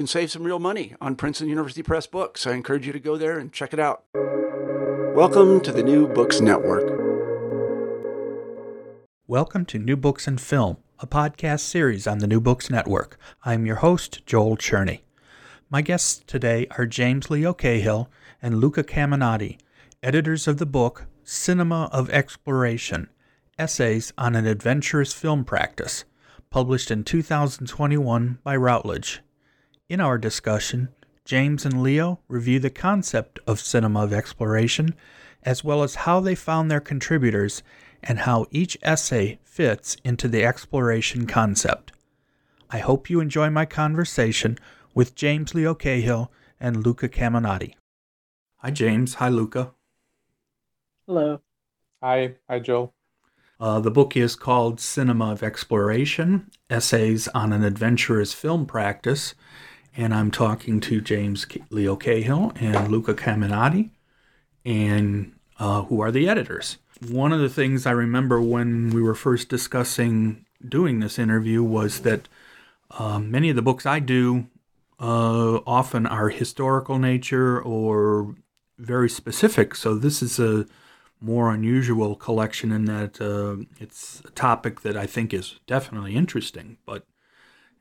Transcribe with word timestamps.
can 0.00 0.06
save 0.06 0.30
some 0.30 0.44
real 0.44 0.58
money 0.58 0.94
on 0.98 1.14
Princeton 1.14 1.50
University 1.50 1.82
Press 1.82 2.06
books. 2.06 2.46
I 2.46 2.52
encourage 2.52 2.86
you 2.86 2.92
to 2.94 2.98
go 2.98 3.18
there 3.18 3.38
and 3.38 3.52
check 3.52 3.74
it 3.74 3.78
out. 3.78 4.04
Welcome 5.14 5.60
to 5.60 5.72
the 5.72 5.82
New 5.82 6.08
Books 6.08 6.40
Network. 6.40 6.84
Welcome 9.26 9.66
to 9.66 9.78
New 9.78 9.98
Books 9.98 10.26
and 10.26 10.40
Film, 10.40 10.78
a 11.00 11.06
podcast 11.06 11.60
series 11.60 12.06
on 12.06 12.16
the 12.16 12.26
New 12.26 12.40
Books 12.40 12.70
Network. 12.70 13.18
I'm 13.44 13.66
your 13.66 13.76
host, 13.76 14.24
Joel 14.24 14.56
Cherney. 14.56 15.00
My 15.68 15.82
guests 15.82 16.22
today 16.26 16.66
are 16.78 16.86
James 16.86 17.28
Leo 17.28 17.52
Cahill 17.52 18.08
and 18.40 18.58
Luca 18.58 18.82
Caminati, 18.82 19.58
editors 20.02 20.48
of 20.48 20.56
the 20.56 20.64
book 20.64 21.08
Cinema 21.24 21.90
of 21.92 22.08
Exploration 22.08 23.10
Essays 23.58 24.14
on 24.16 24.34
an 24.34 24.46
Adventurous 24.46 25.12
Film 25.12 25.44
Practice, 25.44 26.06
published 26.48 26.90
in 26.90 27.04
2021 27.04 28.38
by 28.42 28.56
Routledge. 28.56 29.20
In 29.90 30.00
our 30.00 30.18
discussion, 30.18 30.90
James 31.24 31.66
and 31.66 31.82
Leo 31.82 32.20
review 32.28 32.60
the 32.60 32.70
concept 32.70 33.40
of 33.44 33.58
cinema 33.58 34.04
of 34.04 34.12
exploration, 34.12 34.94
as 35.42 35.64
well 35.64 35.82
as 35.82 36.06
how 36.06 36.20
they 36.20 36.36
found 36.36 36.70
their 36.70 36.78
contributors 36.78 37.64
and 38.00 38.20
how 38.20 38.46
each 38.52 38.78
essay 38.82 39.40
fits 39.42 39.96
into 40.04 40.28
the 40.28 40.44
exploration 40.44 41.26
concept. 41.26 41.90
I 42.70 42.78
hope 42.78 43.10
you 43.10 43.18
enjoy 43.18 43.50
my 43.50 43.66
conversation 43.66 44.60
with 44.94 45.16
James 45.16 45.56
Leo 45.56 45.74
Cahill 45.74 46.30
and 46.60 46.86
Luca 46.86 47.08
Caminati. 47.08 47.74
Hi, 48.58 48.70
James. 48.70 49.14
Hi, 49.14 49.28
Luca. 49.28 49.72
Hello. 51.04 51.40
Hi. 52.00 52.36
Hi, 52.48 52.60
Joel. 52.60 52.94
Uh, 53.58 53.80
the 53.80 53.90
book 53.90 54.16
is 54.16 54.36
called 54.36 54.78
Cinema 54.78 55.32
of 55.32 55.42
Exploration 55.42 56.48
Essays 56.70 57.26
on 57.34 57.52
an 57.52 57.64
Adventurous 57.64 58.32
Film 58.32 58.66
Practice. 58.66 59.34
And 59.96 60.14
I'm 60.14 60.30
talking 60.30 60.80
to 60.80 61.00
James 61.00 61.46
Leo 61.70 61.96
Cahill 61.96 62.52
and 62.56 62.88
Luca 62.88 63.14
Caminati, 63.14 63.90
and 64.64 65.32
uh, 65.58 65.82
who 65.82 66.00
are 66.00 66.10
the 66.12 66.28
editors 66.28 66.78
one 67.08 67.32
of 67.32 67.40
the 67.40 67.48
things 67.48 67.86
I 67.86 67.92
remember 67.92 68.40
when 68.40 68.90
we 68.90 69.02
were 69.02 69.14
first 69.14 69.48
discussing 69.48 70.44
doing 70.66 71.00
this 71.00 71.18
interview 71.18 71.62
was 71.62 72.00
that 72.00 72.28
uh, 72.90 73.18
many 73.18 73.48
of 73.50 73.56
the 73.56 73.62
books 73.62 73.86
I 73.86 74.00
do 74.00 74.48
uh, 74.98 75.60
often 75.66 76.06
are 76.06 76.28
historical 76.28 76.98
nature 76.98 77.60
or 77.60 78.34
very 78.78 79.08
specific. 79.08 79.74
So 79.74 79.94
this 79.94 80.22
is 80.22 80.38
a 80.38 80.66
more 81.20 81.50
unusual 81.50 82.16
collection 82.16 82.70
in 82.72 82.84
that 82.86 83.20
uh, 83.20 83.64
it's 83.78 84.20
a 84.24 84.30
topic 84.30 84.80
that 84.82 84.96
I 84.96 85.06
think 85.06 85.32
is 85.32 85.58
definitely 85.66 86.16
interesting, 86.16 86.76
but 86.84 87.06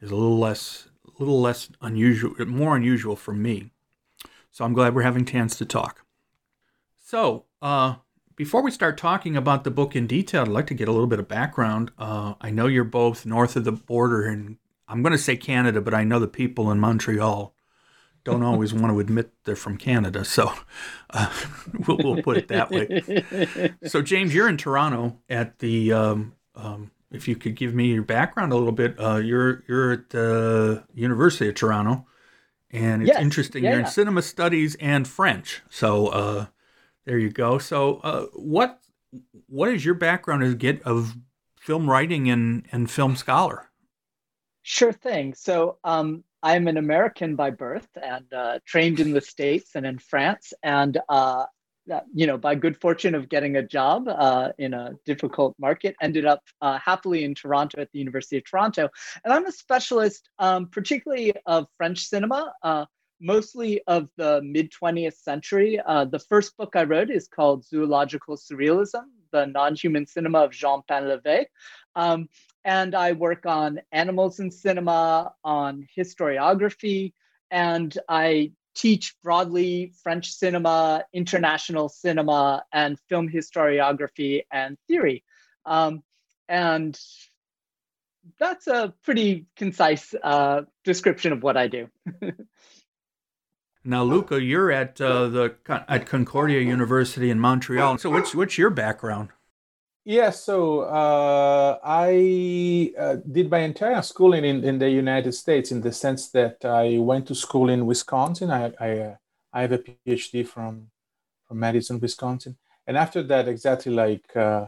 is 0.01 0.11
a 0.11 0.15
little 0.15 0.39
less, 0.39 0.87
little 1.19 1.41
less 1.41 1.69
unusual, 1.81 2.33
more 2.45 2.75
unusual 2.75 3.15
for 3.15 3.33
me. 3.33 3.71
So 4.51 4.65
I'm 4.65 4.73
glad 4.73 4.95
we're 4.95 5.03
having 5.03 5.25
chance 5.25 5.57
to 5.57 5.65
talk. 5.65 6.05
So, 6.99 7.45
uh, 7.61 7.95
before 8.35 8.61
we 8.61 8.71
start 8.71 8.97
talking 8.97 9.35
about 9.35 9.63
the 9.63 9.71
book 9.71 9.95
in 9.95 10.07
detail, 10.07 10.43
I'd 10.43 10.47
like 10.47 10.67
to 10.67 10.73
get 10.73 10.87
a 10.87 10.91
little 10.91 11.07
bit 11.07 11.19
of 11.19 11.27
background. 11.27 11.91
Uh, 11.97 12.35
I 12.39 12.51
know 12.51 12.67
you're 12.67 12.85
both 12.85 13.25
north 13.25 13.55
of 13.55 13.65
the 13.65 13.71
border, 13.71 14.25
and 14.25 14.57
I'm 14.87 15.03
going 15.03 15.11
to 15.11 15.17
say 15.17 15.35
Canada, 15.35 15.81
but 15.81 15.93
I 15.93 16.05
know 16.05 16.19
the 16.19 16.27
people 16.27 16.71
in 16.71 16.79
Montreal 16.79 17.53
don't 18.23 18.43
always 18.43 18.73
want 18.73 18.93
to 18.93 18.99
admit 18.99 19.33
they're 19.43 19.55
from 19.55 19.77
Canada, 19.77 20.23
so 20.23 20.53
uh, 21.09 21.33
we'll, 21.87 21.97
we'll, 21.97 22.21
put 22.21 22.37
it 22.37 22.47
that 22.49 22.69
way. 22.69 23.73
So, 23.87 24.01
James, 24.01 24.33
you're 24.33 24.47
in 24.47 24.57
Toronto 24.57 25.17
at 25.29 25.59
the. 25.59 25.93
Um, 25.93 26.33
um, 26.55 26.91
if 27.11 27.27
you 27.27 27.35
could 27.35 27.55
give 27.55 27.73
me 27.73 27.93
your 27.93 28.03
background 28.03 28.51
a 28.51 28.55
little 28.55 28.71
bit, 28.71 28.99
uh, 28.99 29.17
you're 29.17 29.63
you're 29.67 29.93
at 29.93 30.09
the 30.09 30.83
University 30.93 31.49
of 31.49 31.55
Toronto, 31.55 32.05
and 32.71 33.01
it's 33.01 33.09
yes. 33.09 33.21
interesting. 33.21 33.63
Yeah, 33.63 33.71
you're 33.71 33.79
yeah. 33.79 33.85
in 33.85 33.91
cinema 33.91 34.21
studies 34.21 34.75
and 34.79 35.07
French, 35.07 35.61
so 35.69 36.07
uh, 36.07 36.45
there 37.05 37.17
you 37.17 37.29
go. 37.29 37.57
So, 37.57 37.97
uh, 37.97 38.25
what 38.33 38.79
what 39.47 39.69
is 39.69 39.83
your 39.83 39.95
background 39.95 40.43
as 40.43 40.55
get 40.55 40.81
of 40.83 41.15
film 41.59 41.89
writing 41.89 42.29
and 42.29 42.65
and 42.71 42.89
film 42.89 43.15
scholar? 43.15 43.69
Sure 44.61 44.93
thing. 44.93 45.33
So 45.33 45.77
um, 45.83 46.23
I'm 46.43 46.67
an 46.67 46.77
American 46.77 47.35
by 47.35 47.49
birth 47.49 47.87
and 48.01 48.31
uh, 48.33 48.59
trained 48.65 48.99
in 48.99 49.13
the 49.13 49.21
States 49.21 49.71
and 49.75 49.85
in 49.85 49.97
France. 49.97 50.53
And, 50.63 50.97
uh, 51.09 51.45
you 52.13 52.27
know, 52.27 52.37
by 52.37 52.55
good 52.55 52.79
fortune 52.79 53.15
of 53.15 53.29
getting 53.29 53.55
a 53.57 53.63
job 53.63 54.07
uh, 54.07 54.51
in 54.57 54.73
a 54.73 54.95
difficult 55.05 55.55
market, 55.59 55.95
ended 56.01 56.25
up 56.25 56.43
uh, 56.61 56.77
happily 56.77 57.23
in 57.23 57.35
Toronto 57.35 57.81
at 57.81 57.91
the 57.91 57.99
University 57.99 58.37
of 58.37 58.45
Toronto. 58.45 58.89
And 59.23 59.33
I'm 59.33 59.45
a 59.45 59.51
specialist, 59.51 60.29
um, 60.39 60.67
particularly 60.67 61.33
of 61.45 61.67
French 61.77 61.99
cinema, 62.05 62.53
uh, 62.63 62.85
mostly 63.21 63.81
of 63.87 64.09
the 64.17 64.41
mid 64.43 64.71
20th 64.71 65.17
century. 65.17 65.79
Uh, 65.85 66.05
the 66.05 66.19
first 66.19 66.55
book 66.57 66.75
I 66.75 66.83
wrote 66.83 67.09
is 67.09 67.27
called 67.27 67.65
Zoological 67.65 68.37
Surrealism, 68.37 69.03
the 69.31 69.45
non 69.45 69.75
human 69.75 70.05
cinema 70.05 70.39
of 70.39 70.51
Jean 70.51 70.81
Painlevé. 70.89 71.45
Um, 71.95 72.29
and 72.65 72.93
I 72.95 73.13
work 73.13 73.45
on 73.45 73.81
animals 73.91 74.39
in 74.39 74.51
cinema, 74.51 75.33
on 75.43 75.87
historiography, 75.97 77.13
and 77.51 77.97
I 78.07 78.51
teach 78.79 79.13
broadly 79.21 79.91
French 80.01 80.31
cinema, 80.31 81.03
international 81.11 81.89
cinema, 81.89 82.63
and 82.71 82.97
film 83.09 83.27
historiography 83.29 84.43
and 84.51 84.77
theory. 84.87 85.23
Um, 85.65 86.01
and 86.47 86.97
that's 88.39 88.67
a 88.67 88.93
pretty 89.03 89.47
concise 89.57 90.15
uh, 90.23 90.61
description 90.85 91.33
of 91.33 91.43
what 91.43 91.57
I 91.57 91.67
do. 91.67 91.89
Now, 93.85 94.03
Luca, 94.03 94.43
you're 94.43 94.71
at 94.71 94.99
uh, 94.99 95.29
the 95.29 95.55
at 95.67 96.05
Concordia 96.05 96.59
University 96.59 97.29
in 97.29 97.39
Montreal. 97.39 97.97
So, 97.97 98.09
what's 98.09 98.35
what's 98.35 98.57
your 98.57 98.69
background? 98.69 99.29
Yeah, 100.09 100.31
so 100.31 100.79
uh, 100.79 101.77
I 101.83 102.91
uh, 102.97 103.17
did 103.31 103.51
my 103.51 103.59
entire 103.59 104.01
schooling 104.01 104.43
in, 104.43 104.63
in 104.63 104.79
the 104.79 104.89
United 104.89 105.33
States 105.33 105.71
in 105.71 105.81
the 105.81 105.91
sense 105.91 106.31
that 106.31 106.65
I 106.65 106.97
went 106.97 107.27
to 107.27 107.35
school 107.35 107.69
in 107.69 107.85
Wisconsin. 107.85 108.49
I 108.49 108.73
I, 108.79 108.99
uh, 109.01 109.15
I 109.53 109.61
have 109.61 109.71
a 109.71 109.77
PhD 109.77 110.47
from 110.47 110.89
from 111.47 111.59
Madison, 111.59 111.99
Wisconsin, 111.99 112.57
and 112.87 112.97
after 112.97 113.21
that, 113.21 113.47
exactly 113.47 113.91
like 113.91 114.35
uh, 114.35 114.65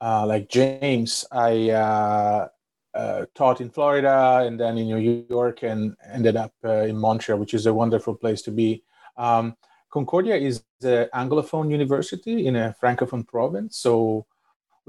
uh, 0.00 0.24
like 0.24 0.48
James, 0.48 1.26
I 1.30 1.68
uh, 1.72 2.48
taught 3.34 3.60
in 3.60 3.68
Florida 3.68 4.44
and 4.46 4.58
then 4.58 4.78
in 4.78 4.86
New 4.86 5.26
York, 5.28 5.62
and 5.62 5.94
ended 6.10 6.36
up 6.36 6.54
in 6.64 6.96
Montreal, 6.96 7.38
which 7.38 7.52
is 7.52 7.66
a 7.66 7.74
wonderful 7.74 8.14
place 8.14 8.40
to 8.48 8.50
be. 8.50 8.82
Um, 9.18 9.58
Concordia 9.90 10.36
is 10.36 10.64
the 10.80 11.10
Anglophone 11.12 11.70
university 11.70 12.46
in 12.46 12.56
a 12.56 12.74
Francophone 12.80 13.28
province, 13.28 13.76
so 13.76 14.24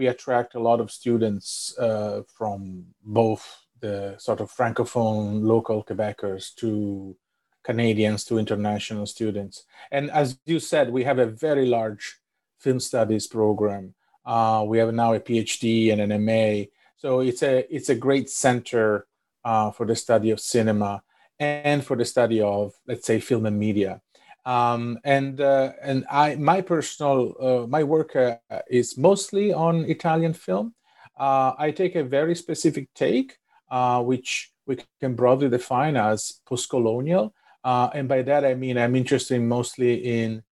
we 0.02 0.08
attract 0.08 0.56
a 0.56 0.60
lot 0.60 0.80
of 0.80 0.90
students 0.90 1.78
uh, 1.78 2.24
from 2.36 2.86
both 3.04 3.44
the 3.82 4.16
sort 4.18 4.42
of 4.42 4.52
francophone 4.52 5.44
local 5.44 5.84
Quebecers 5.84 6.56
to 6.56 7.16
Canadians 7.64 8.24
to 8.26 8.40
international 8.40 9.06
students. 9.06 9.64
And 9.92 10.10
as 10.10 10.40
you 10.48 10.60
said, 10.60 10.90
we 10.92 11.04
have 11.04 11.20
a 11.20 11.28
very 11.28 11.68
large 11.68 12.20
film 12.58 12.80
studies 12.80 13.28
program. 13.28 13.94
Uh, 14.26 14.66
we 14.68 14.80
have 14.80 14.92
now 14.92 15.14
a 15.14 15.20
PhD 15.20 15.94
and 15.94 16.02
an 16.02 16.14
MA. 16.26 16.66
So 16.98 17.20
it's 17.20 17.44
a 17.44 17.54
it's 17.76 17.90
a 17.90 18.02
great 18.06 18.28
center 18.28 19.06
uh, 19.46 19.70
for 19.70 19.86
the 19.86 19.96
study 19.96 20.32
of 20.32 20.40
cinema 20.40 21.04
and 21.40 21.86
for 21.86 21.96
the 21.96 22.06
study 22.06 22.42
of 22.42 22.74
let's 22.88 23.06
say 23.06 23.20
film 23.20 23.46
and 23.46 23.60
media. 23.60 24.02
Um, 24.46 25.00
and 25.04 25.40
uh, 25.40 25.74
and 25.82 26.06
I 26.10 26.36
my 26.36 26.62
personal 26.62 27.36
uh, 27.40 27.68
my 27.68 27.84
work 27.84 28.16
uh, 28.16 28.38
is 28.70 28.98
mostly 28.98 29.54
on 29.54 29.86
Italian 29.86 30.34
film. 30.34 30.74
Uh, 31.18 31.54
I 31.58 31.72
take 31.72 31.96
a 31.96 32.04
very 32.04 32.36
specific 32.36 32.90
take, 32.96 33.38
uh, 33.70 34.02
which 34.02 34.52
we 34.66 34.78
can 35.00 35.16
broadly 35.16 35.50
define 35.50 35.96
as 35.96 36.40
post-colonial, 36.46 37.34
uh, 37.64 37.90
and 37.94 38.08
by 38.08 38.24
that 38.24 38.44
I 38.44 38.56
mean 38.56 38.78
I'm 38.78 38.96
interested 38.96 39.40
mostly 39.42 39.94
in 40.22 40.44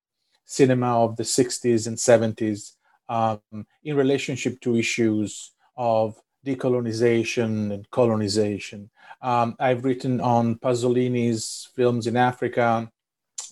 cinema 0.45 1.05
of 1.05 1.17
the 1.17 1.23
60s 1.23 1.87
and 1.87 1.97
70s 1.97 2.73
um, 3.09 3.67
in 3.85 3.97
relationship 3.97 4.61
to 4.63 4.77
issues 4.77 5.53
of 5.77 6.17
decolonization 6.45 7.73
and 7.73 7.91
colonization. 7.91 8.91
Um, 9.21 9.57
I've 9.59 9.85
written 9.85 10.21
on 10.21 10.57
Pasolini's 10.57 11.69
films 11.75 12.07
in 12.07 12.17
Africa 12.17 12.91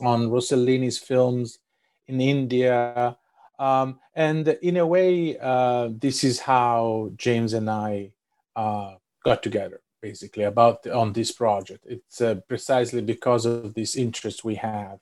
on 0.00 0.28
Rossellini's 0.28 0.98
films 0.98 1.58
in 2.06 2.20
India. 2.20 3.16
Um, 3.58 4.00
and 4.14 4.48
in 4.48 4.76
a 4.76 4.86
way, 4.86 5.38
uh, 5.38 5.88
this 5.90 6.24
is 6.24 6.40
how 6.40 7.10
James 7.16 7.52
and 7.52 7.70
I 7.70 8.12
uh, 8.54 8.94
got 9.24 9.42
together, 9.42 9.80
basically, 10.02 10.44
about 10.44 10.86
on 10.86 11.12
this 11.12 11.32
project. 11.32 11.84
It's 11.86 12.20
uh, 12.20 12.36
precisely 12.48 13.00
because 13.00 13.46
of 13.46 13.74
this 13.74 13.96
interest 13.96 14.44
we 14.44 14.56
have 14.56 14.98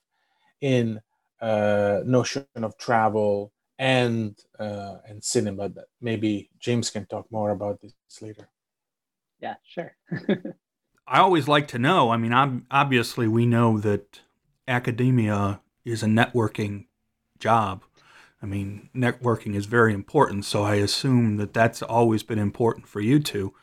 in 0.61 1.01
uh, 1.41 2.01
notion 2.05 2.47
of 2.55 2.77
travel 2.79 3.53
and 3.79 4.39
uh, 4.59 4.97
and 5.07 5.23
cinema. 5.23 5.69
That 5.69 5.87
maybe 6.01 6.51
James 6.61 6.91
can 6.91 7.07
talk 7.07 7.31
more 7.31 7.51
about 7.51 7.81
this 7.81 7.95
later. 8.21 8.49
Yeah, 9.41 9.57
sure. 9.67 9.97
I 11.07 11.19
always 11.19 11.49
like 11.49 11.69
to 11.69 11.79
know. 11.79 12.11
I 12.11 12.17
mean, 12.17 12.33
I'm, 12.33 12.67
obviously, 12.71 13.29
we 13.29 13.45
know 13.45 13.79
that 13.79 14.21
academia 14.67 15.61
is 15.85 16.03
a 16.03 16.07
networking 16.07 16.87
job. 17.39 17.83
I 18.43 18.47
mean, 18.47 18.91
networking 18.95 19.55
is 19.55 19.67
very 19.67 19.95
important. 19.95 20.45
So 20.45 20.63
I 20.63 20.77
assume 20.77 21.37
that 21.39 21.55
that's 21.55 21.83
always 21.83 22.23
been 22.23 22.39
important 22.39 22.87
for 22.87 23.01
you 23.01 23.19
two. 23.19 23.55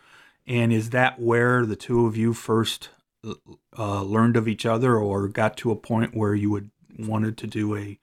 And 0.48 0.74
is 0.74 0.89
that 0.89 1.19
where 1.19 1.65
the 1.65 1.75
two 1.75 2.07
of 2.07 2.18
you 2.18 2.33
first 2.33 2.89
uh, 3.77 4.01
learned 4.01 4.36
of 4.36 4.48
each 4.48 4.65
other, 4.65 4.98
or 4.98 5.27
got 5.27 5.56
to 5.57 5.71
a 5.71 5.75
point 5.75 6.15
where 6.15 6.33
you 6.33 6.50
would 6.50 6.71
wanted 6.98 7.38
to 7.38 7.47
do 7.47 7.75
a 7.75 8.00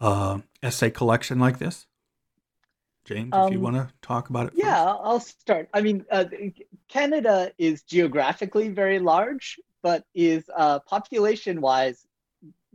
uh, 0.00 0.38
essay 0.62 0.90
collection 0.90 1.38
like 1.38 1.58
this? 1.58 1.86
James, 3.04 3.30
um, 3.32 3.46
if 3.46 3.52
you 3.52 3.58
um, 3.58 3.62
want 3.62 3.76
to 3.76 3.94
talk 4.02 4.30
about 4.30 4.46
it. 4.46 4.54
Yeah, 4.56 4.82
i 4.84 4.96
I'll 4.96 5.20
start. 5.20 5.68
I 5.72 5.80
mean, 5.82 6.04
uh, 6.10 6.24
Canada 6.88 7.52
is 7.58 7.82
geographically 7.82 8.68
very 8.68 8.98
large, 8.98 9.60
but 9.82 10.04
is 10.14 10.50
uh, 10.56 10.80
population-wise 10.80 12.04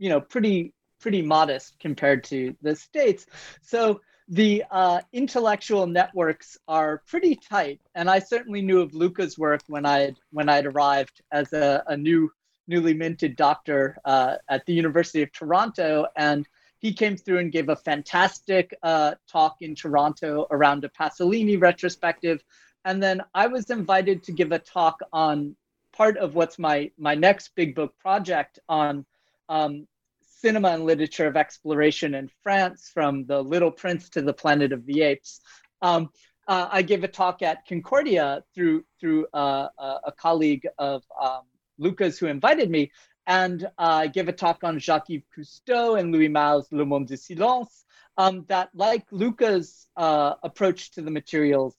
you 0.02 0.08
know 0.08 0.20
pretty 0.20 0.74
pretty 1.00 1.22
modest 1.22 1.78
compared 1.78 2.24
to 2.24 2.54
the 2.60 2.74
states. 2.74 3.26
So 3.62 4.00
the 4.28 4.64
uh, 4.70 5.00
intellectual 5.12 5.86
networks 5.86 6.56
are 6.66 7.02
pretty 7.06 7.36
tight, 7.36 7.80
and 7.94 8.10
I 8.10 8.18
certainly 8.18 8.62
knew 8.62 8.80
of 8.80 8.94
Luca's 8.94 9.38
work 9.38 9.62
when 9.68 9.86
I 9.86 10.14
when 10.32 10.48
I'd 10.48 10.66
arrived 10.66 11.22
as 11.30 11.52
a, 11.52 11.84
a 11.86 11.96
new 11.96 12.30
newly 12.66 12.94
minted 12.94 13.36
doctor 13.36 13.96
uh, 14.04 14.36
at 14.48 14.66
the 14.66 14.72
University 14.72 15.22
of 15.22 15.30
Toronto, 15.32 16.06
and 16.16 16.48
he 16.80 16.92
came 16.92 17.16
through 17.16 17.38
and 17.38 17.52
gave 17.52 17.68
a 17.68 17.76
fantastic 17.76 18.74
uh, 18.82 19.14
talk 19.30 19.56
in 19.60 19.76
Toronto 19.76 20.48
around 20.50 20.84
a 20.84 20.88
Pasolini 20.88 21.60
retrospective, 21.60 22.42
and 22.84 23.00
then 23.00 23.22
I 23.34 23.46
was 23.46 23.70
invited 23.70 24.24
to 24.24 24.32
give 24.32 24.50
a 24.50 24.58
talk 24.58 24.98
on 25.12 25.54
part 25.92 26.16
of 26.16 26.34
what's 26.34 26.58
my 26.58 26.90
my 26.98 27.14
next 27.14 27.54
big 27.54 27.76
book 27.76 27.96
project 28.00 28.58
on 28.68 29.06
um, 29.48 29.86
cinema 30.42 30.70
and 30.70 30.84
literature 30.84 31.28
of 31.28 31.36
exploration 31.36 32.14
in 32.14 32.28
France, 32.42 32.90
from 32.92 33.24
The 33.26 33.40
Little 33.40 33.70
Prince 33.70 34.10
to 34.10 34.22
The 34.22 34.34
Planet 34.34 34.72
of 34.72 34.84
the 34.84 35.02
Apes. 35.02 35.40
Um, 35.80 36.10
uh, 36.48 36.68
I 36.70 36.82
gave 36.82 37.04
a 37.04 37.08
talk 37.08 37.42
at 37.42 37.64
Concordia 37.68 38.42
through 38.52 38.84
through 38.98 39.26
uh, 39.32 39.68
a 40.04 40.12
colleague 40.12 40.66
of 40.78 41.04
um, 41.20 41.42
Luca's 41.78 42.18
who 42.18 42.26
invited 42.26 42.68
me, 42.68 42.90
and 43.26 43.64
uh, 43.64 44.02
I 44.04 44.06
gave 44.08 44.28
a 44.28 44.32
talk 44.32 44.64
on 44.64 44.80
Jacques-Yves 44.80 45.28
Cousteau 45.34 45.98
and 45.98 46.12
Louis 46.12 46.28
Malle's 46.28 46.70
Le 46.72 46.84
Monde 46.84 47.06
du 47.06 47.16
Silence. 47.16 47.84
Um, 48.18 48.44
that, 48.48 48.68
like 48.74 49.06
Luca's 49.10 49.88
uh, 49.96 50.34
approach 50.42 50.90
to 50.94 51.02
the 51.02 51.10
materials, 51.10 51.74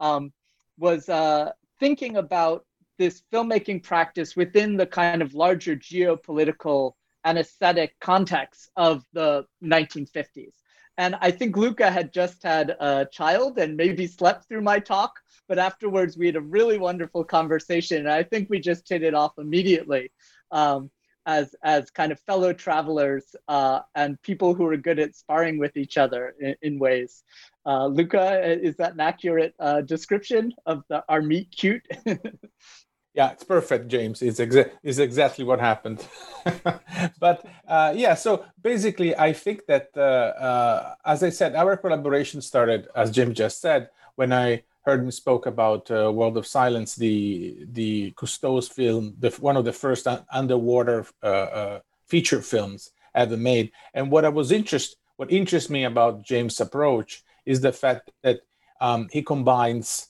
um, 0.00 0.32
was 0.76 1.08
uh, 1.08 1.52
thinking 1.80 2.16
about 2.16 2.66
this 2.98 3.22
filmmaking 3.32 3.82
practice 3.84 4.34
within 4.34 4.76
the 4.76 4.86
kind 4.86 5.22
of 5.22 5.34
larger 5.34 5.76
geopolitical 5.76 6.94
and 7.28 7.38
aesthetic 7.38 7.94
context 8.00 8.70
of 8.74 9.04
the 9.12 9.44
1950s. 9.62 10.54
And 10.96 11.14
I 11.20 11.30
think 11.30 11.58
Luca 11.58 11.90
had 11.90 12.10
just 12.10 12.42
had 12.42 12.70
a 12.80 13.06
child 13.12 13.58
and 13.58 13.76
maybe 13.76 14.06
slept 14.06 14.48
through 14.48 14.62
my 14.62 14.78
talk, 14.78 15.12
but 15.46 15.58
afterwards 15.58 16.16
we 16.16 16.24
had 16.24 16.36
a 16.36 16.40
really 16.40 16.78
wonderful 16.78 17.24
conversation. 17.24 17.98
And 17.98 18.10
I 18.10 18.22
think 18.22 18.48
we 18.48 18.60
just 18.60 18.88
hit 18.88 19.02
it 19.02 19.12
off 19.12 19.32
immediately 19.36 20.10
um, 20.52 20.90
as, 21.26 21.54
as 21.62 21.90
kind 21.90 22.12
of 22.12 22.18
fellow 22.20 22.54
travelers 22.54 23.36
uh, 23.46 23.80
and 23.94 24.20
people 24.22 24.54
who 24.54 24.64
are 24.66 24.78
good 24.78 24.98
at 24.98 25.14
sparring 25.14 25.58
with 25.58 25.76
each 25.76 25.98
other 25.98 26.34
in, 26.40 26.54
in 26.62 26.78
ways. 26.78 27.24
Uh, 27.66 27.88
Luca, 27.88 28.58
is 28.58 28.76
that 28.76 28.94
an 28.94 29.00
accurate 29.00 29.54
uh, 29.60 29.82
description 29.82 30.54
of 30.64 30.82
the, 30.88 31.04
our 31.10 31.20
meet 31.20 31.50
cute? 31.50 31.86
Yeah, 33.14 33.30
it's 33.32 33.42
perfect, 33.44 33.88
James. 33.88 34.22
It's, 34.22 34.38
exa- 34.38 34.70
it's 34.82 34.98
exactly 34.98 35.44
what 35.44 35.58
happened. 35.60 36.06
but 37.18 37.44
uh, 37.66 37.92
yeah, 37.96 38.14
so 38.14 38.44
basically, 38.62 39.16
I 39.16 39.32
think 39.32 39.66
that, 39.66 39.88
uh, 39.96 40.00
uh, 40.00 40.94
as 41.04 41.22
I 41.22 41.30
said, 41.30 41.56
our 41.56 41.76
collaboration 41.76 42.40
started, 42.40 42.86
as 42.94 43.10
Jim 43.10 43.34
just 43.34 43.60
said, 43.60 43.88
when 44.14 44.32
I 44.32 44.62
heard 44.82 45.00
him 45.00 45.10
spoke 45.10 45.46
about 45.46 45.90
uh, 45.90 46.12
World 46.12 46.36
of 46.36 46.46
Silence, 46.46 46.94
the 46.94 47.66
the 47.72 48.12
Cousteau's 48.12 48.68
film, 48.68 49.14
the, 49.18 49.30
one 49.40 49.56
of 49.56 49.64
the 49.64 49.72
first 49.72 50.06
un- 50.06 50.24
underwater 50.32 51.06
uh, 51.22 51.26
uh, 51.26 51.80
feature 52.06 52.40
films 52.40 52.90
ever 53.14 53.36
made. 53.36 53.72
And 53.94 54.10
what 54.10 54.24
I 54.24 54.28
was 54.28 54.52
interested, 54.52 54.96
what 55.16 55.32
interests 55.32 55.70
me 55.70 55.84
about 55.84 56.22
James' 56.22 56.60
approach 56.60 57.22
is 57.44 57.60
the 57.60 57.72
fact 57.72 58.10
that 58.22 58.40
um, 58.80 59.08
he 59.10 59.22
combines 59.22 60.08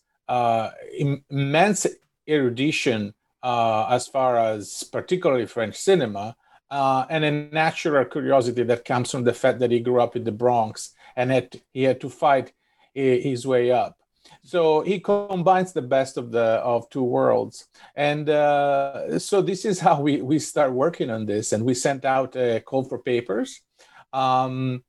immense 0.99 1.87
erudition 2.29 3.15
uh, 3.43 3.87
as 3.91 4.07
far 4.07 4.37
as 4.37 4.85
particularly 4.85 5.47
French 5.47 5.77
cinema, 5.77 6.37
uh, 6.71 7.07
and 7.09 7.25
a 7.25 7.31
natural 7.31 8.05
curiosity 8.05 8.63
that 8.65 8.85
comes 8.85 9.11
from 9.11 9.25
the 9.25 9.33
fact 9.33 9.59
that 9.61 9.71
he 9.71 9.81
grew 9.81 10.01
up 10.01 10.17
in 10.17 10.25
the 10.25 10.33
Bronx 10.33 10.95
and 11.17 11.31
had, 11.31 11.61
he 11.73 11.85
had 11.85 12.01
to 12.01 12.11
fight 12.11 12.53
his 12.95 13.47
way 13.47 13.71
up. 13.71 13.97
So 14.43 14.83
he 14.83 15.01
combines 15.01 15.73
the 15.73 15.83
best 15.83 16.19
of 16.19 16.31
the 16.31 16.61
of 16.61 16.91
two 16.91 17.03
worlds, 17.03 17.67
and 17.97 18.29
uh, 18.29 19.19
so 19.19 19.41
this 19.41 19.65
is 19.65 19.81
how 19.81 20.03
we 20.03 20.21
we 20.21 20.39
start 20.39 20.73
working 20.73 21.09
on 21.09 21.25
this. 21.25 21.53
And 21.53 21.65
we 21.65 21.73
sent 21.73 22.05
out 22.05 22.37
a 22.37 22.61
call 22.61 22.85
for 22.85 22.99
papers, 22.99 23.63
um, 24.13 24.85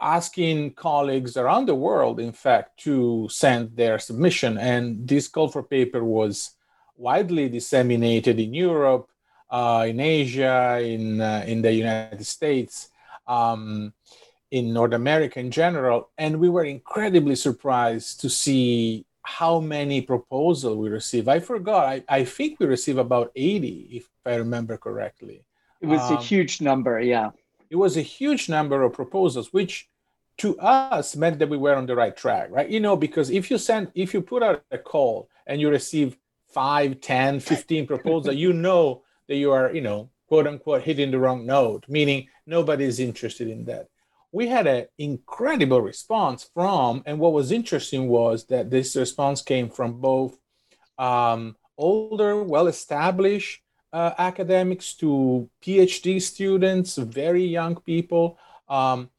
asking 0.00 0.74
colleagues 0.74 1.36
around 1.36 1.66
the 1.66 1.76
world, 1.76 2.18
in 2.18 2.32
fact, 2.32 2.80
to 2.80 3.28
send 3.30 3.76
their 3.76 4.00
submission. 4.00 4.58
And 4.58 5.06
this 5.06 5.28
call 5.28 5.48
for 5.48 5.62
paper 5.62 6.02
was 6.02 6.55
widely 6.96 7.48
disseminated 7.48 8.38
in 8.40 8.54
Europe, 8.54 9.08
uh, 9.50 9.86
in 9.88 10.00
Asia, 10.00 10.80
in 10.82 11.20
uh, 11.20 11.44
in 11.46 11.62
the 11.62 11.72
United 11.72 12.24
States, 12.26 12.90
um, 13.26 13.92
in 14.50 14.72
North 14.72 14.92
America 14.92 15.38
in 15.40 15.50
general, 15.50 16.10
and 16.18 16.38
we 16.38 16.48
were 16.48 16.64
incredibly 16.64 17.36
surprised 17.36 18.20
to 18.20 18.30
see 18.30 19.04
how 19.22 19.58
many 19.58 20.00
proposals 20.00 20.76
we 20.76 20.88
received. 20.88 21.28
I 21.28 21.40
forgot. 21.40 21.86
I, 21.86 22.04
I 22.08 22.24
think 22.24 22.60
we 22.60 22.66
received 22.66 22.98
about 22.98 23.32
80, 23.34 23.88
if 23.90 24.08
I 24.24 24.36
remember 24.36 24.76
correctly. 24.76 25.42
It 25.80 25.86
was 25.86 26.00
um, 26.10 26.16
a 26.16 26.20
huge 26.20 26.60
number, 26.60 27.00
yeah. 27.00 27.30
It 27.68 27.76
was 27.76 27.96
a 27.96 28.02
huge 28.02 28.48
number 28.48 28.82
of 28.84 28.92
proposals, 28.92 29.52
which 29.52 29.88
to 30.38 30.56
us 30.60 31.16
meant 31.16 31.40
that 31.40 31.48
we 31.48 31.56
were 31.56 31.74
on 31.74 31.86
the 31.86 31.96
right 31.96 32.16
track, 32.16 32.48
right? 32.50 32.68
You 32.68 32.78
know, 32.78 32.96
because 32.96 33.30
if 33.30 33.50
you 33.50 33.58
send, 33.58 33.90
if 33.94 34.14
you 34.14 34.22
put 34.22 34.42
out 34.44 34.62
a 34.70 34.78
call 34.78 35.28
and 35.46 35.60
you 35.60 35.70
receive 35.70 36.16
5 36.56 37.00
10 37.00 37.40
15 37.40 37.86
proposal 37.86 38.32
you 38.32 38.52
know 38.52 39.02
that 39.28 39.36
you 39.36 39.52
are 39.52 39.74
you 39.74 39.82
know 39.82 40.08
quote 40.28 40.46
unquote 40.46 40.82
hitting 40.82 41.10
the 41.10 41.18
wrong 41.18 41.44
note 41.44 41.84
meaning 41.88 42.28
nobody 42.46 42.84
is 42.84 43.00
interested 43.00 43.48
in 43.48 43.64
that. 43.64 43.88
We 44.32 44.48
had 44.48 44.66
an 44.66 44.86
incredible 44.98 45.80
response 45.80 46.48
from, 46.54 47.02
and 47.06 47.18
what 47.18 47.32
was 47.32 47.52
interesting 47.52 48.08
was 48.08 48.46
that 48.46 48.70
this 48.70 48.96
response 48.96 49.42
came 49.42 49.68
from 49.68 50.00
both 50.00 50.38
um, 50.98 51.56
older, 51.76 52.42
well 52.42 52.66
established 52.68 53.62
uh, 53.92 54.12
academics 54.18 54.94
to 54.94 55.48
PhD 55.62 56.20
students, 56.20 56.96
very 56.96 57.44
young 57.44 57.76
people, 57.76 58.38
um, 58.68 59.10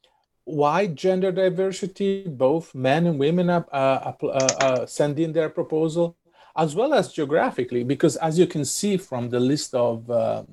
wide 0.44 0.94
gender 0.96 1.32
diversity, 1.32 2.24
both 2.26 2.74
men 2.74 3.06
and 3.06 3.18
women 3.18 3.50
uh, 3.50 3.64
uh, 3.72 4.12
uh, 4.22 4.86
uh, 4.86 5.32
their 5.32 5.48
proposal, 5.48 6.16
as 6.58 6.74
well 6.74 6.92
as 6.92 7.12
geographically, 7.12 7.84
because 7.84 8.16
as 8.16 8.36
you 8.36 8.46
can 8.46 8.64
see 8.64 8.96
from 8.96 9.30
the 9.30 9.38
list 9.38 9.74
of, 9.74 10.10
um, 10.10 10.46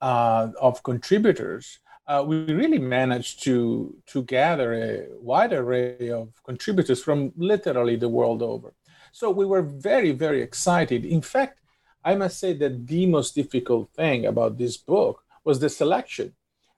uh, 0.00 0.48
of 0.60 0.80
contributors, 0.84 1.80
uh, 2.06 2.22
we 2.24 2.44
really 2.52 2.78
managed 2.78 3.42
to, 3.42 3.92
to 4.06 4.22
gather 4.22 4.72
a 4.74 5.08
wide 5.20 5.52
array 5.52 6.08
of 6.10 6.28
contributors 6.44 7.02
from 7.02 7.32
literally 7.36 7.96
the 7.96 8.08
world 8.08 8.42
over. 8.42 8.72
So 9.10 9.28
we 9.30 9.44
were 9.44 9.62
very, 9.62 10.12
very 10.12 10.40
excited. 10.40 11.04
In 11.04 11.20
fact, 11.20 11.58
I 12.04 12.14
must 12.14 12.38
say 12.38 12.52
that 12.52 12.86
the 12.86 13.06
most 13.06 13.34
difficult 13.34 13.90
thing 13.90 14.26
about 14.26 14.56
this 14.56 14.76
book 14.76 15.24
was 15.42 15.58
the 15.58 15.68
selection. 15.68 16.32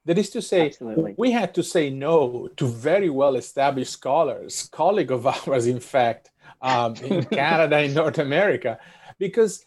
That 0.07 0.17
is 0.17 0.31
to 0.31 0.41
say, 0.41 0.69
Absolutely. 0.69 1.15
we 1.19 1.33
had 1.33 1.55
to 1.57 1.63
say 1.63 1.91
no 1.91 2.49
to 2.57 2.67
very 2.67 3.11
well 3.11 3.37
established 3.37 3.93
scholars, 3.93 4.71
colleague 4.73 5.11
of 5.11 5.27
ours, 5.49 5.67
in 5.67 5.81
fact, 5.81 6.31
um, 6.63 6.95
in 6.97 7.25
Canada, 7.25 7.81
in 7.81 7.95
North 7.95 8.19
America, 8.19 8.79
because 9.19 9.65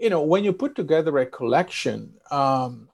you 0.00 0.10
know 0.10 0.22
when 0.22 0.44
you 0.44 0.52
put 0.52 0.74
together 0.74 1.18
a 1.18 1.26
collection, 1.26 2.14
um, 2.30 2.88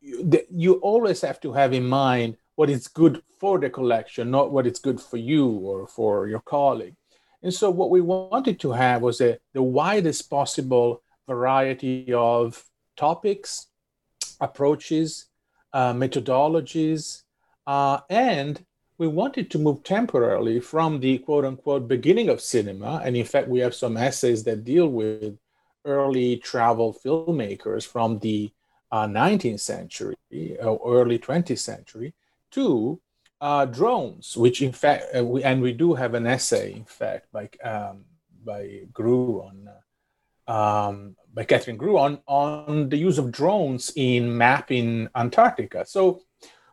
you, 0.00 0.40
you 0.50 0.74
always 0.74 1.20
have 1.20 1.40
to 1.40 1.52
have 1.52 1.72
in 1.72 1.86
mind 1.86 2.36
what 2.56 2.70
is 2.70 2.88
good 2.88 3.22
for 3.38 3.58
the 3.58 3.70
collection, 3.70 4.30
not 4.30 4.52
what 4.52 4.66
is 4.66 4.78
good 4.78 5.00
for 5.00 5.16
you 5.16 5.48
or 5.48 5.86
for 5.86 6.28
your 6.28 6.40
colleague. 6.40 6.94
And 7.42 7.52
so, 7.52 7.70
what 7.70 7.90
we 7.90 8.00
wanted 8.00 8.60
to 8.60 8.72
have 8.72 9.02
was 9.02 9.20
a, 9.20 9.38
the 9.52 9.62
widest 9.62 10.30
possible 10.30 11.02
variety 11.26 12.12
of 12.12 12.62
topics, 12.96 13.66
approaches, 14.40 15.26
uh, 15.72 15.92
methodologies, 15.92 17.22
uh, 17.66 18.00
and 18.08 18.64
we 19.02 19.08
wanted 19.08 19.50
to 19.50 19.58
move 19.58 19.82
temporarily 19.82 20.60
from 20.60 21.00
the 21.00 21.18
quote 21.18 21.44
unquote 21.44 21.88
beginning 21.88 22.28
of 22.28 22.40
cinema. 22.40 23.02
And 23.04 23.16
in 23.16 23.24
fact, 23.24 23.48
we 23.48 23.58
have 23.58 23.74
some 23.74 23.96
essays 23.96 24.44
that 24.44 24.62
deal 24.64 24.86
with 24.86 25.36
early 25.84 26.36
travel 26.36 26.96
filmmakers 27.04 27.84
from 27.84 28.20
the 28.20 28.52
uh, 28.92 29.08
19th 29.08 29.58
century 29.58 30.14
or 30.60 30.78
early 30.86 31.18
20th 31.18 31.58
century 31.58 32.14
to 32.52 33.00
uh, 33.40 33.64
drones, 33.64 34.36
which 34.36 34.62
in 34.62 34.70
fact, 34.70 35.06
uh, 35.16 35.24
we, 35.24 35.42
and 35.42 35.60
we 35.60 35.72
do 35.72 35.94
have 35.94 36.14
an 36.14 36.28
essay, 36.28 36.72
in 36.72 36.84
fact, 36.84 37.26
by 37.32 37.50
um, 37.64 38.04
by 38.44 38.82
Groo 38.92 39.42
on 39.48 39.68
uh, 40.46 40.52
um, 40.56 41.16
by 41.34 41.42
Katherine 41.42 41.76
Groo 41.76 41.98
on 41.98 42.20
on 42.28 42.88
the 42.88 42.96
use 42.96 43.18
of 43.18 43.32
drones 43.32 43.92
in 43.96 44.38
mapping 44.38 45.08
Antarctica. 45.16 45.84
So 45.86 46.22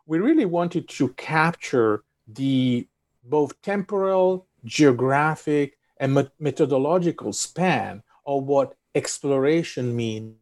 we 0.05 0.19
really 0.19 0.45
wanted 0.45 0.87
to 0.89 1.09
capture 1.13 2.03
the 2.33 2.87
both 3.23 3.61
temporal, 3.61 4.47
geographic, 4.65 5.77
and 5.99 6.29
methodological 6.39 7.33
span 7.33 8.01
of 8.25 8.43
what 8.43 8.75
exploration 8.95 9.95
means 9.95 10.35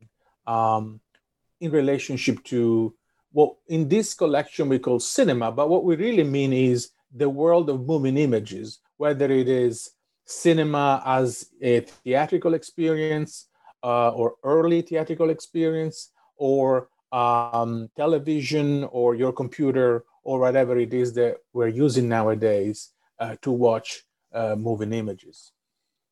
um, 0.45 0.99
in 1.59 1.71
relationship 1.71 2.43
to 2.43 2.93
what 3.31 3.55
in 3.67 3.87
this 3.89 4.13
collection 4.13 4.69
we 4.69 4.79
call 4.79 4.99
cinema, 4.99 5.51
but 5.51 5.69
what 5.69 5.83
we 5.83 5.95
really 5.95 6.23
mean 6.23 6.53
is 6.53 6.91
the 7.13 7.29
world 7.29 7.69
of 7.69 7.85
moving 7.85 8.17
images, 8.17 8.79
whether 8.97 9.29
it 9.31 9.47
is 9.47 9.91
cinema 10.25 11.01
as 11.05 11.49
a 11.61 11.81
theatrical 11.81 12.53
experience 12.53 13.47
uh, 13.83 14.09
or 14.09 14.35
early 14.43 14.81
theatrical 14.81 15.29
experience 15.29 16.11
or 16.35 16.89
um, 17.11 17.89
television 17.95 18.83
or 18.85 19.15
your 19.15 19.31
computer 19.31 20.03
or 20.27 20.39
whatever 20.39 20.77
it 20.77 20.93
is 20.93 21.13
that 21.13 21.37
we're 21.53 21.69
using 21.85 22.09
nowadays 22.09 22.91
uh, 23.17 23.37
to 23.41 23.49
watch 23.49 24.03
uh, 24.33 24.55
moving 24.57 24.91
images. 24.91 25.53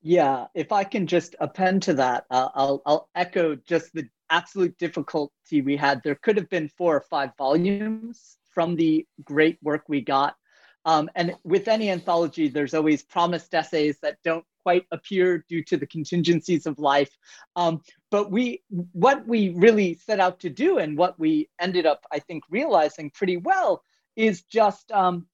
Yeah, 0.01 0.45
if 0.53 0.71
I 0.71 0.85
can 0.85 1.05
just 1.05 1.35
append 1.41 1.83
to 1.83 1.93
that, 1.95 2.23
uh, 2.31 2.47
I'll, 2.55 2.81
I'll 2.85 3.09
echo 3.13 3.55
just 3.55 3.93
the 3.93 4.07
absolute 4.29 4.77
difficulty 4.77 5.61
we 5.61 5.75
had. 5.75 6.01
There 6.01 6.15
could 6.15 6.37
have 6.37 6.49
been 6.49 6.69
four 6.69 6.95
or 6.95 7.01
five 7.01 7.31
volumes 7.37 8.37
from 8.53 8.77
the 8.77 9.05
great 9.25 9.57
work 9.61 9.83
we 9.89 9.99
got. 9.99 10.37
Um, 10.85 11.09
and 11.15 11.35
with 11.43 11.67
any 11.67 11.89
anthology, 11.89 12.47
there's 12.47 12.73
always 12.73 13.03
promised 13.03 13.53
essays 13.53 13.97
that 14.01 14.17
don't 14.23 14.45
quite 14.63 14.85
appear 14.91 15.43
due 15.49 15.63
to 15.65 15.75
the 15.75 15.87
contingencies 15.87 16.65
of 16.65 16.79
life. 16.79 17.11
Um, 17.57 17.81
but 18.11 18.31
we, 18.31 18.63
what 18.93 19.27
we 19.27 19.49
really 19.49 19.95
set 19.95 20.21
out 20.21 20.39
to 20.39 20.49
do, 20.49 20.77
and 20.77 20.97
what 20.97 21.19
we 21.19 21.49
ended 21.59 21.85
up, 21.85 22.05
I 22.13 22.19
think, 22.19 22.43
realizing 22.49 23.09
pretty 23.09 23.37
well, 23.37 23.83
is 24.15 24.43
just 24.43 24.91
um, 24.91 25.27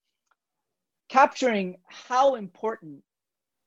capturing 1.10 1.78
how 1.88 2.36
important 2.36 3.04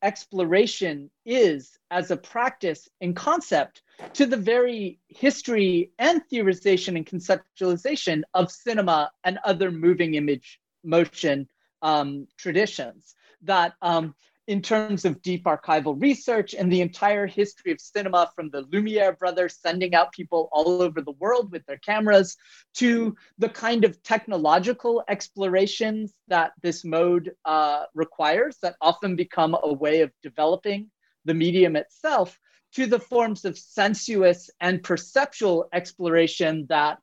exploration 0.02 1.10
is 1.24 1.78
as 1.90 2.10
a 2.10 2.16
practice 2.16 2.88
and 3.00 3.16
concept 3.16 3.82
to 4.12 4.26
the 4.26 4.36
very 4.36 5.00
history 5.08 5.90
and 5.98 6.22
theorization 6.30 6.96
and 6.96 7.06
conceptualization 7.06 8.22
of 8.34 8.52
cinema 8.52 9.10
and 9.24 9.38
other 9.44 9.70
moving 9.70 10.14
image 10.14 10.60
motion 10.84 11.48
um, 11.80 12.26
traditions 12.36 13.14
that 13.42 13.72
um, 13.80 14.14
in 14.46 14.60
terms 14.60 15.04
of 15.04 15.22
deep 15.22 15.44
archival 15.44 16.00
research 16.00 16.54
and 16.54 16.70
the 16.70 16.82
entire 16.82 17.26
history 17.26 17.72
of 17.72 17.80
cinema 17.80 18.30
from 18.34 18.50
the 18.50 18.62
Lumiere 18.70 19.12
brothers 19.12 19.58
sending 19.60 19.94
out 19.94 20.12
people 20.12 20.48
all 20.52 20.82
over 20.82 21.00
the 21.00 21.12
world 21.12 21.50
with 21.50 21.64
their 21.66 21.78
cameras 21.78 22.36
to 22.74 23.16
the 23.38 23.48
kind 23.48 23.84
of 23.84 24.02
technological 24.02 25.02
explorations 25.08 26.12
that 26.28 26.52
this 26.62 26.84
mode 26.84 27.32
uh, 27.44 27.84
requires 27.94 28.58
that 28.60 28.76
often 28.80 29.16
become 29.16 29.56
a 29.62 29.72
way 29.72 30.02
of 30.02 30.12
developing 30.22 30.90
the 31.24 31.34
medium 31.34 31.74
itself 31.74 32.38
to 32.74 32.86
the 32.86 33.00
forms 33.00 33.44
of 33.44 33.56
sensuous 33.56 34.50
and 34.60 34.82
perceptual 34.82 35.68
exploration 35.72 36.66
that 36.68 36.98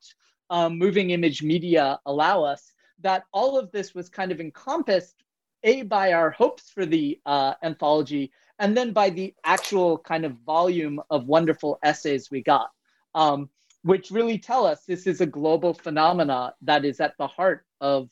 um, 0.50 0.78
moving 0.78 1.10
image 1.10 1.42
media 1.42 1.98
allow 2.06 2.44
us 2.44 2.72
that 3.00 3.24
all 3.32 3.58
of 3.58 3.72
this 3.72 3.94
was 3.94 4.08
kind 4.08 4.30
of 4.30 4.40
encompassed 4.40 5.21
a 5.64 5.82
by 5.82 6.12
our 6.12 6.30
hopes 6.30 6.70
for 6.70 6.86
the 6.86 7.20
uh, 7.26 7.54
anthology 7.62 8.32
and 8.58 8.76
then 8.76 8.92
by 8.92 9.10
the 9.10 9.34
actual 9.44 9.98
kind 9.98 10.24
of 10.24 10.32
volume 10.46 11.00
of 11.10 11.26
wonderful 11.26 11.78
essays 11.82 12.30
we 12.30 12.42
got. 12.42 12.70
Um, 13.14 13.50
which 13.82 14.10
really 14.10 14.38
tell 14.38 14.64
us 14.64 14.84
this 14.84 15.06
is 15.06 15.20
a 15.20 15.26
global 15.26 15.74
phenomena 15.74 16.54
that 16.62 16.84
is 16.84 17.00
at 17.00 17.16
the 17.18 17.26
heart 17.26 17.66
of 17.80 18.08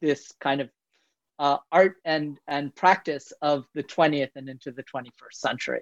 this 0.00 0.32
kind 0.40 0.60
of 0.60 0.68
uh, 1.38 1.56
art 1.72 1.96
and 2.04 2.38
and 2.46 2.74
practice 2.74 3.32
of 3.42 3.64
the 3.74 3.82
20th 3.82 4.30
and 4.36 4.48
into 4.48 4.70
the 4.70 4.82
21st 4.82 5.32
century. 5.32 5.80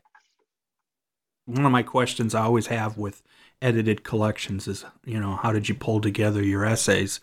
One 1.46 1.64
of 1.64 1.72
my 1.72 1.82
questions 1.82 2.34
i 2.34 2.42
always 2.42 2.66
have 2.68 2.98
with 2.98 3.22
edited 3.62 4.04
collections 4.04 4.68
is 4.68 4.84
you 5.04 5.18
know 5.18 5.36
how 5.36 5.52
did 5.52 5.68
you 5.68 5.74
pull 5.74 6.00
together 6.00 6.42
your 6.42 6.64
essays 6.64 7.20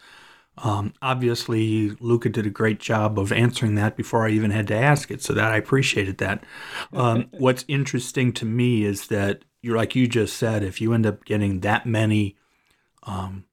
um, 0.57 0.93
obviously, 1.01 1.91
Luca 1.99 2.29
did 2.29 2.45
a 2.45 2.51
great 2.51 2.79
job 2.79 3.17
of 3.17 3.31
answering 3.31 3.75
that 3.75 3.97
before 3.97 4.25
I 4.25 4.31
even 4.31 4.51
had 4.51 4.67
to 4.67 4.75
ask 4.75 5.09
it, 5.09 5.21
so 5.21 5.33
that 5.33 5.51
I 5.51 5.57
appreciated 5.57 6.19
that. 6.19 6.43
Um, 6.91 7.27
what's 7.31 7.65
interesting 7.67 8.33
to 8.33 8.45
me 8.45 8.85
is 8.85 9.07
that 9.07 9.43
you're 9.61 9.77
like 9.77 9.95
you 9.95 10.07
just 10.07 10.37
said, 10.37 10.63
if 10.63 10.79
you 10.79 10.93
end 10.93 11.05
up 11.05 11.25
getting 11.25 11.61
that 11.61 11.85
many 11.85 12.35
um, 13.03 13.45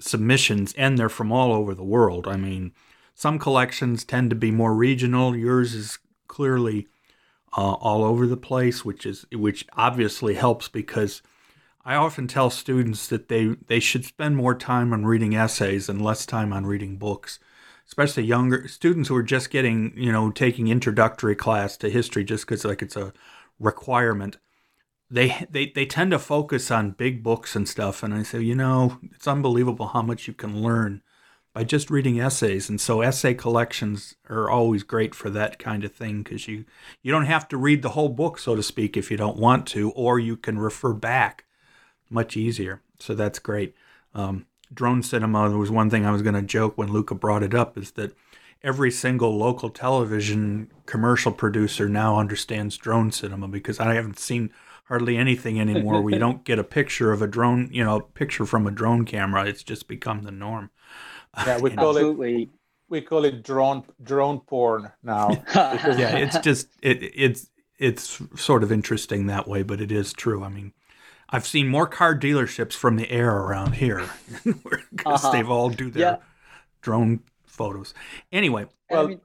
submissions, 0.00 0.74
and 0.74 0.96
they're 0.98 1.08
from 1.08 1.32
all 1.32 1.52
over 1.52 1.74
the 1.74 1.84
world. 1.84 2.28
I 2.28 2.36
mean, 2.36 2.72
some 3.14 3.38
collections 3.38 4.04
tend 4.04 4.30
to 4.30 4.36
be 4.36 4.50
more 4.50 4.74
regional. 4.74 5.34
Yours 5.34 5.74
is 5.74 5.98
clearly 6.28 6.86
uh, 7.56 7.72
all 7.74 8.04
over 8.04 8.26
the 8.26 8.36
place, 8.36 8.84
which 8.84 9.06
is 9.06 9.26
which 9.32 9.66
obviously 9.76 10.34
helps 10.34 10.68
because 10.68 11.22
I 11.84 11.96
often 11.96 12.26
tell 12.26 12.48
students 12.48 13.06
that 13.08 13.28
they, 13.28 13.56
they 13.66 13.78
should 13.80 14.06
spend 14.06 14.36
more 14.36 14.54
time 14.54 14.92
on 14.94 15.04
reading 15.04 15.34
essays 15.36 15.88
and 15.88 16.02
less 16.02 16.24
time 16.24 16.52
on 16.52 16.64
reading 16.64 16.96
books, 16.96 17.38
especially 17.86 18.24
younger 18.24 18.66
students 18.68 19.10
who 19.10 19.16
are 19.16 19.22
just 19.22 19.50
getting, 19.50 19.92
you 19.94 20.10
know, 20.10 20.30
taking 20.30 20.68
introductory 20.68 21.36
class 21.36 21.76
to 21.76 21.90
history 21.90 22.24
just 22.24 22.46
because 22.46 22.64
like 22.64 22.80
it's 22.80 22.96
a 22.96 23.12
requirement. 23.58 24.38
They, 25.10 25.46
they 25.50 25.66
they 25.66 25.84
tend 25.84 26.12
to 26.12 26.18
focus 26.18 26.70
on 26.70 26.92
big 26.92 27.22
books 27.22 27.54
and 27.54 27.68
stuff, 27.68 28.02
and 28.02 28.14
I 28.14 28.22
say, 28.22 28.40
you 28.40 28.54
know, 28.54 28.98
it's 29.14 29.28
unbelievable 29.28 29.88
how 29.88 30.02
much 30.02 30.26
you 30.26 30.32
can 30.32 30.62
learn 30.62 31.02
by 31.52 31.64
just 31.64 31.90
reading 31.90 32.18
essays. 32.18 32.68
And 32.70 32.80
so 32.80 33.02
essay 33.02 33.34
collections 33.34 34.16
are 34.28 34.50
always 34.50 34.82
great 34.82 35.14
for 35.14 35.30
that 35.30 35.58
kind 35.58 35.84
of 35.84 35.92
thing 35.92 36.22
because 36.22 36.48
you 36.48 36.64
you 37.02 37.12
don't 37.12 37.26
have 37.26 37.46
to 37.48 37.58
read 37.58 37.82
the 37.82 37.90
whole 37.90 38.08
book, 38.08 38.38
so 38.38 38.56
to 38.56 38.62
speak, 38.62 38.96
if 38.96 39.10
you 39.10 39.18
don't 39.18 39.36
want 39.36 39.66
to, 39.68 39.90
or 39.90 40.18
you 40.18 40.36
can 40.38 40.58
refer 40.58 40.94
back 40.94 41.44
much 42.10 42.36
easier. 42.36 42.82
So 42.98 43.14
that's 43.14 43.38
great. 43.38 43.74
Um, 44.14 44.46
drone 44.72 45.02
cinema, 45.02 45.48
there 45.48 45.58
was 45.58 45.70
one 45.70 45.90
thing 45.90 46.06
I 46.06 46.12
was 46.12 46.22
going 46.22 46.34
to 46.34 46.42
joke 46.42 46.76
when 46.76 46.92
Luca 46.92 47.14
brought 47.14 47.42
it 47.42 47.54
up 47.54 47.76
is 47.76 47.92
that 47.92 48.14
every 48.62 48.90
single 48.90 49.36
local 49.36 49.70
television 49.70 50.70
commercial 50.86 51.32
producer 51.32 51.88
now 51.88 52.18
understands 52.18 52.76
drone 52.76 53.12
cinema 53.12 53.48
because 53.48 53.78
I 53.78 53.94
haven't 53.94 54.18
seen 54.18 54.50
hardly 54.86 55.16
anything 55.16 55.60
anymore 55.60 56.02
where 56.02 56.12
you 56.12 56.18
don't 56.18 56.44
get 56.44 56.58
a 56.58 56.64
picture 56.64 57.12
of 57.12 57.22
a 57.22 57.26
drone, 57.26 57.68
you 57.72 57.84
know, 57.84 58.00
picture 58.00 58.46
from 58.46 58.66
a 58.66 58.70
drone 58.70 59.04
camera. 59.04 59.46
It's 59.46 59.62
just 59.62 59.88
become 59.88 60.22
the 60.22 60.30
norm. 60.30 60.70
Yeah, 61.36 61.60
we 61.60 61.70
call 61.74 61.90
Absolutely. 61.90 62.42
it 62.42 62.48
we 62.88 63.00
call 63.00 63.24
it 63.24 63.42
drone 63.42 63.84
drone 64.02 64.40
porn 64.40 64.92
now. 65.02 65.30
yeah, 65.54 66.16
it's 66.16 66.38
just 66.38 66.68
it 66.82 66.98
it's 67.02 67.50
it's 67.78 68.20
sort 68.36 68.62
of 68.62 68.70
interesting 68.70 69.26
that 69.26 69.48
way, 69.48 69.62
but 69.62 69.80
it 69.80 69.90
is 69.90 70.12
true. 70.12 70.44
I 70.44 70.48
mean, 70.48 70.72
I've 71.34 71.46
seen 71.48 71.66
more 71.66 71.88
car 71.88 72.16
dealerships 72.16 72.74
from 72.74 72.94
the 72.94 73.10
air 73.10 73.28
around 73.28 73.72
here 73.72 74.08
because 74.44 74.84
uh-huh. 75.04 75.32
they've 75.32 75.50
all 75.50 75.68
do 75.68 75.90
their 75.90 76.00
yeah. 76.00 76.16
drone 76.80 77.24
photos. 77.44 77.92
Anyway, 78.30 78.66
well, 78.88 79.04
I, 79.04 79.08
mean, 79.08 79.20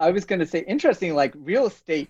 I 0.00 0.10
was 0.10 0.24
going 0.24 0.38
to 0.38 0.46
say 0.46 0.60
interesting. 0.60 1.14
Like 1.14 1.34
real 1.36 1.66
estate 1.66 2.08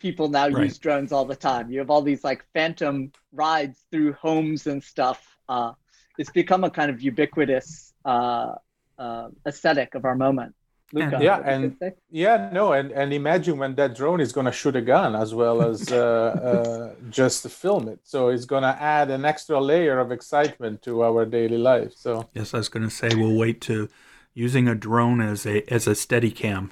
people 0.00 0.28
now 0.28 0.48
right. 0.48 0.64
use 0.64 0.76
drones 0.76 1.12
all 1.12 1.24
the 1.24 1.36
time. 1.36 1.70
You 1.70 1.78
have 1.78 1.88
all 1.88 2.02
these 2.02 2.24
like 2.24 2.44
phantom 2.52 3.12
rides 3.30 3.86
through 3.92 4.14
homes 4.14 4.66
and 4.66 4.82
stuff. 4.82 5.38
Uh, 5.48 5.74
it's 6.18 6.30
become 6.30 6.64
a 6.64 6.70
kind 6.70 6.90
of 6.90 7.00
ubiquitous 7.00 7.94
uh, 8.04 8.56
uh, 8.98 9.28
aesthetic 9.46 9.94
of 9.94 10.04
our 10.04 10.16
moment. 10.16 10.52
Luca, 10.92 11.18
yeah, 11.20 11.40
and 11.44 11.76
yeah, 12.10 12.48
no, 12.52 12.72
and 12.72 12.92
and 12.92 13.12
imagine 13.12 13.58
when 13.58 13.74
that 13.74 13.96
drone 13.96 14.20
is 14.20 14.32
going 14.32 14.46
to 14.46 14.52
shoot 14.52 14.76
a 14.76 14.80
gun 14.80 15.16
as 15.16 15.34
well 15.34 15.60
as 15.60 15.90
uh, 15.90 15.98
uh, 15.98 16.94
just 17.10 17.42
to 17.42 17.48
film 17.48 17.88
it. 17.88 17.98
So 18.04 18.28
it's 18.28 18.44
going 18.44 18.62
to 18.62 18.76
add 18.80 19.10
an 19.10 19.24
extra 19.24 19.60
layer 19.60 19.98
of 19.98 20.12
excitement 20.12 20.82
to 20.82 21.02
our 21.02 21.26
daily 21.26 21.58
life. 21.58 21.92
So 21.96 22.28
yes, 22.34 22.54
I 22.54 22.58
was 22.58 22.68
going 22.68 22.84
to 22.84 22.94
say 22.94 23.08
we'll 23.14 23.36
wait 23.36 23.60
to 23.62 23.88
using 24.34 24.68
a 24.68 24.74
drone 24.76 25.20
as 25.20 25.44
a 25.44 25.62
as 25.72 25.88
a 25.88 25.94
steady 25.94 26.30
cam 26.30 26.70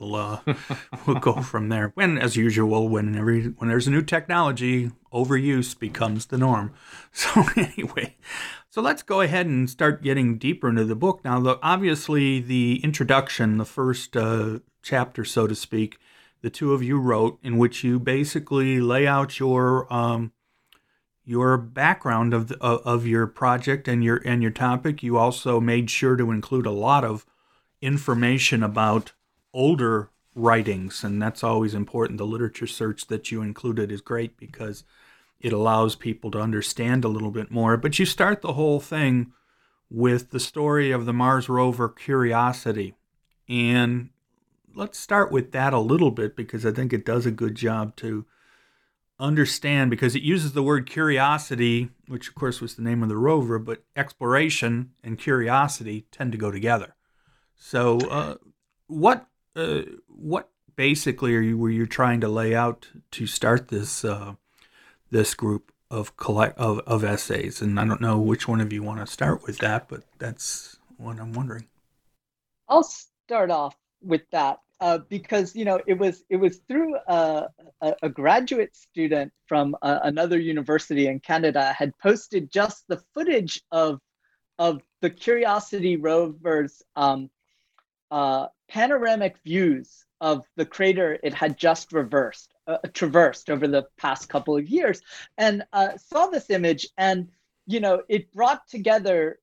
we'll 0.00 0.16
uh, 0.16 0.40
we'll 1.06 1.20
go 1.20 1.42
from 1.42 1.68
there. 1.68 1.92
When, 1.94 2.18
as 2.18 2.36
usual, 2.36 2.88
when 2.88 3.14
every 3.16 3.44
when 3.44 3.68
there's 3.68 3.86
a 3.86 3.90
new 3.90 4.02
technology, 4.02 4.90
overuse 5.12 5.78
becomes 5.78 6.26
the 6.26 6.38
norm. 6.38 6.72
So 7.12 7.44
anyway, 7.56 8.16
so 8.70 8.80
let's 8.80 9.02
go 9.02 9.20
ahead 9.20 9.46
and 9.46 9.68
start 9.68 10.00
getting 10.00 10.38
deeper 10.38 10.68
into 10.68 10.84
the 10.84 10.94
book 10.94 11.24
now. 11.24 11.58
Obviously, 11.60 12.38
the 12.38 12.80
introduction, 12.84 13.58
the 13.58 13.64
first 13.64 14.16
uh, 14.16 14.60
chapter, 14.80 15.24
so 15.24 15.48
to 15.48 15.56
speak, 15.56 15.98
the 16.40 16.50
two 16.50 16.72
of 16.72 16.82
you 16.82 16.98
wrote, 16.98 17.40
in 17.42 17.58
which 17.58 17.82
you 17.82 17.98
basically 17.98 18.80
lay 18.80 19.08
out 19.08 19.40
your 19.40 19.92
um, 19.92 20.32
your 21.24 21.56
background 21.56 22.32
of 22.32 22.48
the, 22.48 22.58
of 22.58 23.06
your 23.06 23.26
project 23.26 23.88
and 23.88 24.04
your 24.04 24.22
and 24.24 24.40
your 24.40 24.52
topic. 24.52 25.02
You 25.02 25.18
also 25.18 25.60
made 25.60 25.90
sure 25.90 26.16
to 26.16 26.30
include 26.30 26.66
a 26.66 26.70
lot 26.70 27.04
of 27.04 27.26
information 27.82 28.62
about 28.62 29.12
older 29.52 30.10
writings, 30.36 31.02
and 31.02 31.20
that's 31.20 31.42
always 31.42 31.74
important. 31.74 32.18
The 32.18 32.24
literature 32.24 32.68
search 32.68 33.08
that 33.08 33.32
you 33.32 33.42
included 33.42 33.90
is 33.90 34.00
great 34.00 34.36
because 34.36 34.84
it 35.40 35.52
allows 35.52 35.96
people 35.96 36.30
to 36.30 36.40
understand 36.40 37.04
a 37.04 37.08
little 37.08 37.30
bit 37.30 37.50
more. 37.50 37.76
But 37.76 37.98
you 37.98 38.06
start 38.06 38.42
the 38.42 38.52
whole 38.52 38.80
thing 38.80 39.32
with 39.90 40.30
the 40.30 40.40
story 40.40 40.90
of 40.90 41.06
the 41.06 41.12
Mars 41.12 41.48
rover 41.48 41.88
Curiosity. 41.88 42.94
And 43.48 44.10
let's 44.74 44.98
start 44.98 45.32
with 45.32 45.52
that 45.52 45.72
a 45.72 45.80
little 45.80 46.10
bit 46.10 46.36
because 46.36 46.64
I 46.64 46.72
think 46.72 46.92
it 46.92 47.04
does 47.04 47.26
a 47.26 47.30
good 47.30 47.54
job 47.54 47.96
to 47.96 48.26
understand 49.18 49.90
because 49.90 50.14
it 50.14 50.22
uses 50.22 50.52
the 50.52 50.62
word 50.62 50.88
curiosity, 50.88 51.90
which 52.06 52.28
of 52.28 52.34
course 52.34 52.60
was 52.60 52.74
the 52.74 52.82
name 52.82 53.02
of 53.02 53.08
the 53.08 53.16
rover, 53.16 53.58
but 53.58 53.84
exploration 53.96 54.92
and 55.02 55.18
curiosity 55.18 56.06
tend 56.10 56.32
to 56.32 56.38
go 56.38 56.50
together. 56.50 56.94
So, 57.56 57.98
uh, 58.08 58.36
what 58.86 59.26
uh, 59.54 59.82
what 60.06 60.48
basically 60.76 61.36
are 61.36 61.42
you 61.42 61.58
were 61.58 61.70
you 61.70 61.86
trying 61.86 62.20
to 62.22 62.28
lay 62.28 62.54
out 62.54 62.88
to 63.10 63.26
start 63.26 63.68
this 63.68 64.04
uh, 64.04 64.34
this 65.10 65.34
group 65.34 65.72
of 65.90 66.16
collect 66.16 66.58
of, 66.58 66.80
of 66.80 67.04
essays? 67.04 67.60
And 67.60 67.78
I 67.78 67.86
don't 67.86 68.00
know 68.00 68.18
which 68.18 68.48
one 68.48 68.60
of 68.60 68.72
you 68.72 68.82
want 68.82 69.00
to 69.00 69.06
start 69.06 69.42
with 69.44 69.58
that, 69.58 69.88
but 69.88 70.02
that's 70.18 70.78
what 70.96 71.18
I'm 71.18 71.32
wondering. 71.32 71.66
I'll 72.68 72.84
start 72.84 73.50
off 73.50 73.76
with 74.02 74.22
that 74.30 74.60
uh, 74.80 74.98
because 75.08 75.54
you 75.54 75.64
know 75.64 75.80
it 75.86 75.94
was 75.94 76.24
it 76.30 76.36
was 76.36 76.58
through 76.68 76.96
a, 77.06 77.48
a, 77.82 77.94
a 78.02 78.08
graduate 78.08 78.74
student 78.74 79.32
from 79.46 79.76
uh, 79.82 80.00
another 80.04 80.38
university 80.38 81.06
in 81.06 81.20
Canada 81.20 81.72
had 81.72 81.96
posted 81.98 82.50
just 82.50 82.84
the 82.88 83.02
footage 83.14 83.62
of 83.70 84.00
of 84.58 84.82
the 85.00 85.10
Curiosity 85.10 85.96
rover's 85.96 86.82
um, 86.96 87.30
uh, 88.10 88.46
panoramic 88.68 89.36
views 89.44 90.04
of 90.20 90.44
the 90.56 90.66
crater 90.66 91.18
it 91.22 91.34
had 91.34 91.56
just 91.56 91.92
reversed, 91.92 92.49
uh, 92.66 92.78
traversed 92.92 93.50
over 93.50 93.66
the 93.66 93.86
past 93.96 94.28
couple 94.28 94.56
of 94.56 94.68
years, 94.68 95.02
and 95.38 95.62
uh, 95.72 95.96
saw 95.96 96.26
this 96.26 96.50
image, 96.50 96.88
and 96.96 97.28
you 97.66 97.80
know 97.80 98.02
it 98.08 98.32
brought 98.32 98.66
together 98.68 99.38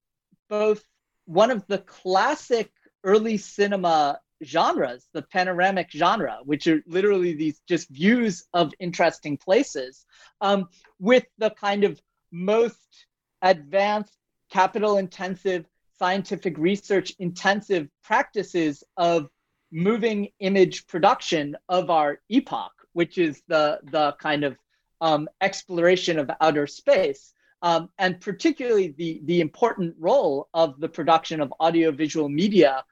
both 0.49 0.83
one 1.25 1.51
of 1.51 1.65
the 1.67 1.79
classic 1.79 2.71
early 3.03 3.37
cinema 3.37 4.19
genres, 4.43 5.07
the 5.13 5.21
panoramic 5.21 5.89
genre, 5.91 6.39
which 6.43 6.67
are 6.67 6.83
literally 6.87 7.33
these 7.33 7.61
just 7.67 7.89
views 7.89 8.45
of 8.53 8.73
interesting 8.79 9.37
places, 9.37 10.05
um, 10.41 10.67
with 10.99 11.25
the 11.37 11.49
kind 11.49 11.83
of 11.83 11.99
most 12.31 13.05
advanced, 13.41 14.17
capital 14.49 14.97
intensive 14.97 15.65
scientific 15.99 16.57
research 16.57 17.13
intensive 17.19 17.89
practices 18.03 18.83
of 18.97 19.27
moving 19.71 20.29
image 20.39 20.87
production 20.87 21.55
of 21.67 21.89
our 21.89 22.19
epoch, 22.29 22.76
which 22.97 23.19
is 23.19 23.43
the, 23.47 23.79
the 23.91 24.15
kind 24.19 24.43
of 24.43 24.57
um, 25.01 25.29
exploration 25.39 26.17
of 26.17 26.31
outer 26.41 26.65
space. 26.65 27.31
Um, 27.61 27.89
and 27.99 28.19
particularly 28.19 28.95
the, 28.97 29.21
the 29.25 29.39
important 29.39 29.95
role 29.99 30.49
of 30.51 30.79
the 30.79 30.89
production 30.89 31.39
of 31.39 31.53
audiovisual 31.59 32.27
media, 32.27 32.83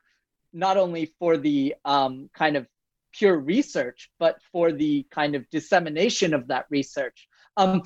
not 0.53 0.77
only 0.77 1.05
for 1.17 1.37
the 1.37 1.73
um, 1.85 2.29
kind 2.35 2.55
of 2.55 2.67
pure 3.13 3.39
research, 3.39 4.11
but 4.19 4.39
for 4.51 4.71
the 4.71 5.07
kind 5.09 5.33
of 5.33 5.49
dissemination 5.49 6.35
of 6.35 6.47
that 6.49 6.65
research. 6.69 7.27
Um, 7.57 7.81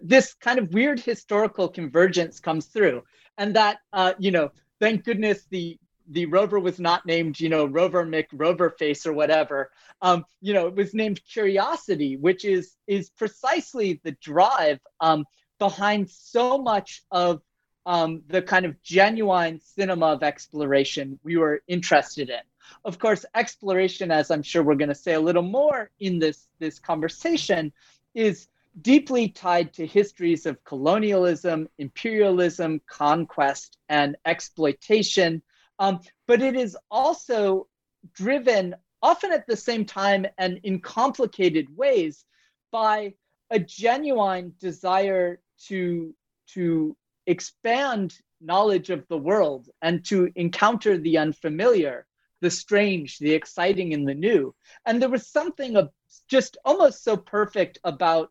this 0.00 0.34
kind 0.34 0.60
of 0.60 0.72
weird 0.72 1.00
historical 1.00 1.68
convergence 1.68 2.38
comes 2.38 2.66
through 2.66 3.02
and 3.38 3.56
that 3.56 3.78
uh, 3.92 4.12
you 4.18 4.30
know 4.30 4.50
thank 4.80 5.04
goodness 5.04 5.46
the 5.50 5.78
the 6.08 6.26
rover 6.26 6.58
was 6.58 6.78
not 6.78 7.06
named 7.06 7.38
you 7.38 7.48
know 7.48 7.66
rover 7.66 8.04
mc 8.04 8.28
rover 8.32 8.70
face 8.70 9.06
or 9.06 9.12
whatever 9.12 9.70
um, 10.02 10.24
you 10.40 10.52
know 10.52 10.66
it 10.66 10.74
was 10.74 10.94
named 10.94 11.20
curiosity 11.30 12.16
which 12.16 12.44
is 12.44 12.76
is 12.86 13.10
precisely 13.10 14.00
the 14.04 14.12
drive 14.22 14.78
um, 15.00 15.24
behind 15.58 16.08
so 16.10 16.58
much 16.58 17.02
of 17.10 17.40
um, 17.86 18.22
the 18.26 18.42
kind 18.42 18.66
of 18.66 18.82
genuine 18.82 19.60
cinema 19.60 20.06
of 20.06 20.22
exploration 20.22 21.18
we 21.22 21.36
were 21.36 21.62
interested 21.68 22.30
in 22.30 22.40
of 22.84 22.98
course 22.98 23.24
exploration 23.34 24.10
as 24.10 24.30
i'm 24.30 24.42
sure 24.42 24.62
we're 24.62 24.74
going 24.74 24.88
to 24.88 24.94
say 24.94 25.14
a 25.14 25.20
little 25.20 25.42
more 25.42 25.90
in 26.00 26.18
this 26.18 26.46
this 26.58 26.78
conversation 26.78 27.72
is 28.14 28.48
deeply 28.80 29.28
tied 29.28 29.72
to 29.74 29.86
histories 29.86 30.46
of 30.46 30.62
colonialism, 30.64 31.68
imperialism, 31.78 32.80
conquest, 32.88 33.78
and 33.88 34.16
exploitation. 34.24 35.42
Um, 35.78 36.00
but 36.26 36.42
it 36.42 36.56
is 36.56 36.76
also 36.90 37.68
driven, 38.14 38.74
often 39.02 39.32
at 39.32 39.46
the 39.46 39.56
same 39.56 39.84
time 39.84 40.26
and 40.38 40.58
in 40.62 40.80
complicated 40.80 41.74
ways, 41.76 42.24
by 42.72 43.14
a 43.50 43.58
genuine 43.58 44.52
desire 44.60 45.40
to, 45.66 46.14
to 46.48 46.96
expand 47.26 48.18
knowledge 48.40 48.90
of 48.90 49.06
the 49.08 49.18
world 49.18 49.68
and 49.82 50.04
to 50.06 50.30
encounter 50.34 50.98
the 50.98 51.18
unfamiliar, 51.18 52.06
the 52.40 52.50
strange, 52.50 53.18
the 53.18 53.32
exciting, 53.32 53.94
and 53.94 54.06
the 54.06 54.14
new. 54.14 54.54
And 54.84 55.00
there 55.00 55.08
was 55.08 55.26
something 55.26 55.76
of 55.76 55.90
just 56.28 56.56
almost 56.64 57.02
so 57.02 57.16
perfect 57.16 57.78
about 57.84 58.30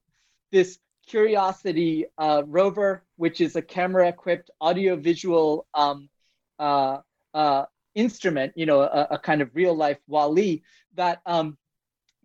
this 0.51 0.79
Curiosity 1.07 2.05
uh, 2.17 2.41
rover, 2.47 3.03
which 3.17 3.39
is 3.39 3.55
a 3.55 3.61
camera 3.61 4.07
equipped 4.07 4.49
audiovisual 4.59 5.67
um, 5.75 6.09
uh, 6.57 6.97
uh, 7.35 7.65
instrument, 7.95 8.53
you 8.55 8.65
know, 8.65 8.81
a, 8.81 9.07
a, 9.11 9.19
kind 9.19 9.41
of 9.41 9.49
real 9.53 9.75
life 9.75 9.99
WALL-E 10.07 10.63
that 10.95 11.19
um, 11.25 11.57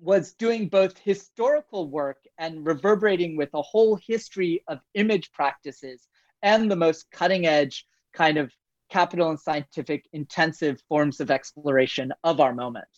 was 0.00 0.32
doing 0.34 0.68
both 0.68 0.96
historical 0.98 1.88
work 1.90 2.18
and 2.38 2.64
reverberating 2.64 3.36
with 3.36 3.50
a 3.52 3.60
whole 3.60 3.96
history 3.96 4.62
of 4.68 4.78
image 4.94 5.32
practices 5.32 6.06
and 6.42 6.70
the 6.70 6.76
most 6.76 7.10
cutting 7.10 7.44
edge 7.44 7.86
kind 8.14 8.38
of 8.38 8.52
capital 8.88 9.30
and 9.30 9.40
scientific 9.40 10.06
intensive 10.12 10.80
forms 10.88 11.20
of 11.20 11.30
exploration 11.30 12.12
of 12.22 12.40
our 12.40 12.54
moment. 12.54 12.88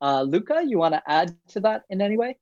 Uh, 0.00 0.22
Luca, 0.22 0.62
you 0.66 0.78
want 0.78 0.94
to 0.94 1.02
add 1.06 1.36
to 1.48 1.60
that 1.60 1.82
in 1.90 2.00
any 2.00 2.16
way? 2.16 2.38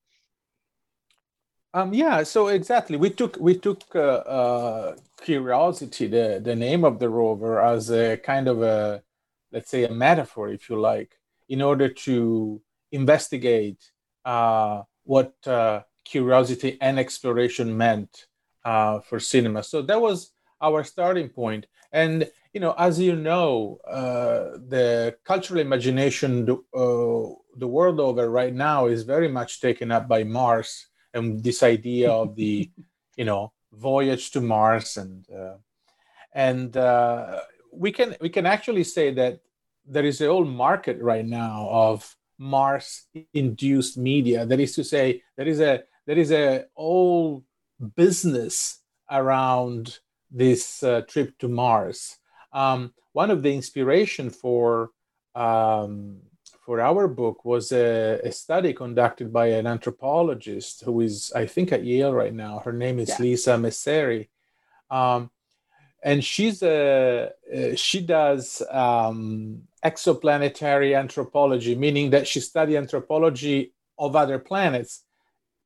Um, 1.75 1.93
yeah, 1.93 2.23
so 2.23 2.47
exactly, 2.49 2.97
we 2.97 3.11
took 3.11 3.37
we 3.39 3.59
took 3.59 3.83
uh, 3.95 3.99
uh, 3.99 4.97
curiosity, 5.21 6.07
the 6.07 6.41
the 6.43 6.57
name 6.57 6.85
of 6.85 6.99
the 6.99 7.11
rover, 7.11 7.61
as 7.61 7.91
a 7.91 8.17
kind 8.17 8.49
of 8.49 8.63
a 8.63 9.03
let's 9.53 9.71
say 9.71 9.85
a 9.85 9.93
metaphor, 9.93 10.49
if 10.49 10.69
you 10.69 10.79
like, 10.79 11.19
in 11.49 11.63
order 11.63 11.89
to 11.89 12.61
investigate 12.93 13.93
uh, 14.25 14.83
what 15.05 15.35
uh, 15.47 15.83
curiosity 16.05 16.79
and 16.81 16.99
exploration 16.99 17.77
meant 17.77 18.27
uh, 18.65 19.01
for 19.01 19.21
cinema. 19.21 19.63
So 19.63 19.83
that 19.83 20.01
was 20.01 20.33
our 20.61 20.85
starting 20.85 21.29
point. 21.29 21.67
And 21.93 22.29
you 22.53 22.61
know, 22.61 22.75
as 22.79 22.99
you 22.99 23.15
know, 23.15 23.79
uh, 23.87 24.59
the 24.69 25.17
cultural 25.25 25.61
imagination 25.61 26.49
uh, 26.51 27.23
the 27.57 27.69
world 27.69 28.01
over 28.01 28.31
right 28.31 28.55
now 28.55 28.87
is 28.87 29.03
very 29.03 29.29
much 29.29 29.61
taken 29.61 29.91
up 29.91 30.09
by 30.09 30.25
Mars 30.25 30.89
and 31.13 31.43
this 31.43 31.63
idea 31.63 32.11
of 32.11 32.35
the, 32.35 32.71
you 33.17 33.25
know, 33.25 33.53
voyage 33.73 34.31
to 34.33 34.41
Mars 34.41 34.97
and 34.97 35.27
uh, 35.31 35.57
and 36.33 36.77
uh, 36.77 37.41
we 37.77 37.93
can 37.93 38.17
we 38.21 38.29
can 38.29 38.47
actually 38.47 38.85
say 38.85 39.13
that 39.15 39.41
there 39.87 40.05
is 40.05 40.21
a 40.21 40.27
whole 40.27 40.45
market 40.45 41.01
right 41.01 41.25
now 41.25 41.69
of 41.71 42.17
Mars 42.39 43.07
induced 43.33 43.97
media. 43.97 44.45
That 44.45 44.61
is 44.61 44.75
to 44.75 44.85
say, 44.85 45.23
there 45.37 45.49
is 45.49 45.61
a 45.61 45.83
there 46.07 46.19
is 46.19 46.33
a 46.33 46.65
whole 46.75 47.45
business 47.95 48.81
around 49.11 49.99
this 50.31 50.83
uh, 50.83 51.03
trip 51.03 51.39
to 51.39 51.49
Mars. 51.49 52.17
Um, 52.53 52.93
one 53.13 53.31
of 53.31 53.43
the 53.43 53.55
inspiration 53.55 54.31
for 54.31 54.91
um, 55.35 56.19
for 56.65 56.81
our 56.81 57.07
book 57.07 57.45
was 57.45 57.71
a, 57.71 58.21
a, 58.25 58.33
study 58.33 58.73
conducted 58.73 59.33
by 59.33 59.47
an 59.49 59.69
anthropologist 59.69 60.83
who 60.83 61.01
is, 61.01 61.31
I 61.33 61.47
think, 61.47 61.71
at 61.71 61.85
Yale 61.85 62.13
right 62.13 62.35
now. 62.35 62.59
Her 62.59 62.73
name 62.73 62.99
is 62.99 63.11
yeah. 63.11 63.17
Lisa 63.21 63.51
Messeri. 63.57 64.29
Um, 64.91 65.31
and 66.07 66.23
she's 66.23 66.63
a, 66.63 67.33
she 67.75 68.01
does 68.01 68.63
um, 68.71 69.63
exoplanetary 69.85 70.97
anthropology, 70.97 71.75
meaning 71.75 72.11
that 72.11 72.29
she 72.29 72.39
studies 72.39 72.77
anthropology 72.77 73.73
of 73.99 74.15
other 74.15 74.39
planets. 74.39 75.03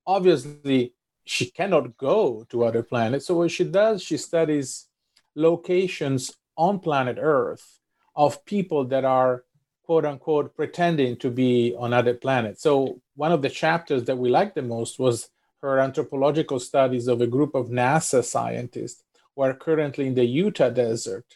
Obviously, 0.07 0.95
she 1.25 1.51
cannot 1.51 1.95
go 1.99 2.47
to 2.49 2.65
other 2.65 2.83
planets. 2.83 3.27
So 3.27 3.37
what 3.37 3.51
she 3.51 3.65
does, 3.65 4.03
she 4.03 4.17
studies 4.17 4.89
locations 5.35 6.35
on 6.57 6.79
planet 6.79 7.19
Earth 7.21 7.79
of 8.17 8.43
people 8.47 8.87
that 8.87 9.05
are 9.05 9.45
quote 9.85 10.07
unquote 10.07 10.57
pretending 10.57 11.19
to 11.19 11.31
be 11.31 11.75
on 11.79 11.93
other 11.93 12.15
planets. 12.15 12.63
So 12.63 13.03
one 13.15 13.33
of 13.33 13.43
the 13.43 13.51
chapters 13.51 14.05
that 14.05 14.17
we 14.17 14.31
liked 14.31 14.55
the 14.55 14.63
most 14.63 14.99
was 14.99 15.29
her 15.61 15.81
anthropological 15.81 16.61
studies 16.61 17.09
of 17.09 17.21
a 17.21 17.27
group 17.27 17.55
of 17.55 17.69
NASA 17.69 18.25
scientists 18.25 19.03
who 19.35 19.43
are 19.43 19.55
currently 19.55 20.07
in 20.07 20.15
the 20.15 20.25
Utah 20.25 20.71
desert 20.71 21.27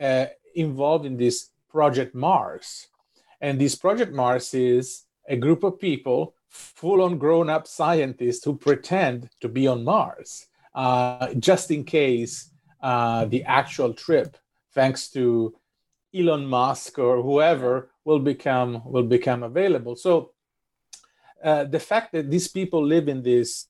uh, 0.00 0.26
involved 0.54 1.06
in 1.06 1.16
this 1.16 1.50
Project 1.70 2.14
Mars. 2.14 2.88
And 3.40 3.60
this 3.60 3.74
Project 3.74 4.12
Mars 4.12 4.54
is 4.54 5.04
a 5.28 5.36
group 5.36 5.64
of 5.64 5.80
people, 5.80 6.34
full 6.48 7.02
on 7.02 7.18
grown 7.18 7.48
up 7.48 7.66
scientists 7.66 8.44
who 8.44 8.56
pretend 8.56 9.30
to 9.40 9.48
be 9.48 9.66
on 9.66 9.84
Mars 9.84 10.46
uh, 10.74 11.34
just 11.34 11.70
in 11.70 11.84
case 11.84 12.50
uh, 12.82 13.24
the 13.26 13.44
actual 13.44 13.94
trip, 13.94 14.36
thanks 14.74 15.08
to 15.10 15.54
Elon 16.14 16.46
Musk 16.46 16.98
or 16.98 17.22
whoever, 17.22 17.90
will 18.04 18.18
become 18.18 18.82
will 18.84 19.04
become 19.04 19.42
available. 19.42 19.96
So 19.96 20.32
uh, 21.42 21.64
the 21.64 21.80
fact 21.80 22.12
that 22.12 22.30
these 22.30 22.48
people 22.48 22.84
live 22.84 23.08
in 23.08 23.22
this 23.22 23.68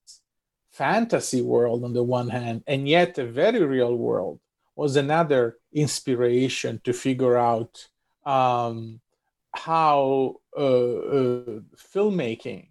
fantasy 0.73 1.43
world 1.43 1.85
on 1.85 1.93
the 1.93 2.03
one 2.03 2.29
hand, 2.29 2.65
and 2.67 2.89
yet 2.89 3.19
a 3.19 3.27
very 3.27 3.63
real 3.65 3.95
world, 3.95 4.41
was 4.75 4.97
another 4.97 5.59
inspiration 5.73 6.81
to 6.83 6.93
figure 6.93 7.37
out 7.37 7.89
um, 8.25 9.01
how 9.55 10.37
uh, 10.57 10.61
uh, 10.61 11.61
filmmaking 11.77 12.69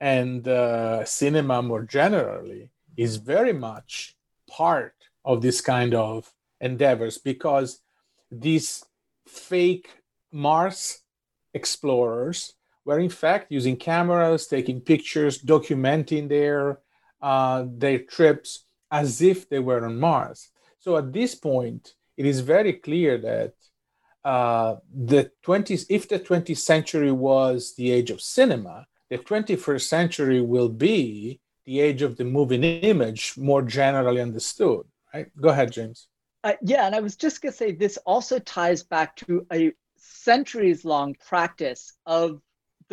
and 0.00 0.48
uh, 0.48 1.04
cinema 1.04 1.62
more 1.62 1.82
generally 1.82 2.70
is 2.96 3.16
very 3.16 3.52
much 3.52 4.16
part 4.50 4.94
of 5.24 5.40
this 5.40 5.60
kind 5.60 5.94
of 5.94 6.32
endeavors 6.60 7.18
because 7.18 7.80
these 8.30 8.84
fake 9.26 9.88
Mars 10.32 11.00
explorers 11.54 12.54
were 12.84 12.98
in 12.98 13.08
fact 13.08 13.50
using 13.50 13.76
cameras, 13.76 14.46
taking 14.46 14.80
pictures, 14.80 15.40
documenting 15.42 16.28
their 16.28 16.80
uh, 17.24 17.64
their 17.66 18.00
trips 18.00 18.66
as 18.90 19.22
if 19.22 19.48
they 19.48 19.58
were 19.58 19.86
on 19.86 19.98
Mars. 19.98 20.50
So 20.78 20.98
at 20.98 21.10
this 21.10 21.34
point, 21.34 21.94
it 22.18 22.26
is 22.26 22.40
very 22.40 22.74
clear 22.74 23.16
that 23.16 23.54
uh, 24.24 24.76
the 24.94 25.30
20s, 25.46 25.86
if 25.88 26.06
the 26.06 26.20
20th 26.20 26.58
century 26.58 27.12
was 27.12 27.74
the 27.76 27.90
age 27.90 28.10
of 28.10 28.20
cinema, 28.20 28.86
the 29.08 29.16
21st 29.16 29.88
century 29.88 30.42
will 30.42 30.68
be 30.68 31.40
the 31.64 31.80
age 31.80 32.02
of 32.02 32.18
the 32.18 32.24
moving 32.24 32.62
image, 32.62 33.34
more 33.38 33.62
generally 33.62 34.20
understood. 34.20 34.82
Right? 35.14 35.28
Go 35.40 35.48
ahead, 35.48 35.72
James. 35.72 36.08
Uh, 36.42 36.52
yeah, 36.60 36.84
and 36.84 36.94
I 36.94 37.00
was 37.00 37.16
just 37.16 37.40
going 37.40 37.52
to 37.52 37.56
say 37.56 37.72
this 37.72 37.96
also 38.04 38.38
ties 38.38 38.82
back 38.82 39.16
to 39.16 39.46
a 39.50 39.72
centuries 39.96 40.84
long 40.84 41.16
practice 41.26 41.94
of 42.04 42.42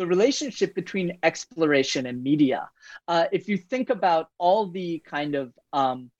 the 0.02 0.06
relationship 0.08 0.74
between 0.74 1.16
exploration 1.22 2.06
and 2.06 2.24
media. 2.24 2.68
Uh, 3.06 3.26
if 3.30 3.48
you 3.48 3.56
think 3.56 3.88
about 3.88 4.30
all 4.36 4.66
the 4.66 5.00
kind 5.06 5.36
of 5.36 5.52
um, 5.72 6.10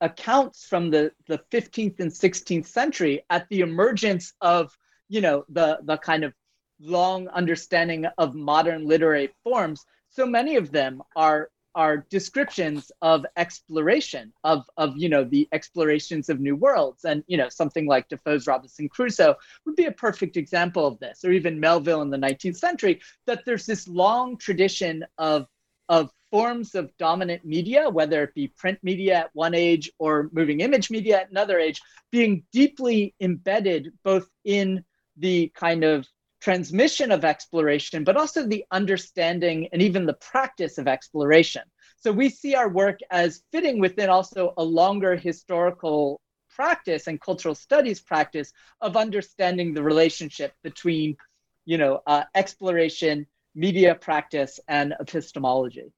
accounts 0.00 0.64
from 0.64 0.88
the, 0.88 1.10
the 1.26 1.40
15th 1.50 1.98
and 1.98 2.12
16th 2.12 2.66
century 2.66 3.24
at 3.30 3.48
the 3.48 3.58
emergence 3.58 4.34
of, 4.40 4.72
you 5.08 5.20
know, 5.20 5.44
the, 5.48 5.80
the 5.82 5.96
kind 5.96 6.22
of 6.22 6.32
long 6.78 7.26
understanding 7.26 8.06
of 8.18 8.36
modern 8.36 8.86
literary 8.86 9.30
forms, 9.42 9.84
so 10.10 10.24
many 10.24 10.54
of 10.54 10.70
them 10.70 11.02
are 11.16 11.50
are 11.74 12.06
descriptions 12.10 12.90
of 13.02 13.26
exploration 13.36 14.32
of 14.44 14.64
of 14.76 14.96
you 14.96 15.08
know 15.08 15.24
the 15.24 15.48
explorations 15.52 16.28
of 16.28 16.40
new 16.40 16.56
worlds. 16.56 17.04
And 17.04 17.24
you 17.26 17.36
know 17.36 17.48
something 17.48 17.86
like 17.86 18.08
defoe's 18.08 18.46
robinson 18.46 18.88
crusoe 18.88 19.34
would 19.64 19.76
be 19.76 19.86
a 19.86 19.92
perfect 19.92 20.36
example 20.36 20.86
of 20.86 20.98
this 20.98 21.24
or 21.24 21.32
even 21.32 21.60
melville 21.60 22.02
in 22.02 22.10
the 22.10 22.16
19th 22.16 22.56
century 22.56 23.00
that 23.26 23.44
there's 23.44 23.66
this 23.66 23.88
long 23.88 24.36
tradition 24.36 25.04
of 25.18 25.46
of 25.88 26.10
forms 26.30 26.74
of 26.74 26.90
dominant 26.98 27.44
media 27.44 27.88
whether 27.88 28.22
it 28.22 28.34
be 28.34 28.48
print 28.48 28.78
media 28.82 29.14
at 29.14 29.30
one 29.34 29.54
age 29.54 29.90
or 29.98 30.30
moving 30.32 30.60
image 30.60 30.90
media 30.90 31.20
at 31.20 31.30
another 31.30 31.58
age 31.58 31.80
being 32.10 32.42
deeply 32.52 33.14
embedded 33.20 33.92
both 34.02 34.28
in 34.44 34.84
the 35.16 35.48
kind 35.54 35.84
of 35.84 36.06
transmission 36.44 37.10
of 37.10 37.24
exploration, 37.24 38.04
but 38.04 38.18
also 38.18 38.46
the 38.46 38.66
understanding 38.70 39.66
and 39.72 39.80
even 39.80 40.04
the 40.04 40.12
practice 40.12 40.76
of 40.76 40.86
exploration. 40.86 41.62
So 41.96 42.12
we 42.12 42.28
see 42.28 42.54
our 42.54 42.68
work 42.68 43.00
as 43.10 43.42
fitting 43.50 43.80
within 43.80 44.10
also 44.10 44.52
a 44.58 44.62
longer 44.62 45.16
historical 45.16 46.20
practice 46.54 47.06
and 47.06 47.18
cultural 47.18 47.54
studies 47.54 48.00
practice 48.02 48.52
of 48.82 48.94
understanding 48.94 49.72
the 49.72 49.82
relationship 49.82 50.52
between, 50.62 51.16
you 51.64 51.78
know, 51.78 52.02
uh, 52.06 52.24
exploration, 52.34 53.26
media 53.54 53.94
practice, 53.94 54.60
and 54.68 54.94
epistemology. 55.00 55.94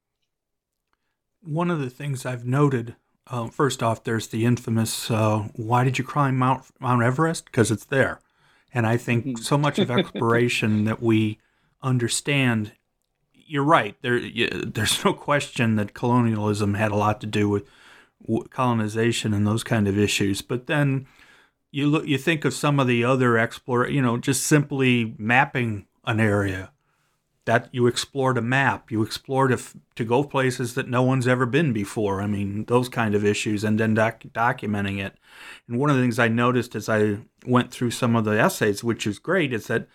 One 1.43 1.73
of 1.73 1.81
the 1.81 1.91
things 1.91 2.25
I've 2.25 2.47
noted, 2.47 2.95
uh, 3.27 3.49
first 3.49 3.83
off, 3.83 4.05
there's 4.05 4.29
the 4.29 4.45
infamous 4.45 5.11
uh, 5.11 5.49
"Why 5.57 5.83
did 5.83 5.99
you 5.99 6.05
climb 6.05 6.39
Mount 6.39 6.67
Mount 6.79 7.03
Everest?" 7.03 7.47
Because 7.47 7.73
it's 7.73 7.85
there. 7.87 8.21
And 8.73 8.87
I 8.87 8.97
think 8.97 9.25
mm-hmm. 9.25 9.43
so 9.43 9.57
much 9.57 9.79
of 9.79 9.91
exploration 9.91 10.85
that 10.87 11.03
we 11.03 11.39
understand, 11.83 12.73
you're 13.33 13.65
right. 13.65 13.97
There, 14.03 14.21
there's 14.21 15.05
no 15.05 15.13
question 15.15 15.77
that 15.77 15.95
colonialism 15.95 16.75
had 16.75 16.93
a 16.93 16.97
lot 16.97 17.21
to 17.21 17.27
do 17.27 17.49
with 17.49 17.69
colonization 18.51 19.33
and 19.35 19.47
those 19.47 19.65
kind 19.65 19.87
of 19.87 19.99
issues. 19.99 20.43
But 20.43 20.67
then 20.67 21.07
you 21.71 21.87
look, 21.87 22.07
you 22.07 22.19
think 22.19 22.45
of 22.45 22.55
some 22.55 22.81
of 22.81 22.87
the 22.87 23.05
other 23.05 23.39
explore, 23.39 23.89
you 23.89 24.03
know, 24.03 24.17
just 24.17 24.47
simply 24.47 25.15
mapping 25.19 25.87
an 26.05 26.21
area 26.21 26.71
that 27.47 27.69
you 27.73 27.87
explored 27.87 28.37
a 28.37 28.43
map, 28.43 28.91
you 28.91 29.03
explored 29.03 29.57
to, 29.57 29.65
to 29.95 30.05
go 30.05 30.25
places 30.25 30.75
that 30.75 30.89
no 30.89 31.03
one's 31.03 31.29
ever 31.29 31.47
been 31.47 31.73
before. 31.73 32.21
I 32.21 32.27
mean, 32.27 32.65
those 32.67 32.89
kind 32.89 33.15
of 33.15 33.25
issues, 33.25 33.65
and 33.65 33.81
then 33.81 33.95
doc- 33.95 34.25
documenting 34.35 35.05
it. 35.05 35.15
And 35.67 35.79
one 35.79 35.89
of 35.89 35.97
the 35.97 36.03
things 36.03 36.19
I 36.19 36.29
noticed 36.29 36.75
as 36.75 36.89
I 36.89 37.19
went 37.47 37.71
through 37.71 37.93
some 37.93 38.17
of 38.17 38.25
the 38.25 38.39
essays, 38.39 38.83
which 38.85 39.07
is 39.07 39.21
great, 39.21 39.53
is 39.53 39.69
that 39.69 39.89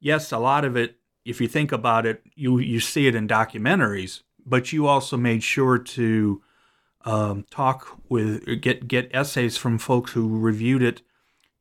yes, 0.00 0.32
a 0.32 0.38
lot 0.38 0.64
of 0.64 0.76
it, 0.76 0.96
if 1.24 1.40
you 1.40 1.48
think 1.48 1.72
about 1.72 2.06
it, 2.06 2.22
you 2.34 2.58
you 2.58 2.80
see 2.80 3.06
it 3.06 3.14
in 3.14 3.28
documentaries, 3.28 4.22
but 4.46 4.72
you 4.72 4.86
also 4.86 5.16
made 5.16 5.42
sure 5.42 5.78
to 5.78 6.42
um, 7.04 7.44
talk 7.50 7.98
with 8.08 8.60
get 8.60 8.86
get 8.86 9.10
essays 9.12 9.56
from 9.56 9.78
folks 9.78 10.12
who 10.12 10.38
reviewed 10.38 10.82
it 10.82 11.02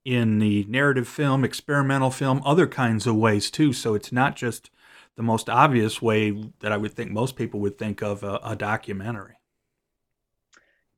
in 0.05 0.39
the 0.39 0.65
narrative 0.67 1.07
film, 1.07 1.43
experimental 1.43 2.11
film, 2.11 2.41
other 2.45 2.67
kinds 2.67 3.07
of 3.07 3.15
ways 3.15 3.49
too. 3.51 3.73
So 3.73 3.93
it's 3.95 4.11
not 4.11 4.35
just 4.35 4.69
the 5.21 5.27
most 5.27 5.51
obvious 5.51 6.01
way 6.01 6.31
that 6.61 6.71
I 6.71 6.77
would 6.77 6.93
think 6.93 7.11
most 7.11 7.35
people 7.35 7.59
would 7.59 7.77
think 7.77 8.01
of 8.01 8.23
a, 8.23 8.39
a 8.43 8.55
documentary. 8.55 9.35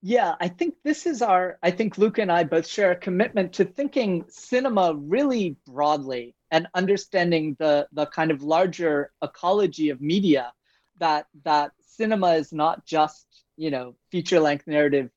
Yeah, 0.02 0.36
I 0.40 0.48
think 0.48 0.76
this 0.86 1.06
is 1.06 1.22
our, 1.22 1.58
I 1.62 1.72
think 1.72 1.98
Luke 1.98 2.20
and 2.20 2.32
I 2.32 2.46
both 2.46 2.66
share 2.66 2.92
a 2.92 2.96
commitment 2.96 3.52
to 3.54 3.66
thinking 3.66 4.24
cinema 4.30 4.94
really 4.96 5.58
broadly 5.66 6.36
and 6.52 6.68
understanding 6.74 7.58
the, 7.60 7.86
the 7.92 8.06
kind 8.06 8.32
of 8.32 8.44
larger 8.44 9.12
ecology 9.22 9.90
of 9.90 10.00
media 10.00 10.54
that, 11.00 11.26
that 11.44 11.72
cinema 11.86 12.36
is 12.36 12.54
not 12.54 12.86
just, 12.86 13.26
you 13.58 13.72
know, 13.72 13.94
feature 14.10 14.40
length 14.40 14.68
narrative 14.68 15.10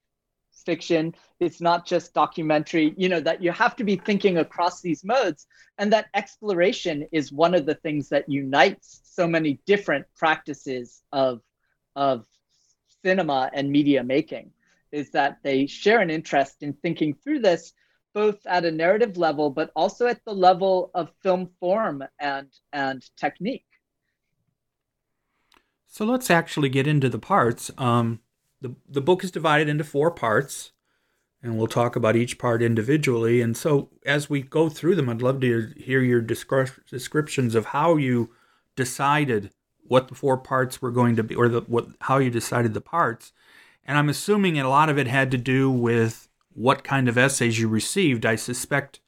fiction. 0.66 1.14
It's 1.40 1.60
not 1.60 1.86
just 1.86 2.12
documentary 2.12 2.92
you 2.96 3.08
know 3.08 3.20
that 3.20 3.42
you 3.42 3.52
have 3.52 3.76
to 3.76 3.84
be 3.84 3.96
thinking 3.96 4.38
across 4.38 4.82
these 4.82 5.04
modes. 5.04 5.46
And 5.78 5.92
that 5.92 6.08
exploration 6.14 7.06
is 7.12 7.32
one 7.32 7.54
of 7.54 7.64
the 7.64 7.76
things 7.76 8.08
that 8.10 8.28
unites 8.28 9.00
so 9.04 9.26
many 9.26 9.60
different 9.64 10.04
practices 10.16 11.02
of 11.12 11.40
of 11.94 12.26
cinema 13.02 13.50
and 13.54 13.70
media 13.70 14.02
making 14.02 14.50
is 14.92 15.10
that 15.12 15.38
they 15.42 15.66
share 15.66 16.00
an 16.00 16.10
interest 16.10 16.62
in 16.62 16.72
thinking 16.74 17.14
through 17.14 17.38
this 17.40 17.72
both 18.12 18.38
at 18.46 18.64
a 18.64 18.70
narrative 18.70 19.16
level 19.16 19.50
but 19.50 19.70
also 19.76 20.06
at 20.06 20.20
the 20.24 20.32
level 20.32 20.90
of 20.94 21.10
film 21.22 21.48
form 21.60 22.02
and 22.18 22.48
and 22.72 23.04
technique. 23.16 23.64
So 25.86 26.04
let's 26.04 26.30
actually 26.30 26.68
get 26.68 26.86
into 26.86 27.08
the 27.08 27.18
parts. 27.18 27.70
Um, 27.78 28.20
the, 28.66 28.74
the 28.88 29.00
book 29.00 29.22
is 29.22 29.30
divided 29.30 29.68
into 29.68 29.84
four 29.84 30.10
parts 30.10 30.72
and 31.42 31.56
we'll 31.56 31.68
talk 31.68 31.94
about 31.94 32.16
each 32.16 32.38
part 32.38 32.62
individually. 32.62 33.40
And 33.40 33.56
so 33.56 33.90
as 34.04 34.28
we 34.28 34.42
go 34.42 34.68
through 34.68 34.96
them 34.96 35.08
i'd 35.08 35.22
love 35.22 35.40
to 35.40 35.72
hear 35.76 36.00
your 36.00 36.20
descriptions 36.20 37.54
of 37.54 37.66
how 37.66 37.96
you 37.96 38.30
decided 38.74 39.50
what 39.86 40.08
the 40.08 40.14
four 40.14 40.36
parts 40.36 40.82
were 40.82 40.90
going 40.90 41.14
to 41.16 41.22
be 41.22 41.34
or 41.34 41.48
the, 41.48 41.60
what 41.62 41.88
how 42.02 42.18
you 42.18 42.30
decided 42.30 42.74
the 42.74 42.80
parts. 42.80 43.32
And 43.84 43.96
i'm 43.96 44.08
assuming 44.08 44.58
a 44.58 44.68
lot 44.68 44.88
of 44.88 44.98
it 44.98 45.06
had 45.06 45.30
to 45.30 45.38
do 45.38 45.70
with 45.70 46.28
what 46.52 46.82
kind 46.82 47.08
of 47.08 47.18
essays 47.18 47.60
you 47.60 47.68
received. 47.68 48.26
I 48.26 48.34
suspect 48.34 49.00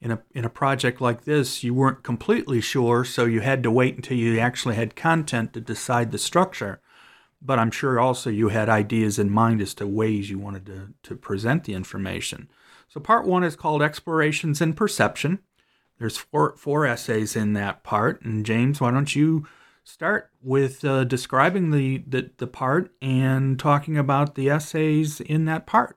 in 0.00 0.10
a 0.10 0.22
in 0.32 0.44
a 0.44 0.50
project 0.50 1.00
like 1.00 1.24
this 1.24 1.62
you 1.62 1.74
weren't 1.74 2.02
completely 2.02 2.60
sure 2.60 3.04
so 3.04 3.24
you 3.24 3.40
had 3.40 3.62
to 3.62 3.70
wait 3.70 3.96
until 3.96 4.16
you 4.16 4.38
actually 4.38 4.74
had 4.74 4.96
content 4.96 5.52
to 5.52 5.60
decide 5.60 6.10
the 6.10 6.18
structure 6.18 6.80
but 7.42 7.58
I'm 7.58 7.70
sure 7.70 7.98
also 7.98 8.30
you 8.30 8.48
had 8.48 8.68
ideas 8.68 9.18
in 9.18 9.30
mind 9.30 9.60
as 9.60 9.74
to 9.74 9.86
ways 9.86 10.30
you 10.30 10.38
wanted 10.38 10.66
to, 10.66 10.88
to 11.04 11.16
present 11.16 11.64
the 11.64 11.74
information. 11.74 12.50
So, 12.88 13.00
part 13.00 13.26
one 13.26 13.44
is 13.44 13.56
called 13.56 13.82
Explorations 13.82 14.60
in 14.60 14.74
Perception. 14.74 15.38
There's 15.98 16.16
four, 16.16 16.56
four 16.56 16.86
essays 16.86 17.36
in 17.36 17.52
that 17.54 17.84
part. 17.84 18.22
And, 18.22 18.44
James, 18.44 18.80
why 18.80 18.90
don't 18.90 19.14
you 19.14 19.46
start 19.84 20.30
with 20.42 20.84
uh, 20.84 21.04
describing 21.04 21.70
the, 21.70 21.98
the, 22.06 22.30
the 22.38 22.46
part 22.46 22.92
and 23.00 23.58
talking 23.58 23.96
about 23.96 24.34
the 24.34 24.50
essays 24.50 25.20
in 25.20 25.44
that 25.44 25.66
part? 25.66 25.96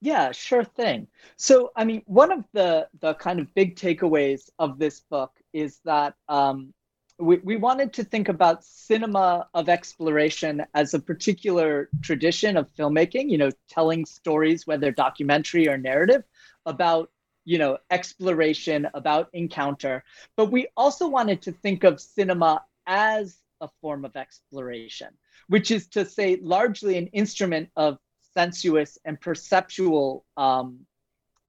Yeah, 0.00 0.30
sure 0.30 0.64
thing. 0.64 1.08
So, 1.36 1.72
I 1.74 1.84
mean, 1.84 2.02
one 2.06 2.30
of 2.30 2.44
the 2.52 2.88
the 3.00 3.14
kind 3.14 3.40
of 3.40 3.52
big 3.54 3.74
takeaways 3.74 4.48
of 4.58 4.78
this 4.78 5.00
book 5.00 5.32
is 5.52 5.80
that 5.84 6.14
um, 6.28 6.72
we, 7.18 7.38
we 7.38 7.56
wanted 7.56 7.92
to 7.94 8.04
think 8.04 8.28
about 8.28 8.64
cinema 8.64 9.48
of 9.52 9.68
exploration 9.68 10.64
as 10.74 10.94
a 10.94 11.00
particular 11.00 11.88
tradition 12.02 12.56
of 12.56 12.70
filmmaking, 12.76 13.30
you 13.30 13.38
know, 13.38 13.50
telling 13.68 14.04
stories, 14.04 14.66
whether 14.66 14.92
documentary 14.92 15.68
or 15.68 15.76
narrative, 15.76 16.22
about, 16.64 17.10
you 17.44 17.58
know, 17.58 17.78
exploration, 17.90 18.88
about 18.94 19.28
encounter. 19.32 20.04
But 20.36 20.52
we 20.52 20.68
also 20.76 21.08
wanted 21.08 21.42
to 21.42 21.52
think 21.52 21.82
of 21.82 22.00
cinema 22.00 22.62
as 22.86 23.38
a 23.60 23.68
form 23.80 24.04
of 24.04 24.16
exploration, 24.16 25.08
which 25.48 25.70
is 25.72 25.88
to 25.88 26.04
say, 26.04 26.38
largely 26.40 26.96
an 26.98 27.08
instrument 27.08 27.70
of 27.74 27.98
sensuous 28.32 28.96
and 29.04 29.20
perceptual 29.20 30.24
um, 30.36 30.86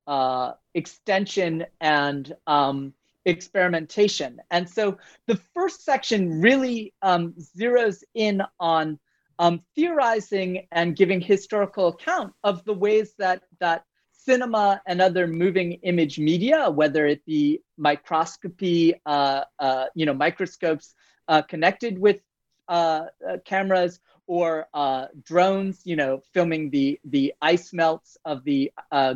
uh, 0.08 0.54
extension 0.74 1.66
and 1.80 2.36
um, 2.48 2.94
experimentation. 3.26 4.40
And 4.52 4.70
so 4.70 4.98
the 5.28 5.36
first 5.54 5.84
section 5.84 6.42
really 6.42 6.94
um, 7.02 7.34
zeroes 7.58 8.04
in 8.14 8.42
on 8.60 9.00
um, 9.40 9.62
theorizing 9.76 10.68
and 10.72 10.96
giving 10.96 11.22
historical 11.22 11.88
account 11.88 12.34
of 12.44 12.64
the 12.66 12.74
ways 12.74 13.14
that 13.18 13.44
that 13.60 13.86
cinema 14.12 14.82
and 14.86 15.02
other 15.02 15.28
moving 15.28 15.74
image 15.84 16.20
media, 16.20 16.70
whether 16.70 17.08
it 17.08 17.26
be 17.26 17.62
microscopy, 17.78 18.94
uh, 19.06 19.44
uh, 19.60 19.86
you 19.96 20.06
know, 20.06 20.14
microscopes 20.14 20.94
uh, 21.30 21.42
connected 21.44 21.98
with 21.98 22.20
uh, 22.68 23.06
uh, 23.28 23.38
cameras 23.46 24.00
or 24.28 24.68
uh, 24.76 25.08
drones, 25.24 25.82
you 25.86 25.96
know, 25.96 26.22
filming 26.34 26.70
the 26.70 27.00
the 27.06 27.34
ice 27.42 27.74
melts 27.74 28.18
of 28.26 28.44
the 28.44 28.72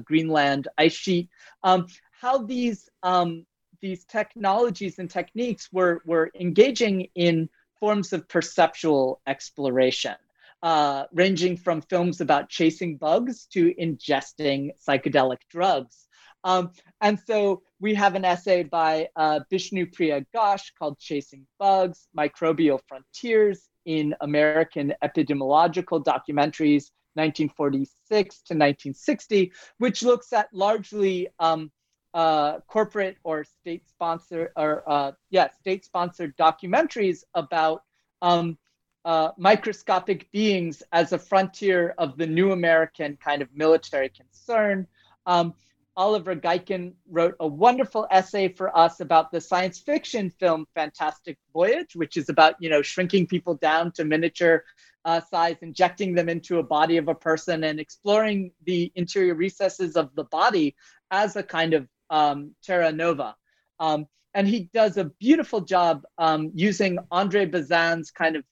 Greenland 0.05 0.67
ice 0.77 0.93
sheet. 0.93 1.29
Um, 1.63 1.85
how 2.19 2.39
these 2.39 2.89
um, 3.03 3.45
these 3.83 4.05
technologies 4.05 4.97
and 4.97 5.11
techniques 5.11 5.67
were, 5.71 6.01
were 6.05 6.31
engaging 6.39 7.09
in 7.15 7.49
forms 7.81 8.13
of 8.13 8.27
perceptual 8.29 9.19
exploration, 9.27 10.15
uh, 10.63 11.03
ranging 11.11 11.57
from 11.57 11.81
films 11.81 12.21
about 12.21 12.47
chasing 12.47 12.95
bugs 12.95 13.45
to 13.47 13.73
ingesting 13.75 14.69
psychedelic 14.87 15.39
drugs. 15.49 16.07
Um, 16.45 16.71
and 17.01 17.19
so 17.27 17.61
we 17.81 17.93
have 17.95 18.15
an 18.15 18.23
essay 18.23 18.63
by 18.63 19.09
uh, 19.17 19.41
Bishnupriya 19.51 20.25
Ghosh 20.33 20.71
called 20.79 20.97
Chasing 20.97 21.45
Bugs 21.59 22.07
Microbial 22.17 22.79
Frontiers 22.87 23.69
in 23.85 24.15
American 24.21 24.93
Epidemiological 25.03 26.01
Documentaries, 26.01 26.91
1946 27.15 28.35
to 28.35 28.53
1960, 28.53 29.51
which 29.77 30.03
looks 30.03 30.31
at 30.31 30.47
largely 30.53 31.27
um, 31.39 31.69
uh, 32.13 32.59
corporate 32.67 33.17
or 33.23 33.43
state 33.43 33.87
sponsored 33.89 34.49
or 34.55 34.83
uh, 34.87 35.11
yeah 35.29 35.49
state 35.59 35.83
sponsored 35.83 36.35
documentaries 36.37 37.23
about 37.33 37.83
um, 38.21 38.57
uh, 39.05 39.31
microscopic 39.37 40.31
beings 40.31 40.83
as 40.91 41.11
a 41.11 41.19
frontier 41.19 41.93
of 41.97 42.17
the 42.17 42.27
new 42.27 42.51
American 42.51 43.17
kind 43.17 43.41
of 43.41 43.49
military 43.53 44.09
concern. 44.09 44.87
Um, 45.25 45.53
Oliver 45.95 46.35
Gaycken 46.35 46.93
wrote 47.09 47.35
a 47.39 47.47
wonderful 47.47 48.07
essay 48.09 48.47
for 48.47 48.75
us 48.75 48.99
about 48.99 49.31
the 49.31 49.39
science 49.39 49.79
fiction 49.79 50.29
film 50.29 50.65
Fantastic 50.73 51.37
Voyage, 51.53 51.95
which 51.95 52.17
is 52.17 52.29
about 52.29 52.55
you 52.59 52.69
know 52.69 52.81
shrinking 52.81 53.27
people 53.27 53.55
down 53.55 53.91
to 53.93 54.03
miniature 54.03 54.63
uh, 55.05 55.19
size, 55.19 55.57
injecting 55.61 56.15
them 56.15 56.29
into 56.29 56.57
a 56.59 56.63
body 56.63 56.97
of 56.97 57.07
a 57.09 57.15
person, 57.15 57.63
and 57.63 57.79
exploring 57.79 58.51
the 58.65 58.91
interior 58.95 59.35
recesses 59.35 59.95
of 59.95 60.15
the 60.15 60.23
body 60.23 60.75
as 61.11 61.35
a 61.35 61.43
kind 61.43 61.73
of 61.73 61.87
um, 62.09 62.55
Terra 62.63 62.91
Nova. 62.91 63.35
Um, 63.79 64.07
and 64.33 64.47
he 64.47 64.69
does 64.73 64.97
a 64.97 65.05
beautiful 65.05 65.61
job 65.61 66.03
um, 66.17 66.51
using 66.53 66.97
Andre 67.11 67.45
Bazin's 67.45 68.11
kind 68.11 68.35
of 68.35 68.43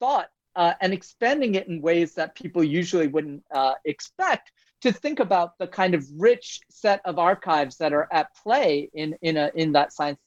thought 0.00 0.28
uh, 0.56 0.74
and 0.80 0.92
expanding 0.92 1.54
it 1.54 1.68
in 1.68 1.80
ways 1.80 2.14
that 2.14 2.34
people 2.34 2.62
usually 2.64 3.06
wouldn't 3.06 3.44
uh, 3.54 3.74
expect 3.84 4.52
to 4.82 4.92
think 4.92 5.20
about 5.20 5.56
the 5.58 5.66
kind 5.66 5.94
of 5.94 6.04
rich 6.16 6.60
set 6.70 7.00
of 7.04 7.18
archives 7.18 7.76
that 7.78 7.92
are 7.92 8.08
at 8.12 8.34
play 8.42 8.90
in, 8.94 9.16
in, 9.22 9.36
a, 9.36 9.50
in 9.54 9.72
that 9.72 9.92
science 9.92 10.18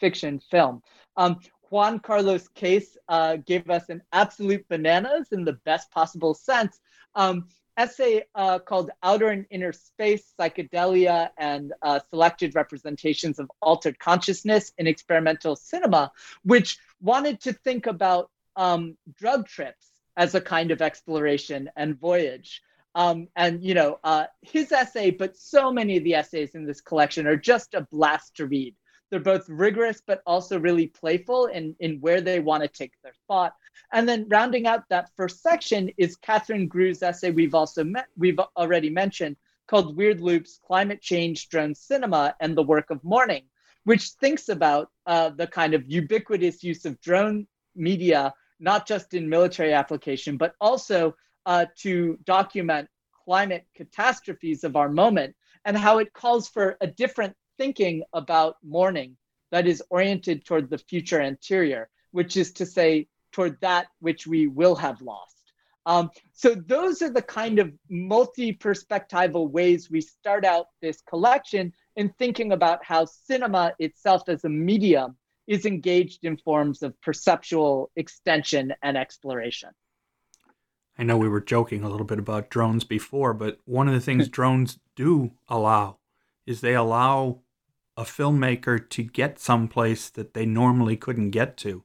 fiction 0.00 0.40
film. 0.50 0.82
Um, 1.16 1.38
Juan 1.70 1.98
Carlos 1.98 2.48
Kase 2.48 2.96
uh, 3.08 3.36
gave 3.36 3.68
us 3.68 3.88
an 3.88 4.02
absolute 4.12 4.66
bananas 4.68 5.28
in 5.32 5.44
the 5.44 5.58
best 5.64 5.90
possible 5.90 6.34
sense. 6.34 6.80
Um, 7.14 7.48
essay 7.78 8.24
uh, 8.34 8.58
called 8.58 8.90
Outer 9.02 9.28
and 9.28 9.46
Inner 9.50 9.72
Space, 9.72 10.34
Psychedelia, 10.38 11.30
and 11.38 11.72
uh, 11.80 12.00
Selected 12.10 12.54
Representations 12.54 13.38
of 13.38 13.50
Altered 13.62 13.98
Consciousness 13.98 14.72
in 14.76 14.86
Experimental 14.86 15.54
Cinema, 15.56 16.10
which 16.42 16.78
wanted 17.00 17.40
to 17.42 17.52
think 17.52 17.86
about 17.86 18.30
um, 18.56 18.96
drug 19.16 19.46
trips 19.46 19.86
as 20.16 20.34
a 20.34 20.40
kind 20.40 20.72
of 20.72 20.82
exploration 20.82 21.70
and 21.76 21.98
voyage. 21.98 22.62
Um, 22.94 23.28
and, 23.36 23.62
you 23.62 23.74
know, 23.74 24.00
uh, 24.02 24.24
his 24.42 24.72
essay, 24.72 25.12
but 25.12 25.36
so 25.36 25.70
many 25.70 25.98
of 25.98 26.04
the 26.04 26.14
essays 26.14 26.56
in 26.56 26.66
this 26.66 26.80
collection 26.80 27.28
are 27.28 27.36
just 27.36 27.74
a 27.74 27.86
blast 27.92 28.36
to 28.36 28.46
read. 28.46 28.74
They're 29.10 29.20
both 29.20 29.48
rigorous, 29.48 30.02
but 30.06 30.22
also 30.26 30.58
really 30.58 30.86
playful 30.86 31.46
in, 31.46 31.74
in 31.80 32.00
where 32.00 32.20
they 32.20 32.40
want 32.40 32.62
to 32.62 32.68
take 32.68 32.92
their 33.02 33.14
thought. 33.26 33.54
And 33.92 34.08
then 34.08 34.26
rounding 34.28 34.66
out 34.66 34.84
that 34.90 35.10
first 35.16 35.42
section 35.42 35.90
is 35.96 36.16
Katherine 36.16 36.68
Groo's 36.68 37.02
essay 37.02 37.30
we've 37.30 37.54
also 37.54 37.84
met, 37.84 38.06
we've 38.16 38.38
already 38.56 38.90
mentioned 38.90 39.36
called 39.66 39.96
Weird 39.96 40.20
Loops, 40.20 40.58
Climate 40.66 41.00
Change, 41.00 41.48
Drone 41.48 41.74
Cinema, 41.74 42.34
and 42.40 42.56
the 42.56 42.62
Work 42.62 42.90
of 42.90 43.04
Mourning, 43.04 43.44
which 43.84 44.10
thinks 44.20 44.48
about 44.48 44.90
uh, 45.06 45.28
the 45.30 45.46
kind 45.46 45.74
of 45.74 45.84
ubiquitous 45.86 46.64
use 46.64 46.84
of 46.84 47.00
drone 47.00 47.46
media, 47.76 48.32
not 48.58 48.86
just 48.86 49.14
in 49.14 49.28
military 49.28 49.74
application, 49.74 50.36
but 50.36 50.54
also 50.60 51.14
uh, 51.46 51.66
to 51.76 52.18
document 52.24 52.88
climate 53.24 53.66
catastrophes 53.74 54.64
of 54.64 54.74
our 54.74 54.88
moment 54.88 55.36
and 55.64 55.76
how 55.76 55.98
it 55.98 56.12
calls 56.14 56.48
for 56.48 56.76
a 56.80 56.86
different 56.86 57.36
thinking 57.58 58.04
about 58.12 58.56
mourning 58.62 59.16
that 59.50 59.66
is 59.66 59.82
oriented 59.90 60.44
toward 60.44 60.70
the 60.70 60.78
future 60.78 61.20
anterior, 61.20 61.88
which 62.12 62.36
is 62.36 62.52
to 62.52 62.66
say, 62.66 63.08
toward 63.32 63.60
that 63.60 63.88
which 64.00 64.26
we 64.26 64.46
will 64.46 64.74
have 64.76 65.02
lost. 65.02 65.52
Um, 65.84 66.10
so 66.34 66.54
those 66.54 67.02
are 67.02 67.10
the 67.10 67.22
kind 67.22 67.58
of 67.58 67.72
multi-perspectival 67.88 69.50
ways 69.50 69.90
we 69.90 70.00
start 70.00 70.44
out 70.44 70.66
this 70.82 71.00
collection 71.02 71.72
in 71.96 72.10
thinking 72.18 72.52
about 72.52 72.84
how 72.84 73.06
cinema 73.06 73.72
itself 73.78 74.28
as 74.28 74.44
a 74.44 74.48
medium 74.48 75.16
is 75.46 75.64
engaged 75.64 76.24
in 76.24 76.36
forms 76.36 76.82
of 76.82 77.00
perceptual 77.00 77.90
extension 77.96 78.74
and 78.82 78.98
exploration. 78.98 79.70
I 80.98 81.04
know 81.04 81.16
we 81.16 81.28
were 81.28 81.40
joking 81.40 81.84
a 81.84 81.88
little 81.88 82.06
bit 82.06 82.18
about 82.18 82.50
drones 82.50 82.84
before, 82.84 83.32
but 83.32 83.58
one 83.64 83.88
of 83.88 83.94
the 83.94 84.00
things 84.00 84.28
drones 84.28 84.78
do 84.94 85.32
allow 85.48 85.98
is 86.44 86.60
they 86.60 86.74
allow 86.74 87.40
a 87.98 88.04
filmmaker 88.04 88.88
to 88.88 89.02
get 89.02 89.40
someplace 89.40 90.08
that 90.08 90.32
they 90.32 90.46
normally 90.46 90.96
couldn't 90.96 91.30
get 91.30 91.56
to. 91.56 91.82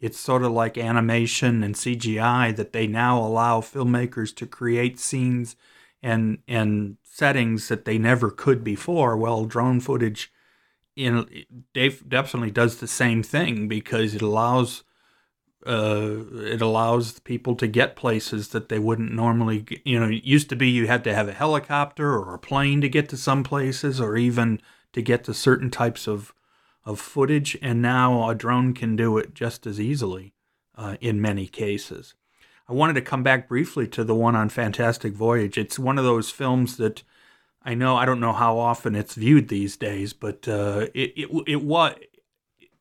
It's 0.00 0.18
sort 0.18 0.42
of 0.42 0.50
like 0.50 0.76
animation 0.76 1.62
and 1.62 1.76
CGI 1.76 2.54
that 2.56 2.72
they 2.72 2.88
now 2.88 3.24
allow 3.24 3.60
filmmakers 3.60 4.34
to 4.36 4.46
create 4.46 4.98
scenes 4.98 5.54
and 6.02 6.38
and 6.48 6.96
settings 7.04 7.68
that 7.68 7.84
they 7.84 7.96
never 7.96 8.28
could 8.28 8.64
before. 8.64 9.16
Well, 9.16 9.44
drone 9.44 9.78
footage 9.78 10.32
in 10.96 11.44
Dave 11.72 12.08
definitely 12.08 12.50
does 12.50 12.78
the 12.78 12.88
same 12.88 13.22
thing 13.22 13.68
because 13.68 14.16
it 14.16 14.22
allows 14.22 14.82
uh, 15.64 16.16
it 16.32 16.60
allows 16.60 17.20
people 17.20 17.54
to 17.54 17.68
get 17.68 17.94
places 17.94 18.48
that 18.48 18.68
they 18.68 18.80
wouldn't 18.80 19.12
normally 19.12 19.64
you 19.84 20.00
know 20.00 20.08
it 20.08 20.24
used 20.24 20.48
to 20.48 20.56
be 20.56 20.68
you 20.68 20.88
had 20.88 21.04
to 21.04 21.14
have 21.14 21.28
a 21.28 21.32
helicopter 21.32 22.14
or 22.14 22.34
a 22.34 22.38
plane 22.40 22.80
to 22.80 22.88
get 22.88 23.08
to 23.10 23.16
some 23.16 23.44
places 23.44 24.00
or 24.00 24.16
even 24.16 24.60
to 24.92 25.02
get 25.02 25.24
to 25.24 25.34
certain 25.34 25.70
types 25.70 26.06
of 26.06 26.34
of 26.84 26.98
footage 26.98 27.56
and 27.62 27.80
now 27.80 28.28
a 28.28 28.34
drone 28.34 28.74
can 28.74 28.96
do 28.96 29.16
it 29.16 29.34
just 29.34 29.66
as 29.66 29.80
easily 29.80 30.34
uh, 30.76 30.96
in 31.00 31.20
many 31.20 31.46
cases 31.46 32.14
i 32.68 32.72
wanted 32.72 32.94
to 32.94 33.00
come 33.00 33.22
back 33.22 33.48
briefly 33.48 33.86
to 33.86 34.02
the 34.02 34.14
one 34.14 34.34
on 34.34 34.48
fantastic 34.48 35.12
voyage 35.12 35.56
it's 35.56 35.78
one 35.78 35.98
of 35.98 36.04
those 36.04 36.30
films 36.30 36.76
that 36.76 37.02
I 37.64 37.74
know 37.74 37.96
I 37.96 38.04
don't 38.04 38.20
know 38.20 38.32
how 38.32 38.58
often 38.58 38.94
it's 38.94 39.14
viewed 39.14 39.48
these 39.48 39.76
days, 39.76 40.12
but 40.12 40.48
uh, 40.48 40.88
it 40.94 41.12
it 41.16 41.42
it 41.46 41.62
was 41.62 41.94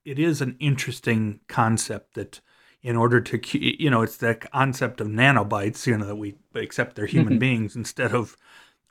it 0.03 0.19
is 0.19 0.41
an 0.41 0.55
interesting 0.59 1.39
concept 1.47 2.15
that 2.15 2.41
in 2.81 2.95
order 2.95 3.21
to 3.21 3.57
you 3.57 3.89
know 3.89 4.01
it's 4.01 4.17
the 4.17 4.35
concept 4.35 4.99
of 4.99 5.07
nanobites 5.07 5.85
you 5.85 5.97
know 5.97 6.05
that 6.05 6.15
we 6.15 6.35
accept 6.55 6.95
they're 6.95 7.05
human 7.05 7.33
mm-hmm. 7.33 7.39
beings 7.39 7.75
instead 7.75 8.11
of 8.11 8.35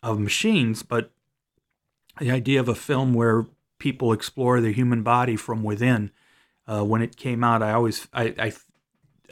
of 0.02 0.20
machines 0.20 0.83
but 0.85 1.11
the 2.20 2.30
idea 2.30 2.61
of 2.61 2.68
a 2.68 2.74
film 2.74 3.14
where 3.14 3.46
people 3.78 4.12
explore 4.12 4.61
the 4.61 4.72
human 4.72 5.02
body 5.02 5.37
from 5.37 5.62
within 5.62 6.11
uh, 6.66 6.85
when 6.85 7.02
it 7.02 7.16
came 7.16 7.42
out 7.42 7.62
i 7.62 7.72
always 7.72 8.06
I, 8.12 8.35
I 8.38 8.52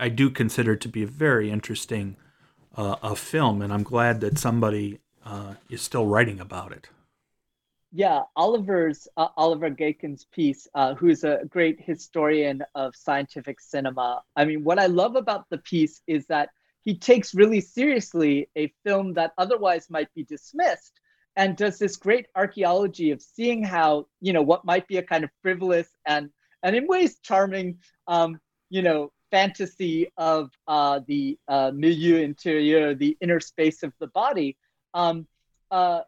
i 0.00 0.08
do 0.08 0.30
consider 0.30 0.72
it 0.72 0.80
to 0.82 0.88
be 0.88 1.02
a 1.04 1.06
very 1.06 1.50
interesting 1.50 2.16
uh, 2.76 2.96
a 3.02 3.14
film 3.14 3.62
and 3.62 3.72
i'm 3.72 3.84
glad 3.84 4.20
that 4.20 4.38
somebody 4.38 4.98
uh, 5.28 5.54
is 5.68 5.82
still 5.82 6.06
writing 6.06 6.40
about 6.40 6.72
it. 6.72 6.88
Yeah, 7.92 8.22
Oliver's 8.36 9.08
uh, 9.16 9.28
Oliver 9.36 9.70
Gaycken's 9.70 10.26
piece, 10.32 10.66
uh, 10.74 10.94
who's 10.94 11.24
a 11.24 11.40
great 11.48 11.80
historian 11.80 12.62
of 12.74 12.94
scientific 12.96 13.60
cinema. 13.60 14.22
I 14.36 14.44
mean, 14.44 14.64
what 14.64 14.78
I 14.78 14.86
love 14.86 15.16
about 15.16 15.48
the 15.50 15.58
piece 15.58 16.02
is 16.06 16.26
that 16.26 16.50
he 16.82 16.96
takes 16.96 17.34
really 17.34 17.60
seriously 17.60 18.48
a 18.56 18.72
film 18.84 19.14
that 19.14 19.32
otherwise 19.38 19.88
might 19.90 20.12
be 20.14 20.24
dismissed 20.24 20.97
and 21.38 21.56
does 21.56 21.78
this 21.78 21.96
great 21.96 22.26
archaeology 22.34 23.12
of 23.12 23.22
seeing 23.22 23.62
how 23.62 24.06
you 24.20 24.34
know 24.34 24.42
what 24.42 24.66
might 24.66 24.86
be 24.88 24.98
a 24.98 25.02
kind 25.02 25.24
of 25.24 25.30
frivolous 25.40 25.88
and 26.04 26.28
and 26.62 26.76
in 26.76 26.86
ways 26.86 27.18
charming 27.22 27.78
um, 28.08 28.38
you 28.68 28.82
know 28.82 29.10
fantasy 29.30 30.08
of 30.16 30.50
uh, 30.66 31.00
the 31.06 31.38
uh, 31.48 31.70
milieu 31.74 32.16
interior 32.16 32.94
the 32.94 33.16
inner 33.22 33.40
space 33.40 33.82
of 33.82 33.92
the 34.00 34.08
body. 34.08 34.56
Um, 34.92 35.26
uh, 35.70 36.00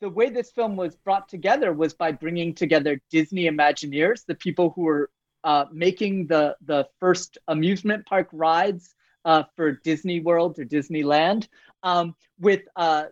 the 0.00 0.08
way 0.08 0.30
this 0.30 0.50
film 0.50 0.76
was 0.76 0.94
brought 0.96 1.28
together 1.28 1.72
was 1.72 1.94
by 1.94 2.12
bringing 2.12 2.54
together 2.54 3.00
Disney 3.10 3.44
Imagineers, 3.44 4.24
the 4.26 4.34
people 4.34 4.70
who 4.70 4.82
were 4.82 5.10
uh, 5.44 5.66
making 5.70 6.28
the 6.28 6.56
the 6.64 6.88
first 6.98 7.36
amusement 7.46 8.06
park 8.06 8.28
rides 8.32 8.94
uh, 9.26 9.42
for 9.54 9.72
Disney 9.72 10.20
World 10.20 10.58
or 10.58 10.64
Disneyland, 10.64 11.48
um, 11.82 12.14
with 12.38 12.62
uh, 12.76 13.06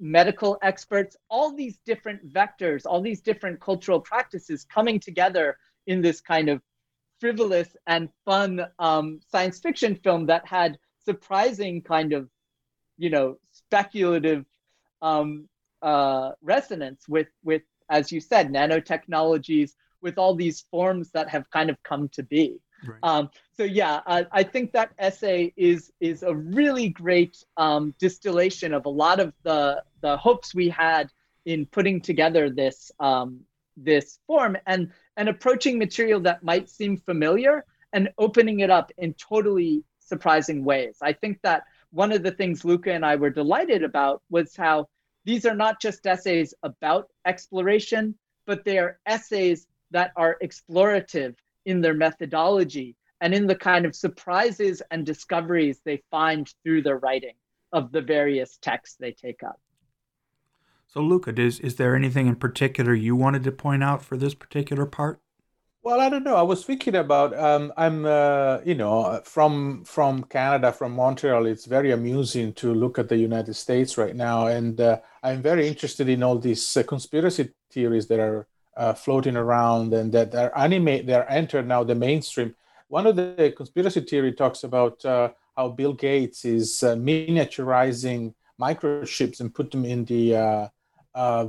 medical 0.00 0.58
experts, 0.62 1.16
all 1.28 1.54
these 1.54 1.78
different 1.84 2.32
vectors, 2.32 2.82
all 2.86 3.00
these 3.00 3.20
different 3.20 3.60
cultural 3.60 4.00
practices 4.00 4.64
coming 4.64 4.98
together 4.98 5.58
in 5.86 6.00
this 6.00 6.20
kind 6.20 6.48
of 6.48 6.62
frivolous 7.20 7.68
and 7.86 8.08
fun 8.24 8.64
um, 8.78 9.20
science 9.30 9.60
fiction 9.60 9.94
film 9.94 10.26
that 10.26 10.46
had 10.46 10.78
surprising 11.04 11.82
kind 11.82 12.12
of 12.12 12.28
you 12.96 13.10
know 13.10 13.36
speculative 13.52 14.44
um, 15.02 15.48
uh, 15.82 16.30
resonance 16.42 17.04
with 17.08 17.28
with 17.44 17.62
as 17.88 18.10
you 18.10 18.20
said 18.20 18.48
nanotechnologies 18.48 19.72
with 20.02 20.16
all 20.18 20.34
these 20.34 20.62
forms 20.70 21.10
that 21.10 21.28
have 21.28 21.50
kind 21.50 21.68
of 21.70 21.82
come 21.82 22.08
to 22.08 22.22
be 22.22 22.58
right. 22.86 22.98
um, 23.02 23.30
so 23.56 23.64
yeah 23.64 24.00
I, 24.06 24.26
I, 24.32 24.42
think 24.42 24.72
that 24.72 24.92
essay 24.98 25.52
is 25.56 25.92
is 26.00 26.22
a 26.22 26.34
really 26.34 26.88
great 26.88 27.42
um, 27.56 27.94
distillation 27.98 28.72
of 28.74 28.86
a 28.86 28.90
lot 28.90 29.20
of 29.20 29.32
the 29.42 29.82
the 30.00 30.16
hopes 30.16 30.54
we 30.54 30.68
had 30.68 31.10
in 31.44 31.66
putting 31.66 32.00
together 32.00 32.50
this 32.50 32.90
um, 33.00 33.40
this 33.76 34.18
form 34.26 34.56
and 34.66 34.90
and 35.16 35.28
approaching 35.28 35.78
material 35.78 36.20
that 36.20 36.42
might 36.42 36.68
seem 36.68 36.96
familiar 36.96 37.64
and 37.92 38.08
opening 38.18 38.60
it 38.60 38.70
up 38.70 38.92
in 38.98 39.14
totally 39.14 39.82
surprising 40.00 40.64
ways 40.64 40.98
i 41.02 41.12
think 41.12 41.38
that 41.42 41.64
one 41.90 42.12
of 42.12 42.22
the 42.22 42.30
things 42.30 42.64
Luca 42.64 42.92
and 42.92 43.04
I 43.04 43.16
were 43.16 43.30
delighted 43.30 43.82
about 43.82 44.22
was 44.30 44.56
how 44.56 44.88
these 45.24 45.44
are 45.44 45.54
not 45.54 45.80
just 45.80 46.06
essays 46.06 46.54
about 46.62 47.08
exploration, 47.26 48.14
but 48.46 48.64
they 48.64 48.78
are 48.78 48.98
essays 49.06 49.66
that 49.90 50.12
are 50.16 50.38
explorative 50.42 51.36
in 51.66 51.80
their 51.80 51.94
methodology 51.94 52.96
and 53.20 53.34
in 53.34 53.46
the 53.46 53.54
kind 53.54 53.84
of 53.84 53.94
surprises 53.94 54.82
and 54.90 55.04
discoveries 55.04 55.80
they 55.84 56.02
find 56.10 56.52
through 56.62 56.82
their 56.82 56.98
writing 56.98 57.34
of 57.72 57.92
the 57.92 58.00
various 58.00 58.58
texts 58.60 58.96
they 58.98 59.12
take 59.12 59.42
up. 59.42 59.60
So, 60.88 61.00
Luca, 61.00 61.38
is, 61.40 61.60
is 61.60 61.76
there 61.76 61.94
anything 61.94 62.26
in 62.26 62.34
particular 62.34 62.94
you 62.94 63.14
wanted 63.14 63.44
to 63.44 63.52
point 63.52 63.84
out 63.84 64.04
for 64.04 64.16
this 64.16 64.34
particular 64.34 64.86
part? 64.86 65.20
Well, 65.82 66.00
I 66.00 66.10
don't 66.10 66.24
know. 66.24 66.36
I 66.36 66.42
was 66.42 66.64
thinking 66.64 66.94
about 66.94 67.34
um, 67.38 67.72
I'm 67.74 68.04
uh, 68.04 68.58
you 68.66 68.74
know 68.74 69.22
from 69.24 69.84
from 69.84 70.24
Canada, 70.24 70.72
from 70.72 70.92
Montreal. 70.92 71.46
It's 71.46 71.64
very 71.64 71.92
amusing 71.92 72.52
to 72.54 72.74
look 72.74 72.98
at 72.98 73.08
the 73.08 73.16
United 73.16 73.54
States 73.54 73.96
right 73.96 74.14
now, 74.14 74.48
and 74.48 74.78
uh, 74.78 75.00
I'm 75.22 75.40
very 75.40 75.66
interested 75.66 76.08
in 76.10 76.22
all 76.22 76.38
these 76.38 76.76
uh, 76.76 76.82
conspiracy 76.82 77.50
theories 77.70 78.08
that 78.08 78.20
are 78.20 78.46
uh, 78.76 78.94
floating 78.94 79.36
around 79.36 79.92
and 79.94 80.12
that 80.12 80.34
are 80.34 80.56
animate. 80.56 81.06
They're 81.06 81.30
entered 81.30 81.66
now 81.66 81.84
the 81.84 81.94
mainstream. 81.94 82.54
One 82.88 83.06
of 83.06 83.16
the 83.16 83.52
conspiracy 83.56 84.00
theory 84.00 84.32
talks 84.32 84.64
about 84.64 85.04
uh, 85.04 85.30
how 85.56 85.68
Bill 85.68 85.92
Gates 85.92 86.44
is 86.44 86.82
uh, 86.82 86.96
miniaturizing 86.96 88.34
microchips 88.60 89.40
and 89.40 89.54
put 89.54 89.70
them 89.70 89.84
in 89.84 90.04
the 90.04 90.70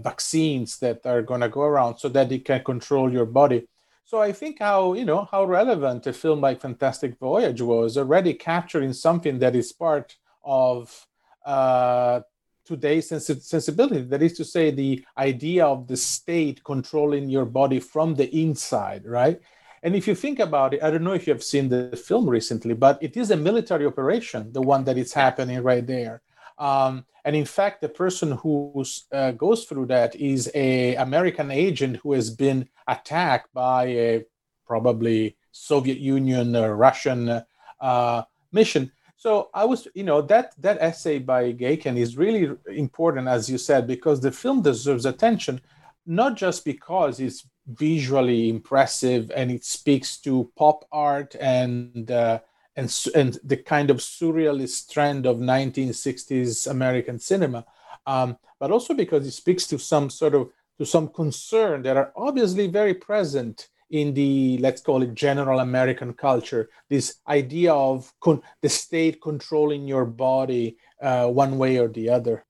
vaccines 0.04 0.80
that 0.80 1.06
are 1.06 1.22
going 1.22 1.42
to 1.42 1.50
go 1.50 1.62
around 1.62 1.98
so 1.98 2.10
that 2.10 2.32
it 2.32 2.46
can 2.46 2.64
control 2.64 3.12
your 3.12 3.26
body 3.26 3.68
so 4.12 4.20
I 4.20 4.34
think 4.34 4.60
how 4.60 4.92
you 4.92 5.06
know 5.06 5.24
how 5.32 5.46
relevant 5.46 6.06
a 6.06 6.12
film 6.12 6.42
like 6.42 6.60
Fantastic 6.60 7.18
Voyage 7.18 7.62
was 7.62 7.98
already 7.98 8.34
capturing 8.34 8.92
something 8.92 9.40
that 9.40 9.56
is 9.56 9.72
part 9.72 10.18
of 10.44 11.08
uh, 11.46 12.20
today's 12.65 13.10
sens- 13.10 13.45
sensibility. 13.45 14.02
That 14.02 14.21
is 14.21 14.34
to 14.38 14.45
say, 14.45 14.71
the 14.71 15.04
idea 15.17 15.65
of 15.65 15.88
the 15.88 15.97
state 15.97 16.63
controlling 16.63 17.30
your 17.30 17.45
body 17.45 17.80
from 17.80 18.15
the 18.15 18.30
inside, 18.36 19.06
right? 19.06 19.39
And 19.84 19.95
if 19.95 20.08
you 20.08 20.15
think 20.15 20.39
about 20.39 20.74
it, 20.74 20.84
I 20.84 20.91
don't 20.91 21.04
know 21.04 21.13
if 21.13 21.26
you 21.26 21.34
have 21.34 21.43
seen 21.43 21.69
the 21.69 21.97
film 21.97 22.30
recently, 22.30 22.74
but 22.74 23.02
it 23.02 23.17
is 23.17 23.32
a 23.32 23.38
military 23.38 23.86
operation, 23.86 24.52
the 24.54 24.62
one 24.62 24.84
that 24.84 24.97
is 24.97 25.12
happening 25.13 25.62
right 25.63 25.86
there. 25.86 26.21
Um, 26.60 27.06
and 27.26 27.36
in 27.36 27.45
fact, 27.45 27.82
the 27.82 27.89
person 27.89 28.34
who 28.34 28.84
uh, 29.12 29.32
goes 29.32 29.65
through 29.65 29.88
that 29.88 30.15
is 30.15 30.52
a 30.54 30.96
American 30.96 31.50
agent 31.50 31.98
who 31.98 32.13
has 32.13 32.29
been 32.29 32.69
attacked 32.88 33.52
by 33.54 33.86
a 33.86 34.25
probably 34.65 35.36
Soviet 35.52 35.98
Union 35.98 36.56
or 36.56 36.75
Russian 36.75 37.42
uh, 37.79 38.23
mission. 38.52 38.92
So 39.22 39.52
I 39.54 39.65
was, 39.65 39.88
you 39.94 40.04
know, 40.04 40.24
that 40.24 40.56
that 40.58 40.80
essay 40.82 41.19
by 41.19 41.54
Gaycken 41.54 41.96
is 41.96 42.17
really 42.17 42.58
important, 42.65 43.28
as 43.28 43.48
you 43.52 43.60
said, 43.60 43.86
because 43.86 44.19
the 44.19 44.32
film 44.32 44.63
deserves 44.63 45.06
attention, 45.06 45.62
not 46.08 46.36
just 46.36 46.65
because 46.65 47.19
it's 47.19 47.46
visually 47.67 48.50
impressive 48.50 49.32
and 49.36 49.52
it 49.52 49.63
speaks 49.63 50.17
to 50.22 50.52
pop 50.58 50.86
art 50.92 51.36
and 51.40 52.10
uh, 52.10 52.40
and, 52.76 52.92
and 53.13 53.38
the 53.44 53.58
kind 53.58 53.92
of 53.92 53.98
surrealist 53.98 54.92
trend 54.92 55.28
of 55.28 55.38
1960s 55.38 56.67
American 56.67 57.19
cinema, 57.19 57.63
um, 58.08 58.36
but 58.60 58.72
also 58.72 58.96
because 58.96 59.28
it 59.28 59.34
speaks 59.34 59.67
to 59.67 59.78
some 59.78 60.10
sort 60.10 60.34
of 60.34 60.50
to 60.80 60.84
some 60.84 61.08
concern 61.08 61.84
that 61.84 61.96
are 61.96 62.12
obviously 62.15 62.65
very 62.65 62.96
present 62.96 63.69
in 63.92 64.13
the 64.13 64.58
let's 64.60 64.81
call 64.81 65.04
it 65.04 65.13
general 65.13 65.60
American 65.60 66.13
culture. 66.13 66.69
This 66.89 67.15
idea 67.27 67.73
of 67.73 68.12
con- 68.21 68.42
the 68.62 68.69
state 68.69 69.21
controlling 69.21 69.87
your 69.87 70.06
body 70.06 70.77
uh, 71.02 71.27
one 71.27 71.58
way 71.58 71.77
or 71.77 71.87
the 71.87 72.10
other. 72.10 72.46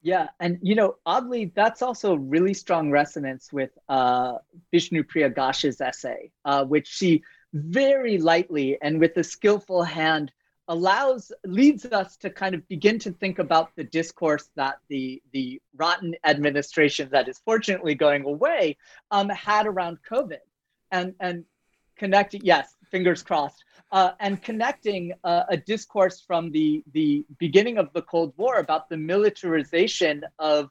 Yeah, 0.00 0.28
and 0.38 0.58
you 0.62 0.74
know, 0.76 0.96
oddly, 1.04 1.52
that's 1.56 1.82
also 1.82 2.14
really 2.14 2.54
strong 2.54 2.90
resonance 2.90 3.52
with 3.52 3.70
uh, 3.88 4.38
Bishnupriya 4.72 5.34
Ghosh's 5.34 5.80
essay, 5.80 6.30
uh, 6.44 6.64
which 6.64 6.86
she 6.86 7.22
very 7.52 8.18
lightly 8.18 8.78
and 8.80 9.00
with 9.00 9.16
a 9.16 9.24
skillful 9.24 9.82
hand 9.82 10.30
allows 10.68 11.32
leads 11.46 11.86
us 11.86 12.16
to 12.18 12.28
kind 12.28 12.54
of 12.54 12.66
begin 12.68 12.98
to 12.98 13.10
think 13.10 13.38
about 13.38 13.74
the 13.74 13.84
discourse 13.84 14.50
that 14.54 14.76
the 14.88 15.20
the 15.32 15.60
rotten 15.74 16.14
administration 16.24 17.08
that 17.10 17.26
is 17.26 17.38
fortunately 17.38 17.94
going 17.94 18.24
away 18.24 18.76
um, 19.10 19.30
had 19.30 19.66
around 19.66 19.98
COVID, 20.08 20.44
and 20.90 21.14
and 21.20 21.44
connecting 21.96 22.40
yes, 22.44 22.74
fingers 22.90 23.22
crossed, 23.22 23.62
uh, 23.92 24.12
and 24.20 24.42
connecting 24.42 25.12
uh, 25.24 25.44
a 25.48 25.56
discourse 25.56 26.20
from 26.20 26.50
the 26.50 26.82
the 26.92 27.24
beginning 27.38 27.78
of 27.78 27.92
the 27.92 28.02
Cold 28.02 28.32
War 28.36 28.56
about 28.56 28.88
the 28.88 28.96
militarization 28.96 30.24
of 30.38 30.70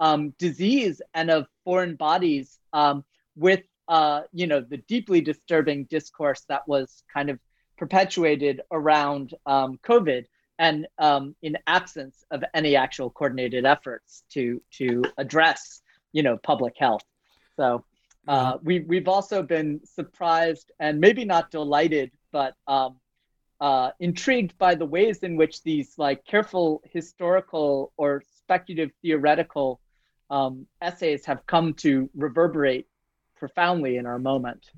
um, 0.00 0.34
disease 0.38 1.00
and 1.14 1.30
of 1.30 1.46
foreign 1.64 1.96
bodies 1.96 2.58
um, 2.72 3.04
with 3.34 3.62
uh, 3.88 4.22
you 4.32 4.46
know 4.46 4.60
the 4.60 4.78
deeply 4.78 5.20
disturbing 5.20 5.84
discourse 5.84 6.42
that 6.48 6.66
was 6.66 7.02
kind 7.12 7.30
of 7.30 7.38
perpetuated 7.78 8.62
around 8.70 9.34
um, 9.46 9.78
COVID 9.84 10.24
and 10.58 10.86
um, 10.98 11.36
in 11.42 11.58
absence 11.66 12.24
of 12.30 12.42
any 12.54 12.76
actual 12.76 13.10
coordinated 13.10 13.64
efforts 13.64 14.24
to 14.30 14.60
to 14.72 15.04
address 15.18 15.82
you 16.12 16.22
know 16.22 16.36
public 16.36 16.74
health. 16.78 17.04
So 17.56 17.84
uh, 18.26 18.58
we 18.62 18.80
we've 18.80 19.08
also 19.08 19.42
been 19.42 19.80
surprised 19.84 20.72
and 20.80 21.00
maybe 21.00 21.24
not 21.24 21.50
delighted, 21.50 22.10
but 22.32 22.54
um, 22.66 22.96
uh, 23.60 23.90
intrigued 24.00 24.56
by 24.58 24.74
the 24.74 24.86
ways 24.86 25.18
in 25.18 25.36
which 25.36 25.62
these 25.62 25.94
like 25.96 26.24
careful 26.24 26.82
historical 26.84 27.92
or 27.96 28.22
speculative 28.36 28.90
theoretical 29.02 29.80
um, 30.30 30.66
essays 30.82 31.24
have 31.24 31.46
come 31.46 31.72
to 31.74 32.10
reverberate 32.14 32.86
profoundly 33.36 33.96
in 33.96 34.06
our 34.06 34.18
moment. 34.18 34.70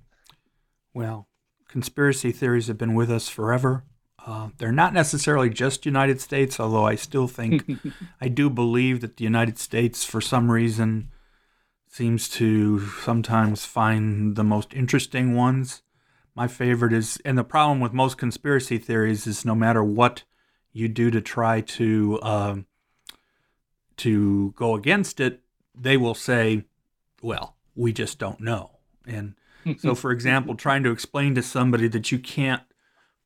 Well, 0.93 1.29
conspiracy 1.69 2.33
theories 2.33 2.67
have 2.67 2.79
been 2.79 2.95
with 2.95 3.11
us 3.11 3.29
forever. 3.29 3.85
Uh, 4.27 4.49
they're 4.59 4.73
not 4.73 4.93
necessarily 4.93 5.49
just 5.49 5.87
United 5.87 6.21
States, 6.21 6.61
although 6.61 6.85
I 6.85 6.97
still 6.97 7.29
think, 7.29 7.65
I 8.21 8.29
do 8.29 8.51
believe 8.51 9.01
that 9.01 9.17
the 9.17 9.25
United 9.25 9.59
States, 9.59 10.05
for 10.05 10.21
some 10.21 10.51
reason, 10.51 11.11
seems 11.91 12.29
to 12.29 12.81
sometimes 12.81 13.65
find 13.65 14.37
the 14.37 14.45
most 14.45 14.75
interesting 14.75 15.35
ones. 15.35 15.83
My 16.35 16.47
favorite 16.47 16.93
is, 16.93 17.21
and 17.25 17.37
the 17.37 17.45
problem 17.45 17.81
with 17.81 17.93
most 17.93 18.19
conspiracy 18.19 18.79
theories 18.79 19.27
is 19.27 19.45
no 19.45 19.55
matter 19.55 19.83
what 19.83 20.23
you 20.73 20.89
do 20.89 21.11
to 21.11 21.21
try 21.21 21.61
to 21.61 22.19
uh, 22.21 22.57
to 23.97 24.53
go 24.57 24.75
against 24.77 25.19
it, 25.19 25.41
they 25.75 25.97
will 25.97 26.15
say, 26.15 26.65
"Well, 27.21 27.57
we 27.75 27.93
just 27.93 28.19
don't 28.19 28.41
know." 28.41 28.79
And 29.07 29.35
so, 29.79 29.95
for 29.95 30.13
example, 30.13 30.55
trying 30.57 30.85
to 30.85 30.93
explain 30.93 31.35
to 31.35 31.43
somebody 31.43 31.89
that 31.89 32.13
you 32.13 32.19
can't 32.19 32.63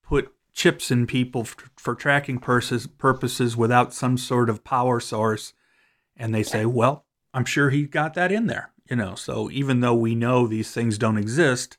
put 0.03 0.33
chips 0.55 0.91
in 0.91 1.07
people 1.07 1.45
for, 1.45 1.71
for 1.77 1.95
tracking 1.95 2.39
purposes, 2.39 2.87
purposes 2.87 3.57
without 3.57 3.93
some 3.93 4.17
sort 4.17 4.49
of 4.49 4.65
power 4.65 5.01
source, 5.01 5.53
and 6.17 6.35
they 6.35 6.43
say, 6.43 6.65
"Well, 6.65 7.05
I'm 7.35 7.45
sure 7.45 7.71
he 7.71 7.87
got 7.87 8.15
that 8.15 8.33
in 8.33 8.47
there." 8.47 8.73
You 8.91 8.97
know, 8.97 9.15
so 9.15 9.51
even 9.51 9.81
though 9.81 9.95
we 9.95 10.15
know 10.15 10.47
these 10.47 10.73
things 10.73 10.99
don't 10.99 11.17
exist, 11.17 11.79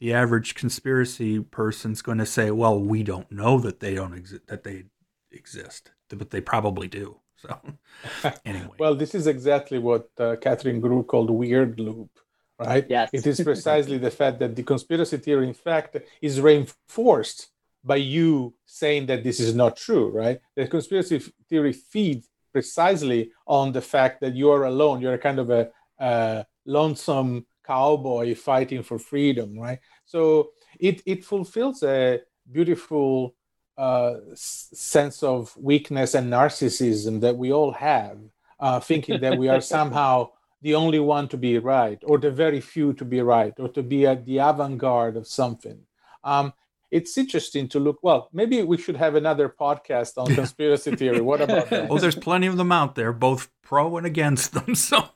the 0.00 0.12
average 0.12 0.54
conspiracy 0.54 1.40
person's 1.40 2.02
going 2.02 2.18
to 2.18 2.26
say, 2.26 2.50
"Well, 2.50 2.80
we 2.80 3.02
don't 3.02 3.30
know 3.30 3.58
that 3.60 3.80
they 3.80 3.94
don't 3.94 4.14
exist, 4.14 4.46
that 4.48 4.64
they 4.64 4.84
exist, 5.30 5.92
but 6.08 6.30
they 6.30 6.40
probably 6.40 6.88
do." 6.88 7.20
So, 7.36 7.58
anyway. 8.44 8.76
well, 8.78 8.94
this 8.94 9.14
is 9.14 9.26
exactly 9.26 9.78
what 9.78 10.08
uh, 10.18 10.36
Katherine 10.36 10.80
Groo 10.80 11.06
called 11.06 11.30
weird 11.30 11.78
loop 11.78 12.10
right? 12.58 12.86
Yes. 12.88 13.10
It 13.12 13.26
is 13.26 13.40
precisely 13.40 13.98
the 13.98 14.10
fact 14.10 14.38
that 14.38 14.56
the 14.56 14.62
conspiracy 14.62 15.16
theory, 15.18 15.48
in 15.48 15.54
fact, 15.54 15.96
is 16.20 16.40
reinforced 16.40 17.48
by 17.82 17.96
you 17.96 18.54
saying 18.64 19.06
that 19.06 19.24
this 19.24 19.40
is 19.40 19.54
not 19.54 19.76
true, 19.76 20.08
right? 20.08 20.40
The 20.56 20.66
conspiracy 20.66 21.22
theory 21.48 21.72
feeds 21.72 22.28
precisely 22.54 23.32
on 23.48 23.72
the 23.72 23.80
fact 23.80 24.20
that 24.20 24.34
you 24.36 24.48
are 24.48 24.64
alone. 24.66 25.00
You're 25.00 25.18
kind 25.18 25.40
of 25.40 25.50
a, 25.50 25.70
a 25.98 26.46
lonesome 26.64 27.46
cowboy 27.66 28.36
fighting 28.36 28.84
for 28.84 28.96
freedom, 28.96 29.58
right? 29.58 29.80
So 30.04 30.50
it, 30.78 31.02
it 31.04 31.24
fulfills 31.24 31.82
a 31.82 32.20
beautiful 32.50 33.34
uh, 33.76 34.14
sense 34.36 35.24
of 35.24 35.52
weakness 35.56 36.14
and 36.14 36.32
narcissism 36.32 37.20
that 37.22 37.36
we 37.36 37.52
all 37.52 37.72
have, 37.72 38.18
uh, 38.60 38.78
thinking 38.78 39.20
that 39.20 39.36
we 39.36 39.48
are 39.48 39.60
somehow 39.76 40.30
the 40.62 40.76
only 40.76 41.00
one 41.00 41.26
to 41.28 41.36
be 41.36 41.58
right, 41.58 42.00
or 42.04 42.18
the 42.18 42.30
very 42.30 42.60
few 42.60 42.92
to 42.94 43.04
be 43.04 43.20
right, 43.20 43.52
or 43.58 43.68
to 43.68 43.82
be 43.82 44.06
at 44.06 44.24
the 44.24 44.38
avant 44.38 44.78
garde 44.78 45.16
of 45.16 45.26
something. 45.26 45.80
Um, 46.22 46.52
it's 46.90 47.16
interesting 47.18 47.68
to 47.68 47.80
look. 47.80 47.98
Well, 48.02 48.28
maybe 48.32 48.62
we 48.62 48.76
should 48.76 48.96
have 48.96 49.14
another 49.14 49.48
podcast 49.48 50.16
on 50.16 50.34
conspiracy 50.34 50.94
theory. 50.96 51.20
What 51.20 51.40
about 51.40 51.70
that? 51.70 51.90
Oh, 51.90 51.98
there's 51.98 52.16
plenty 52.16 52.46
of 52.46 52.56
them 52.56 52.72
out 52.72 52.94
there, 52.94 53.12
both 53.12 53.50
pro 53.62 53.96
and 53.96 54.06
against 54.06 54.54
them. 54.54 54.74
So, 54.74 55.08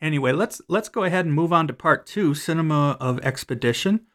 anyway, 0.00 0.32
let's 0.32 0.60
let's 0.68 0.88
go 0.88 1.04
ahead 1.04 1.24
and 1.24 1.34
move 1.34 1.52
on 1.52 1.66
to 1.68 1.72
part 1.72 2.06
two, 2.06 2.34
cinema 2.34 2.96
of 3.00 3.20
expedition. 3.20 4.06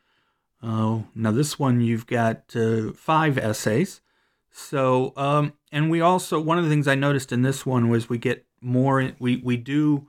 Uh, 0.61 1.01
now, 1.13 1.31
this 1.31 1.59
one 1.59 1.81
you've 1.81 2.07
got 2.07 2.55
uh, 2.55 2.91
five 2.93 3.37
essays. 3.37 4.01
So, 4.49 5.13
um, 5.17 5.53
and 5.71 5.89
we 5.89 5.99
also 5.99 6.39
one 6.39 6.57
of 6.57 6.63
the 6.63 6.69
things 6.69 6.87
I 6.87 6.95
noticed 6.95 7.31
in 7.31 7.41
this 7.41 7.65
one 7.65 7.89
was 7.89 8.07
we 8.07 8.17
get 8.17 8.45
more 8.61 9.11
we 9.19 9.37
we 9.37 9.57
do 9.57 10.07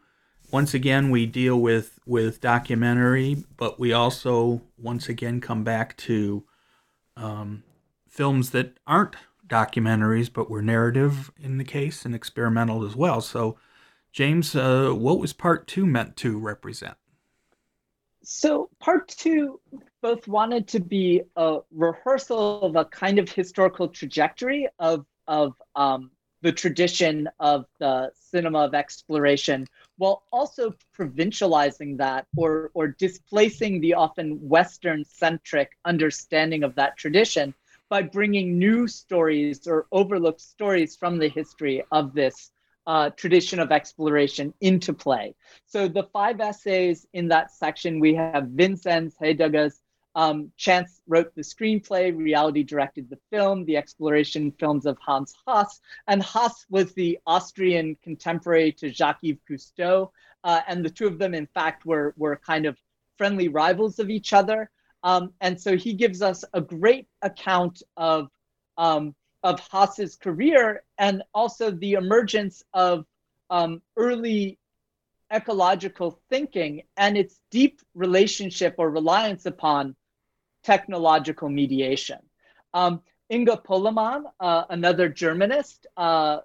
once 0.54 0.72
again 0.72 1.10
we 1.10 1.26
deal 1.26 1.60
with 1.60 1.98
with 2.06 2.40
documentary 2.40 3.44
but 3.56 3.80
we 3.80 3.92
also 3.92 4.62
once 4.78 5.08
again 5.08 5.40
come 5.40 5.64
back 5.64 5.96
to 5.96 6.44
um, 7.16 7.64
films 8.08 8.50
that 8.50 8.78
aren't 8.86 9.16
documentaries 9.48 10.32
but 10.32 10.48
were 10.48 10.62
narrative 10.62 11.32
in 11.42 11.58
the 11.58 11.64
case 11.64 12.04
and 12.04 12.14
experimental 12.14 12.86
as 12.86 12.94
well. 12.94 13.20
So 13.20 13.58
james 14.12 14.54
uh, 14.54 14.92
what 14.92 15.18
was 15.18 15.32
part 15.32 15.66
two 15.66 15.86
meant 15.86 16.16
to 16.18 16.38
represent? 16.38 16.96
So 18.22 18.70
part 18.78 19.08
two 19.08 19.60
both 20.02 20.28
wanted 20.28 20.68
to 20.68 20.78
be 20.78 21.22
a 21.34 21.58
rehearsal 21.72 22.62
of 22.62 22.76
a 22.76 22.84
kind 22.84 23.18
of 23.18 23.28
historical 23.28 23.88
trajectory 23.88 24.68
of 24.78 25.04
of 25.26 25.54
um, 25.74 26.12
the 26.42 26.52
tradition 26.52 27.28
of 27.40 27.64
the 27.80 28.12
cinema 28.14 28.60
of 28.60 28.74
exploration 28.74 29.66
while 29.96 30.24
also 30.32 30.74
provincializing 30.98 31.96
that 31.98 32.26
or, 32.36 32.70
or 32.74 32.88
displacing 32.88 33.80
the 33.80 33.94
often 33.94 34.38
Western 34.48 35.04
centric 35.04 35.70
understanding 35.84 36.62
of 36.62 36.74
that 36.74 36.96
tradition 36.96 37.54
by 37.88 38.02
bringing 38.02 38.58
new 38.58 38.88
stories 38.88 39.66
or 39.66 39.86
overlooked 39.92 40.40
stories 40.40 40.96
from 40.96 41.18
the 41.18 41.28
history 41.28 41.84
of 41.92 42.14
this 42.14 42.50
uh, 42.86 43.10
tradition 43.10 43.58
of 43.60 43.72
exploration 43.72 44.52
into 44.60 44.92
play. 44.92 45.34
So 45.66 45.88
the 45.88 46.04
five 46.12 46.40
essays 46.40 47.06
in 47.12 47.28
that 47.28 47.50
section, 47.50 48.00
we 48.00 48.14
have 48.14 48.44
Vinzenz 48.44 49.14
Hediger's 49.20 49.80
um, 50.14 50.52
Chance 50.56 51.00
wrote 51.06 51.34
the 51.34 51.42
screenplay, 51.42 52.16
reality 52.16 52.62
directed 52.62 53.10
the 53.10 53.18
film, 53.30 53.64
the 53.64 53.76
exploration 53.76 54.52
films 54.52 54.86
of 54.86 54.98
Hans 54.98 55.34
Hass. 55.46 55.80
And 56.06 56.22
Hass 56.22 56.66
was 56.70 56.92
the 56.92 57.18
Austrian 57.26 57.96
contemporary 58.02 58.72
to 58.72 58.92
Jacques-Yves 58.92 59.40
Cousteau. 59.48 60.10
Uh, 60.44 60.60
and 60.68 60.84
the 60.84 60.90
two 60.90 61.06
of 61.06 61.18
them, 61.18 61.34
in 61.34 61.46
fact, 61.46 61.84
were, 61.84 62.14
were 62.16 62.36
kind 62.36 62.66
of 62.66 62.78
friendly 63.18 63.48
rivals 63.48 63.98
of 63.98 64.10
each 64.10 64.32
other. 64.32 64.70
Um, 65.02 65.32
and 65.40 65.60
so 65.60 65.76
he 65.76 65.92
gives 65.94 66.22
us 66.22 66.44
a 66.54 66.60
great 66.60 67.08
account 67.22 67.82
of, 67.96 68.30
um, 68.78 69.14
of 69.42 69.60
Hass's 69.70 70.16
career 70.16 70.84
and 70.98 71.22
also 71.34 71.70
the 71.70 71.94
emergence 71.94 72.62
of 72.72 73.04
um, 73.50 73.82
early 73.96 74.58
ecological 75.32 76.20
thinking 76.30 76.82
and 76.96 77.16
its 77.16 77.40
deep 77.50 77.80
relationship 77.94 78.76
or 78.78 78.90
reliance 78.90 79.46
upon 79.46 79.96
technological 80.64 81.48
mediation. 81.48 82.18
Um, 82.72 83.02
Inga 83.32 83.62
Pollmann, 83.66 84.24
uh, 84.40 84.64
another 84.68 85.08
Germanist, 85.08 85.86
uh, 85.96 86.38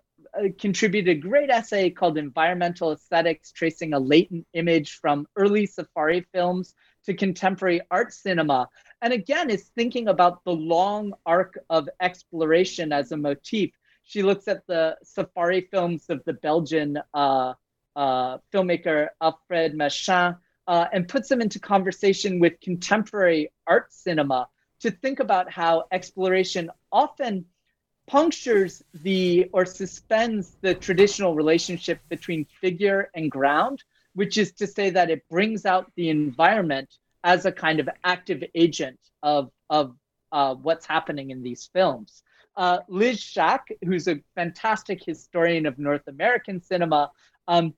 contributed 0.60 1.18
a 1.18 1.20
great 1.20 1.50
essay 1.50 1.90
called 1.90 2.18
Environmental 2.18 2.92
Aesthetics, 2.92 3.52
tracing 3.52 3.94
a 3.94 4.00
latent 4.00 4.46
image 4.54 5.00
from 5.02 5.28
early 5.36 5.66
safari 5.66 6.26
films 6.34 6.76
to 7.06 7.14
contemporary 7.14 7.82
art 7.90 8.14
cinema. 8.14 8.68
And 9.02 9.14
again, 9.14 9.50
is 9.50 9.72
thinking 9.76 10.08
about 10.08 10.44
the 10.44 10.52
long 10.52 11.14
arc 11.26 11.58
of 11.70 11.90
exploration 12.00 12.92
as 12.92 13.12
a 13.12 13.18
motif. 13.18 13.72
She 14.04 14.24
looks 14.24 14.48
at 14.48 14.66
the 14.68 14.98
safari 15.04 15.68
films 15.72 16.06
of 16.10 16.22
the 16.26 16.34
Belgian 16.34 17.00
uh, 17.14 17.54
uh, 17.96 18.38
filmmaker 18.54 19.10
Alfred 19.22 19.76
Machin, 19.76 20.36
uh, 20.70 20.86
and 20.94 21.08
puts 21.08 21.28
them 21.28 21.42
into 21.42 21.60
conversation 21.60 22.40
with 22.40 22.54
contemporary 22.62 23.52
art 23.66 23.92
cinema 23.92 24.48
to 24.80 24.92
think 24.92 25.20
about 25.20 25.52
how 25.52 25.86
exploration 25.92 26.70
often 26.92 27.44
punctures 28.06 28.84
the 29.02 29.50
or 29.52 29.66
suspends 29.66 30.58
the 30.62 30.76
traditional 30.76 31.34
relationship 31.34 32.00
between 32.08 32.46
figure 32.62 33.10
and 33.16 33.32
ground, 33.32 33.84
which 34.14 34.38
is 34.38 34.52
to 34.52 34.68
say 34.68 34.92
that 34.92 35.10
it 35.10 35.28
brings 35.28 35.66
out 35.66 35.92
the 35.96 36.10
environment 36.10 36.98
as 37.24 37.46
a 37.46 37.52
kind 37.52 37.80
of 37.80 37.90
active 38.04 38.44
agent 38.54 39.00
of, 39.24 39.50
of 39.72 39.96
uh, 40.32 40.54
what's 40.54 40.86
happening 40.86 41.32
in 41.32 41.42
these 41.42 41.68
films. 41.74 42.22
Uh, 42.56 42.78
Liz 42.88 43.20
Czach, 43.24 43.70
who's 43.84 44.08
a 44.08 44.22
fantastic 44.36 45.04
historian 45.04 45.66
of 45.66 45.80
North 45.80 46.08
American 46.08 46.62
cinema, 46.62 47.10
um, 47.48 47.74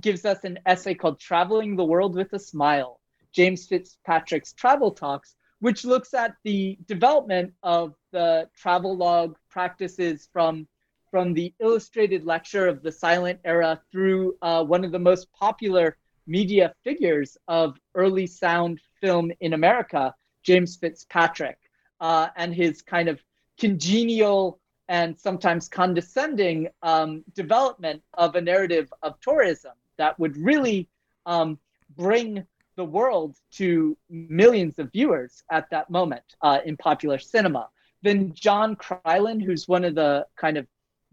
gives 0.00 0.24
us 0.24 0.44
an 0.44 0.58
essay 0.66 0.94
called 0.94 1.20
Traveling 1.20 1.76
the 1.76 1.84
World 1.84 2.14
with 2.14 2.32
a 2.32 2.38
Smile, 2.38 3.00
James 3.32 3.66
Fitzpatrick's 3.66 4.52
Travel 4.52 4.90
Talks, 4.90 5.36
which 5.60 5.84
looks 5.84 6.14
at 6.14 6.34
the 6.44 6.78
development 6.86 7.52
of 7.62 7.94
the 8.12 8.48
travel 8.56 8.96
log 8.96 9.36
practices 9.50 10.28
from 10.32 10.66
from 11.10 11.32
the 11.32 11.54
illustrated 11.58 12.24
lecture 12.24 12.68
of 12.68 12.82
the 12.82 12.92
silent 12.92 13.40
era 13.44 13.80
through 13.90 14.36
uh, 14.42 14.62
one 14.62 14.84
of 14.84 14.92
the 14.92 14.98
most 14.98 15.32
popular 15.32 15.96
media 16.26 16.74
figures 16.84 17.38
of 17.48 17.78
early 17.94 18.26
sound 18.26 18.78
film 19.00 19.32
in 19.40 19.54
America, 19.54 20.14
James 20.42 20.76
Fitzpatrick, 20.76 21.56
uh, 22.00 22.28
and 22.36 22.54
his 22.54 22.82
kind 22.82 23.08
of 23.08 23.18
congenial 23.58 24.60
and 24.88 25.18
sometimes 25.18 25.68
condescending 25.68 26.68
um, 26.82 27.24
development 27.34 28.02
of 28.14 28.34
a 28.34 28.40
narrative 28.40 28.92
of 29.02 29.20
tourism 29.20 29.72
that 29.98 30.18
would 30.18 30.36
really 30.36 30.88
um, 31.26 31.58
bring 31.96 32.46
the 32.76 32.84
world 32.84 33.36
to 33.50 33.96
millions 34.08 34.78
of 34.78 34.90
viewers 34.92 35.42
at 35.50 35.68
that 35.70 35.90
moment 35.90 36.22
uh, 36.42 36.58
in 36.64 36.76
popular 36.76 37.18
cinema. 37.18 37.68
Then 38.02 38.32
John 38.32 38.76
Crylen, 38.76 39.42
who's 39.42 39.66
one 39.66 39.84
of 39.84 39.94
the 39.96 40.26
kind 40.36 40.56
of 40.56 40.66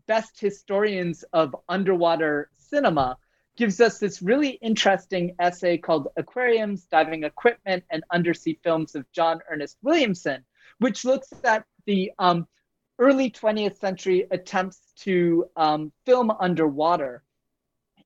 best 0.07 0.39
historians 0.39 1.23
of 1.33 1.55
underwater 1.67 2.49
cinema, 2.57 3.17
gives 3.57 3.81
us 3.81 3.99
this 3.99 4.21
really 4.21 4.49
interesting 4.49 5.35
essay 5.39 5.77
called 5.77 6.07
Aquariums, 6.17 6.83
Diving 6.83 7.23
Equipment, 7.23 7.83
and 7.89 8.03
Undersea 8.11 8.59
Films 8.63 8.95
of 8.95 9.11
John 9.11 9.39
Ernest 9.49 9.77
Williamson, 9.81 10.45
which 10.79 11.05
looks 11.05 11.33
at 11.43 11.65
the 11.85 12.11
um, 12.19 12.47
early 12.99 13.29
20th 13.29 13.77
century 13.77 14.25
attempts 14.31 14.79
to 14.97 15.45
um, 15.55 15.91
film 16.05 16.31
underwater 16.31 17.23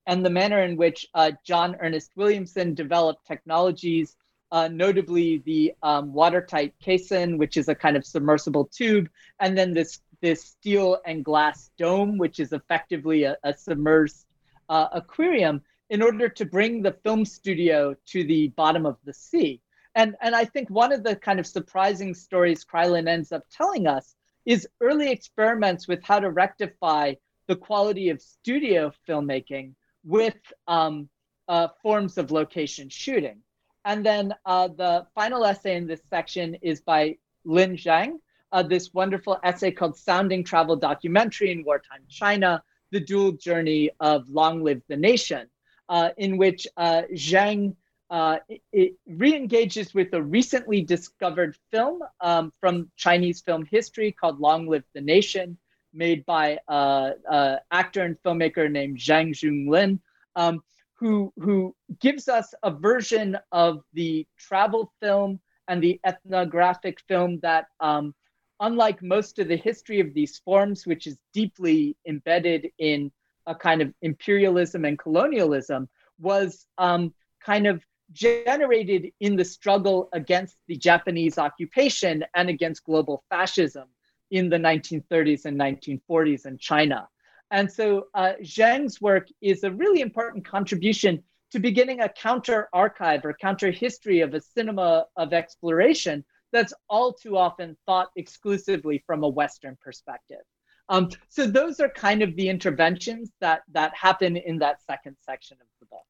and 0.09 0.25
the 0.25 0.29
manner 0.29 0.63
in 0.63 0.75
which 0.75 1.07
uh, 1.13 1.31
John 1.43 1.75
Ernest 1.79 2.11
Williamson 2.15 2.73
developed 2.73 3.27
technologies, 3.27 4.15
uh, 4.51 4.67
notably 4.67 5.43
the 5.45 5.73
um, 5.83 6.11
watertight 6.13 6.73
caisson, 6.81 7.37
which 7.37 7.57
is 7.57 7.69
a 7.69 7.75
kind 7.75 7.95
of 7.95 8.03
submersible 8.03 8.65
tube, 8.65 9.07
and 9.39 9.55
then 9.55 9.73
this 9.73 9.99
this 10.21 10.43
steel 10.43 10.97
and 11.05 11.23
glass 11.23 11.69
dome, 11.77 12.17
which 12.17 12.39
is 12.39 12.51
effectively 12.51 13.23
a, 13.23 13.37
a 13.43 13.53
submerged 13.53 14.25
uh, 14.67 14.87
aquarium, 14.91 15.61
in 15.89 16.01
order 16.01 16.27
to 16.27 16.43
bring 16.43 16.81
the 16.81 16.91
film 17.03 17.23
studio 17.23 17.95
to 18.07 18.23
the 18.23 18.47
bottom 18.49 18.85
of 18.85 18.97
the 19.05 19.13
sea. 19.13 19.61
And, 19.95 20.15
and 20.21 20.35
I 20.35 20.45
think 20.45 20.69
one 20.69 20.91
of 20.91 21.03
the 21.03 21.15
kind 21.15 21.39
of 21.39 21.47
surprising 21.47 22.13
stories 22.13 22.65
Crylen 22.65 23.07
ends 23.07 23.31
up 23.31 23.43
telling 23.49 23.87
us 23.87 24.15
is 24.45 24.67
early 24.81 25.11
experiments 25.11 25.87
with 25.87 26.03
how 26.03 26.19
to 26.19 26.29
rectify 26.29 27.13
the 27.47 27.55
quality 27.55 28.09
of 28.09 28.21
studio 28.21 28.91
filmmaking 29.07 29.73
with 30.03 30.37
um, 30.67 31.09
uh, 31.47 31.67
forms 31.81 32.17
of 32.17 32.31
location 32.31 32.89
shooting. 32.89 33.39
And 33.85 34.05
then 34.05 34.33
uh, 34.45 34.67
the 34.67 35.07
final 35.15 35.45
essay 35.45 35.75
in 35.75 35.87
this 35.87 36.01
section 36.09 36.55
is 36.61 36.81
by 36.81 37.17
Lin 37.45 37.75
Zhang, 37.75 38.19
uh, 38.51 38.63
this 38.63 38.93
wonderful 38.93 39.39
essay 39.43 39.71
called 39.71 39.97
Sounding 39.97 40.43
Travel 40.43 40.75
Documentary 40.75 41.51
in 41.51 41.63
Wartime 41.63 42.03
China, 42.09 42.63
The 42.91 42.99
Dual 42.99 43.33
Journey 43.33 43.91
of 43.99 44.29
Long 44.29 44.63
Live 44.63 44.81
the 44.87 44.97
Nation, 44.97 45.47
uh, 45.87 46.09
in 46.17 46.37
which 46.37 46.67
uh, 46.77 47.03
Zhang 47.13 47.75
uh, 48.09 48.37
it, 48.71 48.95
re-engages 49.07 49.93
with 49.93 50.13
a 50.13 50.21
recently 50.21 50.81
discovered 50.81 51.55
film 51.71 52.01
um, 52.21 52.51
from 52.59 52.89
Chinese 52.95 53.41
film 53.41 53.65
history 53.69 54.11
called 54.11 54.39
Long 54.39 54.67
Live 54.67 54.83
the 54.93 55.01
Nation, 55.01 55.57
made 55.93 56.25
by 56.25 56.57
uh, 56.67 57.11
uh, 57.29 57.57
actor 57.71 58.03
and 58.03 58.17
filmmaker 58.23 58.69
named 58.69 58.97
Zheng 58.97 59.33
Junli, 59.33 59.99
um, 60.35 60.61
who, 60.95 61.31
who 61.37 61.75
gives 61.99 62.27
us 62.27 62.53
a 62.63 62.71
version 62.71 63.37
of 63.51 63.83
the 63.93 64.27
travel 64.37 64.91
film 65.01 65.39
and 65.67 65.81
the 65.81 65.99
ethnographic 66.03 66.99
film 67.07 67.39
that, 67.41 67.67
um, 67.79 68.13
unlike 68.59 69.01
most 69.01 69.39
of 69.39 69.47
the 69.47 69.55
history 69.55 69.99
of 69.99 70.13
these 70.13 70.39
forms, 70.39 70.85
which 70.85 71.07
is 71.07 71.17
deeply 71.33 71.95
embedded 72.07 72.69
in 72.79 73.11
a 73.45 73.55
kind 73.55 73.81
of 73.81 73.93
imperialism 74.01 74.83
and 74.83 74.99
colonialism, 74.99 75.87
was 76.19 76.65
um, 76.77 77.13
kind 77.43 77.65
of 77.67 77.83
generated 78.11 79.11
in 79.19 79.35
the 79.35 79.45
struggle 79.45 80.09
against 80.13 80.57
the 80.67 80.75
Japanese 80.75 81.37
occupation 81.37 82.23
and 82.35 82.49
against 82.49 82.83
global 82.83 83.23
fascism 83.29 83.87
in 84.31 84.49
the 84.49 84.57
1930s 84.57 85.45
and 85.45 85.59
1940s 85.59 86.45
in 86.45 86.57
China. 86.57 87.07
And 87.51 87.71
so 87.71 88.07
uh, 88.13 88.33
Zhang's 88.43 89.01
work 89.01 89.27
is 89.41 89.63
a 89.63 89.71
really 89.71 90.01
important 90.01 90.45
contribution 90.45 91.23
to 91.51 91.59
beginning 91.59 92.01
a 92.01 92.09
counter 92.09 92.69
archive 92.73 93.25
or 93.25 93.33
counter 93.33 93.71
history 93.71 94.21
of 94.21 94.33
a 94.33 94.41
cinema 94.41 95.05
of 95.15 95.33
exploration 95.33 96.23
that's 96.51 96.73
all 96.89 97.13
too 97.13 97.37
often 97.37 97.77
thought 97.85 98.09
exclusively 98.15 99.03
from 99.05 99.23
a 99.23 99.27
Western 99.27 99.77
perspective. 99.81 100.41
Um, 100.89 101.09
so 101.29 101.45
those 101.45 101.79
are 101.79 101.89
kind 101.89 102.23
of 102.23 102.35
the 102.35 102.49
interventions 102.49 103.31
that 103.41 103.61
that 103.73 103.95
happen 103.95 104.37
in 104.37 104.57
that 104.59 104.81
second 104.83 105.17
section 105.21 105.57
of 105.61 105.67
the 105.79 105.85
book. 105.85 106.05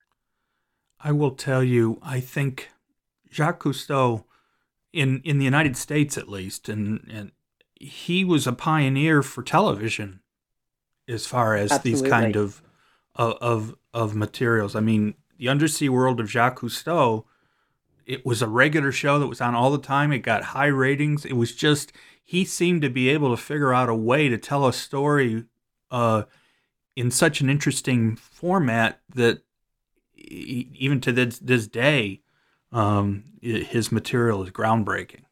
I 1.02 1.12
will 1.12 1.32
tell 1.32 1.64
you, 1.64 2.00
I 2.04 2.20
think 2.20 2.70
Jacques 3.32 3.64
Cousteau, 3.64 4.26
in 4.92 5.22
in 5.24 5.38
the 5.38 5.46
United 5.46 5.78
States 5.78 6.18
at 6.18 6.30
least, 6.30 6.68
and 6.68 7.08
and 7.12 7.32
he 7.76 8.26
was 8.26 8.46
a 8.46 8.54
pioneer 8.54 9.22
for 9.22 9.44
television 9.44 10.20
as 11.08 11.26
far 11.26 11.56
as 11.56 11.72
Absolutely. 11.72 12.02
these 12.02 12.10
kind 12.10 12.36
of, 12.36 12.62
of 13.16 13.76
of 13.94 14.16
materials. 14.16 14.76
I 14.76 14.82
mean, 14.82 15.16
the 15.38 15.50
Undersea 15.50 15.90
World 15.90 16.20
of 16.20 16.30
Jacques 16.30 16.60
Cousteau. 16.60 17.26
It 18.06 18.26
was 18.26 18.42
a 18.42 18.48
regular 18.48 18.92
show 18.92 19.20
that 19.20 19.28
was 19.28 19.40
on 19.40 19.54
all 19.54 19.70
the 19.70 19.78
time. 19.78 20.12
It 20.12 20.20
got 20.20 20.46
high 20.46 20.66
ratings. 20.66 21.26
It 21.26 21.34
was 21.34 21.56
just 21.56 21.94
he 22.24 22.44
seemed 22.44 22.82
to 22.82 22.90
be 22.90 23.10
able 23.10 23.36
to 23.36 23.42
figure 23.42 23.74
out 23.74 23.88
a 23.88 23.96
way 23.96 24.30
to 24.30 24.38
tell 24.38 24.68
a 24.68 24.74
story 24.74 25.46
uh, 25.92 26.24
in 26.96 27.12
such 27.12 27.40
an 27.40 27.50
interesting 27.50 28.16
format 28.16 29.00
that 29.14 29.44
even 30.28 31.02
to 31.02 31.12
this, 31.12 31.40
this 31.40 31.68
day, 31.68 32.22
um, 32.72 33.24
his 33.42 33.92
material 33.92 34.44
is 34.44 34.52
groundbreaking. 34.52 35.24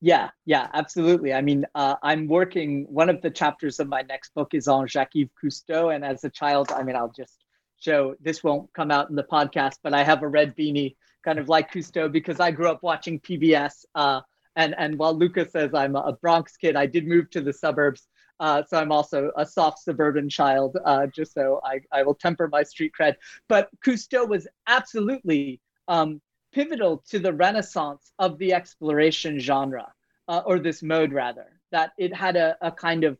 Yeah, 0.00 0.30
yeah, 0.44 0.68
absolutely. 0.74 1.32
I 1.32 1.40
mean, 1.40 1.64
uh, 1.74 1.96
I'm 2.02 2.28
working, 2.28 2.84
one 2.90 3.08
of 3.08 3.22
the 3.22 3.30
chapters 3.30 3.80
of 3.80 3.88
my 3.88 4.02
next 4.02 4.34
book 4.34 4.52
is 4.52 4.68
on 4.68 4.86
Jacques 4.86 5.16
Yves 5.16 5.30
Cousteau. 5.42 5.94
And 5.94 6.04
as 6.04 6.24
a 6.24 6.30
child, 6.30 6.70
I 6.70 6.82
mean, 6.82 6.94
I'll 6.94 7.12
just 7.16 7.42
show 7.78 8.14
this 8.20 8.44
won't 8.44 8.70
come 8.74 8.90
out 8.90 9.08
in 9.08 9.16
the 9.16 9.24
podcast, 9.24 9.76
but 9.82 9.94
I 9.94 10.04
have 10.04 10.22
a 10.22 10.28
red 10.28 10.54
beanie 10.56 10.96
kind 11.24 11.38
of 11.38 11.48
like 11.48 11.72
Cousteau 11.72 12.12
because 12.12 12.38
I 12.38 12.50
grew 12.50 12.68
up 12.68 12.82
watching 12.82 13.18
PBS. 13.18 13.86
Uh, 13.94 14.20
and, 14.56 14.74
and 14.76 14.98
while 14.98 15.14
Lucas 15.14 15.52
says 15.52 15.72
I'm 15.72 15.96
a 15.96 16.12
Bronx 16.12 16.56
kid, 16.58 16.76
I 16.76 16.84
did 16.84 17.06
move 17.06 17.30
to 17.30 17.40
the 17.40 17.54
suburbs. 17.54 18.06
Uh, 18.40 18.62
so 18.68 18.78
I'm 18.78 18.92
also 18.92 19.30
a 19.36 19.46
soft 19.46 19.78
suburban 19.78 20.28
child, 20.28 20.76
uh, 20.84 21.06
just 21.06 21.34
so 21.34 21.60
I, 21.64 21.80
I 21.92 22.02
will 22.02 22.14
temper 22.14 22.48
my 22.48 22.62
street 22.62 22.92
cred. 22.98 23.14
But 23.48 23.68
Cousteau 23.84 24.28
was 24.28 24.48
absolutely 24.66 25.60
um, 25.86 26.20
pivotal 26.52 27.04
to 27.10 27.18
the 27.18 27.32
renaissance 27.32 28.12
of 28.18 28.38
the 28.38 28.52
exploration 28.52 29.38
genre, 29.38 29.92
uh, 30.28 30.42
or 30.44 30.58
this 30.58 30.82
mode 30.82 31.12
rather, 31.12 31.60
that 31.70 31.92
it 31.96 32.14
had 32.14 32.36
a, 32.36 32.56
a 32.60 32.72
kind 32.72 33.04
of, 33.04 33.18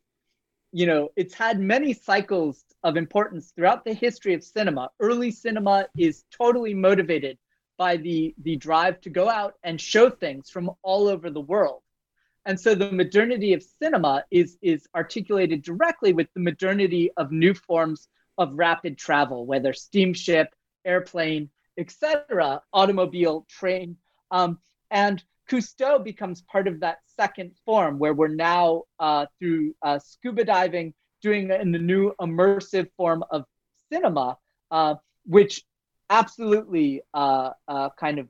you 0.73 0.87
know, 0.87 1.11
it's 1.15 1.35
had 1.35 1.61
many 1.61 1.93
cycles 1.93 2.65
of 2.83 2.97
importance 2.97 3.53
throughout 3.55 3.85
the 3.85 3.95
history 3.95 4.35
of 4.35 4.43
cinema. 4.43 4.91
Early 4.99 5.31
cinema 5.31 5.87
is 5.97 6.25
totally 6.37 6.75
motivated 6.75 7.39
by 7.79 7.97
the, 7.97 8.35
the 8.43 8.57
drive 8.57 9.01
to 9.03 9.11
go 9.11 9.29
out 9.29 9.55
and 9.63 9.81
show 9.81 10.11
things 10.11 10.51
from 10.51 10.71
all 10.83 11.07
over 11.07 11.31
the 11.31 11.41
world. 11.41 11.83
And 12.47 12.61
so 12.61 12.75
the 12.75 12.93
modernity 12.93 13.55
of 13.55 13.63
cinema 13.63 14.25
is, 14.31 14.59
is 14.61 14.87
articulated 14.95 15.63
directly 15.63 16.13
with 16.13 16.29
the 16.35 16.41
modernity 16.41 17.11
of 17.17 17.33
new 17.33 17.55
forms 17.55 18.09
of 18.37 18.53
rapid 18.55 18.99
travel, 18.99 19.47
whether 19.47 19.73
steamship, 19.73 20.49
airplane, 20.85 21.49
etc., 21.79 22.63
automobile, 22.73 23.47
train. 23.49 23.97
Um, 24.31 24.59
and 24.91 25.23
Cousteau 25.51 26.03
becomes 26.03 26.43
part 26.43 26.69
of 26.69 26.81
that 26.81 26.99
second 27.17 27.53
form 27.65 27.99
where 27.99 28.15
we're 28.15 28.29
now 28.29 28.83
uh, 28.99 29.27
through 29.39 29.75
uh, 29.83 29.99
scuba 29.99 30.45
diving 30.45 30.95
doing 31.23 31.51
in 31.51 31.73
the 31.73 31.79
new 31.79 32.13
immersive 32.21 32.89
form 32.97 33.25
of 33.31 33.45
cinema, 33.91 34.37
uh, 34.71 34.95
which 35.25 35.63
absolutely 36.11 37.03
uh, 37.15 37.51
uh, 37.67 37.89
kind 37.99 38.19
of 38.19 38.29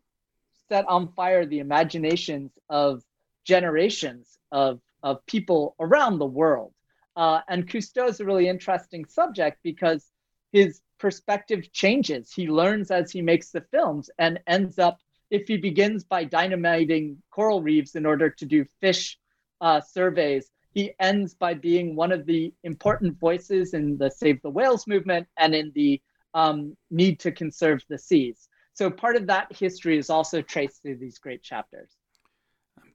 set 0.69 0.87
on 0.87 1.09
fire 1.13 1.45
the 1.45 1.59
imaginations 1.59 2.53
of 2.69 3.03
generations 3.45 4.39
of, 4.53 4.81
of 5.03 5.25
people 5.27 5.77
around 5.81 6.19
the 6.19 6.27
world. 6.27 6.73
Uh, 7.17 7.41
and 7.49 7.69
Cousteau 7.69 8.09
is 8.09 8.21
a 8.21 8.25
really 8.25 8.49
interesting 8.49 9.05
subject 9.05 9.59
because 9.63 10.11
his 10.53 10.81
perspective 10.99 11.73
changes. 11.73 12.33
He 12.33 12.49
learns 12.49 12.91
as 12.91 13.11
he 13.11 13.23
makes 13.23 13.51
the 13.51 13.61
films 13.71 14.11
and 14.19 14.41
ends 14.47 14.79
up, 14.79 14.99
if 15.31 15.49
he 15.49 15.57
begins 15.57 16.05
by 16.05 16.25
dynamiting 16.25 17.23
coral 17.31 17.63
reefs 17.63 17.95
in 17.95 18.07
order 18.07 18.31
to 18.31 18.47
do 18.47 18.65
fish 18.81 19.19
uh, 19.61 19.81
surveys, 19.81 20.51
he 20.73 20.93
ends 20.99 21.35
by 21.35 21.55
being 21.55 21.95
one 21.95 22.13
of 22.13 22.27
the 22.27 22.53
important 22.65 23.19
voices 23.19 23.75
in 23.75 23.97
the 23.97 24.11
Save 24.11 24.43
the 24.43 24.51
Whales 24.51 24.87
movement 24.87 25.27
and 25.39 25.55
in 25.55 25.73
the 25.75 26.01
um, 26.35 26.77
need 26.91 27.21
to 27.21 27.31
conserve 27.31 27.83
the 27.89 27.99
seas. 27.99 28.49
So 28.73 28.91
part 28.91 29.15
of 29.15 29.29
that 29.29 29.55
history 29.57 29.99
is 29.99 30.11
also 30.11 30.43
traced 30.43 30.83
through 30.83 30.99
these 30.99 31.19
great 31.19 31.43
chapters. 31.43 31.91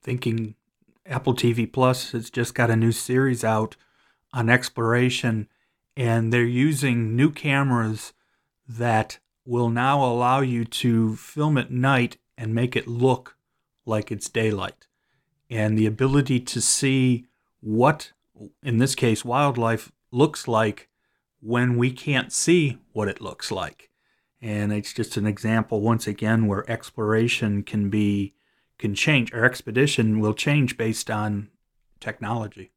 Thinking 0.01 0.55
Apple 1.05 1.33
TV 1.33 1.71
Plus 1.71 2.11
has 2.11 2.29
just 2.29 2.53
got 2.53 2.69
a 2.69 2.75
new 2.75 2.91
series 2.91 3.43
out 3.43 3.75
on 4.31 4.49
exploration, 4.49 5.47
and 5.97 6.31
they're 6.31 6.43
using 6.43 7.15
new 7.15 7.31
cameras 7.31 8.13
that 8.67 9.19
will 9.45 9.69
now 9.69 10.03
allow 10.03 10.41
you 10.41 10.63
to 10.63 11.15
film 11.15 11.57
at 11.57 11.71
night 11.71 12.17
and 12.37 12.53
make 12.53 12.75
it 12.75 12.87
look 12.87 13.35
like 13.85 14.11
it's 14.11 14.29
daylight. 14.29 14.87
And 15.49 15.77
the 15.77 15.87
ability 15.87 16.39
to 16.41 16.61
see 16.61 17.25
what, 17.59 18.11
in 18.61 18.77
this 18.77 18.93
case, 18.93 19.25
wildlife 19.25 19.91
looks 20.11 20.47
like 20.47 20.87
when 21.41 21.77
we 21.77 21.91
can't 21.91 22.31
see 22.31 22.77
what 22.93 23.07
it 23.07 23.19
looks 23.19 23.51
like. 23.51 23.89
And 24.41 24.71
it's 24.71 24.93
just 24.93 25.17
an 25.17 25.25
example, 25.25 25.81
once 25.81 26.05
again, 26.07 26.45
where 26.45 26.69
exploration 26.69 27.63
can 27.63 27.89
be 27.89 28.35
can 28.79 28.95
change. 28.95 29.31
Our 29.33 29.45
expedition 29.45 30.19
will 30.19 30.33
change 30.33 30.77
based 30.77 31.11
on 31.11 31.49
technology. 31.99 32.71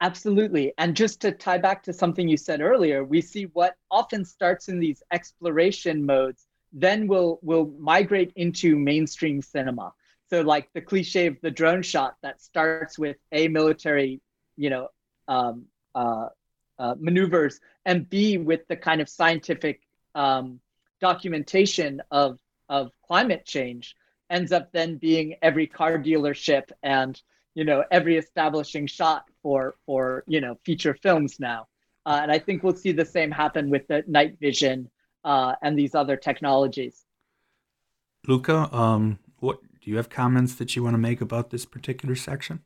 Absolutely. 0.00 0.72
And 0.78 0.96
just 0.96 1.20
to 1.20 1.32
tie 1.32 1.58
back 1.58 1.82
to 1.84 1.92
something 1.92 2.26
you 2.28 2.36
said 2.36 2.60
earlier, 2.60 3.04
we 3.04 3.20
see 3.20 3.44
what 3.52 3.76
often 3.90 4.24
starts 4.24 4.68
in 4.68 4.80
these 4.80 5.02
exploration 5.12 6.04
modes, 6.04 6.46
then 6.72 7.06
will 7.06 7.38
will 7.42 7.72
migrate 7.78 8.32
into 8.36 8.76
mainstream 8.76 9.42
cinema. 9.42 9.92
So 10.30 10.42
like 10.42 10.68
the 10.72 10.80
cliche 10.80 11.26
of 11.26 11.36
the 11.42 11.50
drone 11.50 11.82
shot 11.82 12.16
that 12.22 12.40
starts 12.40 12.98
with 12.98 13.16
a 13.32 13.48
military, 13.48 14.20
you 14.56 14.70
know, 14.70 14.88
um, 15.26 15.64
uh, 15.94 16.28
uh, 16.78 16.94
maneuvers, 16.98 17.58
and 17.84 18.08
B 18.08 18.38
with 18.38 18.68
the 18.68 18.76
kind 18.76 19.00
of 19.00 19.08
scientific 19.08 19.80
um, 20.14 20.60
documentation 21.00 22.02
of 22.10 22.38
of 22.68 22.92
climate 23.04 23.44
change 23.46 23.96
ends 24.30 24.52
up 24.52 24.70
then 24.72 24.96
being 24.96 25.34
every 25.42 25.66
car 25.66 25.98
dealership 25.98 26.70
and 26.82 27.20
you 27.54 27.64
know 27.64 27.84
every 27.90 28.16
establishing 28.16 28.86
shot 28.86 29.24
for 29.42 29.76
for 29.86 30.24
you 30.26 30.40
know 30.40 30.58
feature 30.64 30.96
films 31.02 31.40
now. 31.40 31.66
Uh, 32.06 32.20
and 32.22 32.32
i 32.32 32.38
think 32.38 32.62
we'll 32.62 32.74
see 32.74 32.92
the 32.92 33.04
same 33.04 33.30
happen 33.30 33.68
with 33.68 33.86
the 33.88 34.02
night 34.06 34.38
vision 34.40 34.90
uh, 35.24 35.54
and 35.62 35.78
these 35.78 35.94
other 35.94 36.16
technologies. 36.16 37.04
Luca 38.26 38.74
um, 38.74 39.18
what 39.40 39.60
do 39.80 39.90
you 39.90 39.96
have 39.96 40.08
comments 40.08 40.54
that 40.56 40.74
you 40.74 40.82
want 40.82 40.94
to 40.94 40.98
make 40.98 41.20
about 41.20 41.50
this 41.50 41.64
particular 41.64 42.14
section? 42.14 42.60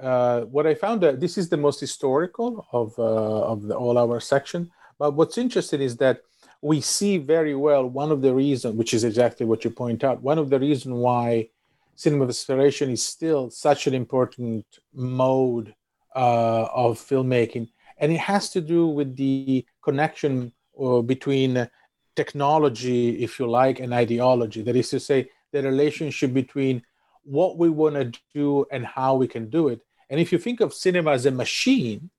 Uh, 0.00 0.42
what 0.42 0.66
i 0.66 0.74
found 0.74 1.02
uh, 1.02 1.12
this 1.12 1.38
is 1.38 1.48
the 1.48 1.56
most 1.56 1.80
historical 1.80 2.66
of 2.72 2.98
uh, 2.98 3.52
of 3.52 3.62
the, 3.62 3.74
all 3.74 3.96
our 3.96 4.20
section 4.20 4.70
but 4.98 5.14
what's 5.14 5.38
interesting 5.38 5.80
is 5.80 5.96
that 5.96 6.20
we 6.62 6.80
see 6.80 7.18
very 7.18 7.54
well 7.54 7.88
one 7.88 8.10
of 8.10 8.22
the 8.22 8.34
reasons 8.34 8.74
which 8.74 8.94
is 8.94 9.04
exactly 9.04 9.46
what 9.46 9.64
you 9.64 9.70
point 9.70 10.02
out 10.02 10.22
one 10.22 10.38
of 10.38 10.50
the 10.50 10.58
reasons 10.58 10.94
why 10.94 11.48
cinema 11.96 12.24
of 12.24 12.30
exploration 12.30 12.90
is 12.90 13.02
still 13.02 13.50
such 13.50 13.86
an 13.86 13.94
important 13.94 14.64
mode 14.94 15.74
uh, 16.14 16.68
of 16.72 16.98
filmmaking. 16.98 17.68
And 17.98 18.12
it 18.12 18.20
has 18.20 18.50
to 18.50 18.60
do 18.60 18.86
with 18.86 19.16
the 19.16 19.66
connection 19.82 20.52
uh, 20.80 21.00
between 21.00 21.68
technology, 22.14 23.22
if 23.22 23.38
you 23.38 23.48
like, 23.48 23.80
and 23.80 23.92
ideology. 23.92 24.62
That 24.62 24.76
is 24.76 24.90
to 24.90 25.00
say, 25.00 25.30
the 25.52 25.62
relationship 25.62 26.34
between 26.34 26.82
what 27.22 27.56
we 27.56 27.70
want 27.70 27.94
to 27.94 28.20
do 28.34 28.66
and 28.70 28.84
how 28.84 29.14
we 29.14 29.26
can 29.26 29.48
do 29.48 29.68
it. 29.68 29.80
And 30.10 30.20
if 30.20 30.32
you 30.32 30.38
think 30.38 30.60
of 30.60 30.74
cinema 30.74 31.12
as 31.12 31.24
a 31.26 31.30
machine, 31.30 32.10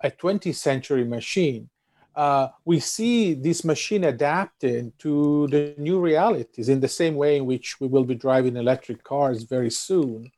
a 0.00 0.10
20th 0.10 0.56
century 0.56 1.04
machine, 1.04 1.70
uh, 2.14 2.48
we 2.64 2.78
see 2.80 3.34
this 3.34 3.64
machine 3.64 4.04
adapting 4.04 4.92
to 4.98 5.46
the 5.48 5.74
new 5.78 5.98
realities 5.98 6.68
in 6.68 6.80
the 6.80 6.88
same 6.88 7.14
way 7.14 7.38
in 7.38 7.46
which 7.46 7.80
we 7.80 7.86
will 7.86 8.04
be 8.04 8.14
driving 8.14 8.56
electric 8.56 9.02
cars 9.02 9.44
very 9.44 9.70
soon. 9.70 10.30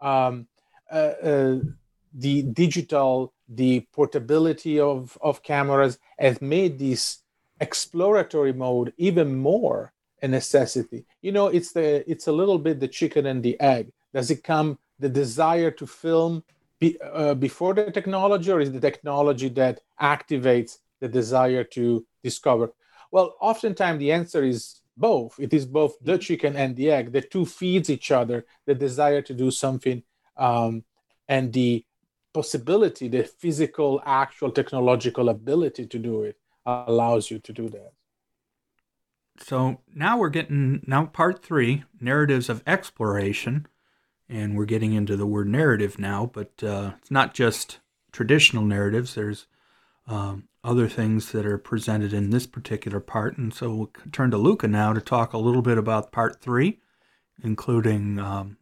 Um, 0.00 0.48
uh, 0.90 1.14
uh, 1.22 1.58
the 2.14 2.42
digital, 2.42 3.32
the 3.48 3.86
portability 3.92 4.80
of, 4.80 5.16
of 5.22 5.42
cameras 5.42 5.98
has 6.18 6.42
made 6.42 6.78
this 6.78 7.18
exploratory 7.60 8.52
mode 8.52 8.92
even 8.96 9.36
more 9.36 9.92
a 10.22 10.28
necessity. 10.28 11.04
You 11.20 11.32
know, 11.32 11.48
it's 11.48 11.72
the 11.72 12.08
it's 12.10 12.26
a 12.26 12.32
little 12.32 12.58
bit 12.58 12.80
the 12.80 12.88
chicken 12.88 13.26
and 13.26 13.42
the 13.42 13.58
egg. 13.60 13.92
Does 14.12 14.30
it 14.30 14.44
come 14.44 14.78
the 14.98 15.08
desire 15.08 15.70
to 15.72 15.86
film 15.86 16.44
be, 16.78 16.98
uh, 17.00 17.34
before 17.34 17.74
the 17.74 17.90
technology, 17.90 18.50
or 18.50 18.60
is 18.60 18.72
the 18.72 18.80
technology 18.80 19.48
that 19.50 19.80
activates 20.00 20.78
the 21.02 21.08
desire 21.08 21.64
to 21.64 22.06
discover? 22.22 22.72
Well, 23.10 23.34
oftentimes 23.40 23.98
the 23.98 24.12
answer 24.12 24.42
is 24.44 24.80
both. 24.96 25.34
It 25.38 25.52
is 25.52 25.66
both 25.66 25.98
the 26.00 26.12
mm-hmm. 26.12 26.20
chicken 26.20 26.56
and 26.56 26.76
the 26.76 26.90
egg. 26.90 27.12
The 27.12 27.20
two 27.20 27.44
feeds 27.44 27.90
each 27.90 28.10
other. 28.10 28.46
The 28.66 28.74
desire 28.74 29.20
to 29.22 29.34
do 29.34 29.50
something 29.50 30.02
um, 30.36 30.84
and 31.28 31.52
the 31.52 31.84
possibility, 32.32 33.08
the 33.08 33.24
physical, 33.24 34.00
actual 34.06 34.50
technological 34.52 35.28
ability 35.28 35.86
to 35.86 35.98
do 35.98 36.22
it 36.22 36.38
allows 36.64 37.30
you 37.30 37.38
to 37.40 37.52
do 37.52 37.68
that. 37.68 37.92
So 39.40 39.80
now 39.92 40.18
we're 40.18 40.30
getting 40.30 40.82
now 40.86 41.06
part 41.06 41.42
three 41.42 41.84
narratives 42.00 42.48
of 42.48 42.62
exploration, 42.66 43.66
and 44.28 44.56
we're 44.56 44.66
getting 44.66 44.92
into 44.92 45.16
the 45.16 45.26
word 45.26 45.48
narrative 45.48 45.98
now. 45.98 46.30
But 46.32 46.62
uh, 46.62 46.92
it's 47.00 47.10
not 47.10 47.34
just 47.34 47.80
traditional 48.12 48.64
narratives. 48.64 49.14
There's 49.14 49.46
um, 50.06 50.48
other 50.64 50.88
things 50.88 51.32
that 51.32 51.46
are 51.46 51.58
presented 51.58 52.12
in 52.12 52.30
this 52.30 52.46
particular 52.46 53.00
part. 53.00 53.36
And 53.36 53.52
so 53.52 53.74
we'll 53.74 53.90
turn 54.12 54.30
to 54.30 54.38
Luca 54.38 54.68
now 54.68 54.92
to 54.92 55.00
talk 55.00 55.32
a 55.32 55.38
little 55.38 55.62
bit 55.62 55.78
about 55.78 56.12
part 56.12 56.40
three, 56.40 56.80
including 57.42 58.18
um, 58.18 58.56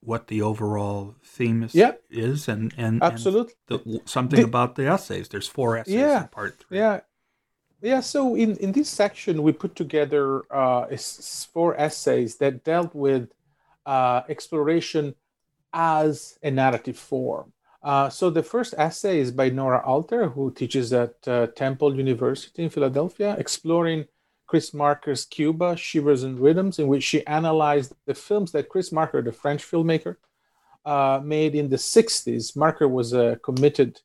what 0.00 0.28
the 0.28 0.42
overall 0.42 1.16
theme 1.24 1.62
is, 1.62 1.74
yep. 1.74 2.02
is 2.10 2.48
and, 2.48 2.72
and, 2.76 3.02
absolutely 3.02 3.54
and 3.70 3.80
the, 3.84 4.00
something 4.04 4.40
the, 4.40 4.46
about 4.46 4.76
the 4.76 4.86
essays. 4.86 5.28
There's 5.28 5.48
four 5.48 5.76
essays 5.76 5.94
yeah, 5.94 6.22
in 6.22 6.28
part 6.28 6.58
three. 6.60 6.78
Yeah. 6.78 7.00
Yeah, 7.80 8.00
so 8.00 8.34
in, 8.34 8.56
in 8.56 8.72
this 8.72 8.88
section, 8.88 9.44
we 9.44 9.52
put 9.52 9.76
together 9.76 10.42
uh, 10.52 10.96
four 11.52 11.80
essays 11.80 12.34
that 12.38 12.64
dealt 12.64 12.92
with 12.92 13.30
uh, 13.86 14.22
exploration 14.28 15.14
as 15.72 16.38
a 16.42 16.50
narrative 16.50 16.98
form. 16.98 17.52
Uh, 17.82 18.08
so 18.08 18.28
the 18.28 18.42
first 18.42 18.74
essay 18.76 19.20
is 19.20 19.30
by 19.30 19.48
Nora 19.48 19.82
Alter, 19.84 20.28
who 20.28 20.52
teaches 20.52 20.92
at 20.92 21.16
uh, 21.28 21.46
Temple 21.48 21.96
University 21.96 22.64
in 22.64 22.70
Philadelphia, 22.70 23.36
exploring 23.38 24.06
Chris 24.46 24.74
Marker's 24.74 25.24
Cuba, 25.24 25.76
Shivers 25.76 26.24
and 26.24 26.40
Rhythms, 26.40 26.78
in 26.78 26.88
which 26.88 27.04
she 27.04 27.24
analyzed 27.26 27.94
the 28.06 28.14
films 28.14 28.50
that 28.52 28.68
Chris 28.68 28.90
Marker, 28.90 29.22
the 29.22 29.32
French 29.32 29.62
filmmaker, 29.62 30.16
uh, 30.84 31.20
made 31.22 31.54
in 31.54 31.68
the 31.68 31.76
60s. 31.76 32.56
Marker 32.56 32.88
was 32.88 33.12
a 33.12 33.38
committed 33.44 34.00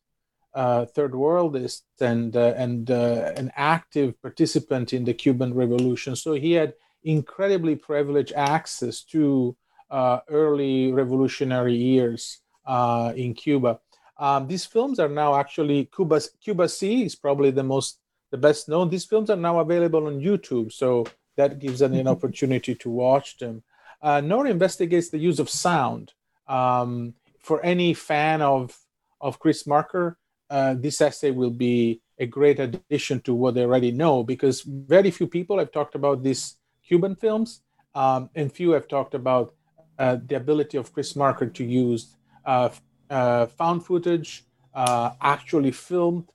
uh, 0.54 0.86
third 0.86 1.14
worldist 1.14 1.82
and, 2.00 2.36
uh, 2.36 2.54
and 2.56 2.90
an 2.92 3.52
active 3.56 4.22
participant 4.22 4.94
in 4.94 5.04
the 5.04 5.14
Cuban 5.14 5.54
Revolution. 5.54 6.16
So 6.16 6.34
he 6.34 6.52
had 6.52 6.74
incredibly 7.04 7.76
privileged 7.76 8.34
access 8.34 9.02
to 9.06 9.56
early 9.92 10.92
revolutionary 10.92 11.76
years 11.76 12.43
uh, 12.66 13.14
in 13.16 13.34
Cuba. 13.34 13.80
Um, 14.18 14.48
these 14.48 14.66
films 14.66 15.00
are 15.00 15.10
now 15.10 15.36
actually 15.36 15.86
Cuba 15.86 16.22
Cuba 16.42 16.66
Sí 16.66 17.06
is 17.06 17.16
probably 17.16 17.52
the 17.52 17.64
most 17.64 18.00
the 18.32 18.38
best 18.38 18.70
known. 18.70 18.90
These 18.90 19.06
films 19.06 19.30
are 19.30 19.36
now 19.36 19.60
available 19.60 20.08
on 20.08 20.20
YouTube, 20.20 20.72
so 20.72 21.06
that 21.36 21.60
gives 21.60 21.82
an, 21.82 21.94
an 21.94 22.08
opportunity 22.08 22.76
to 22.76 22.90
watch 22.90 23.38
them. 23.38 23.64
Uh, 24.02 24.22
Nora 24.22 24.50
investigates 24.50 25.10
the 25.10 25.18
use 25.18 25.40
of 25.40 25.50
sound. 25.50 26.14
Um, 26.48 27.14
for 27.40 27.62
any 27.64 27.94
fan 27.94 28.42
of 28.42 28.78
of 29.20 29.40
Chris 29.40 29.66
Marker, 29.66 30.18
uh, 30.50 30.76
this 30.76 31.02
essay 31.02 31.32
will 31.32 31.52
be 31.52 32.02
a 32.20 32.26
great 32.26 32.60
addition 32.60 33.20
to 33.22 33.34
what 33.34 33.56
they 33.56 33.64
already 33.64 33.92
know 33.92 34.24
because 34.24 34.62
very 34.62 35.10
few 35.12 35.28
people 35.28 35.58
have 35.58 35.72
talked 35.72 35.96
about 35.96 36.22
these 36.24 36.58
Cuban 36.88 37.16
films, 37.16 37.62
um, 37.96 38.30
and 38.36 38.52
few 38.52 38.72
have 38.72 38.88
talked 38.88 39.16
about 39.16 39.54
uh, 39.98 40.18
the 40.26 40.36
ability 40.36 40.78
of 40.78 40.94
Chris 40.94 41.16
Marker 41.16 41.48
to 41.48 41.64
use 41.64 42.16
found 42.46 43.86
footage, 43.86 44.46
uh, 44.74 45.12
actually 45.22 45.72
filmed 45.72 46.30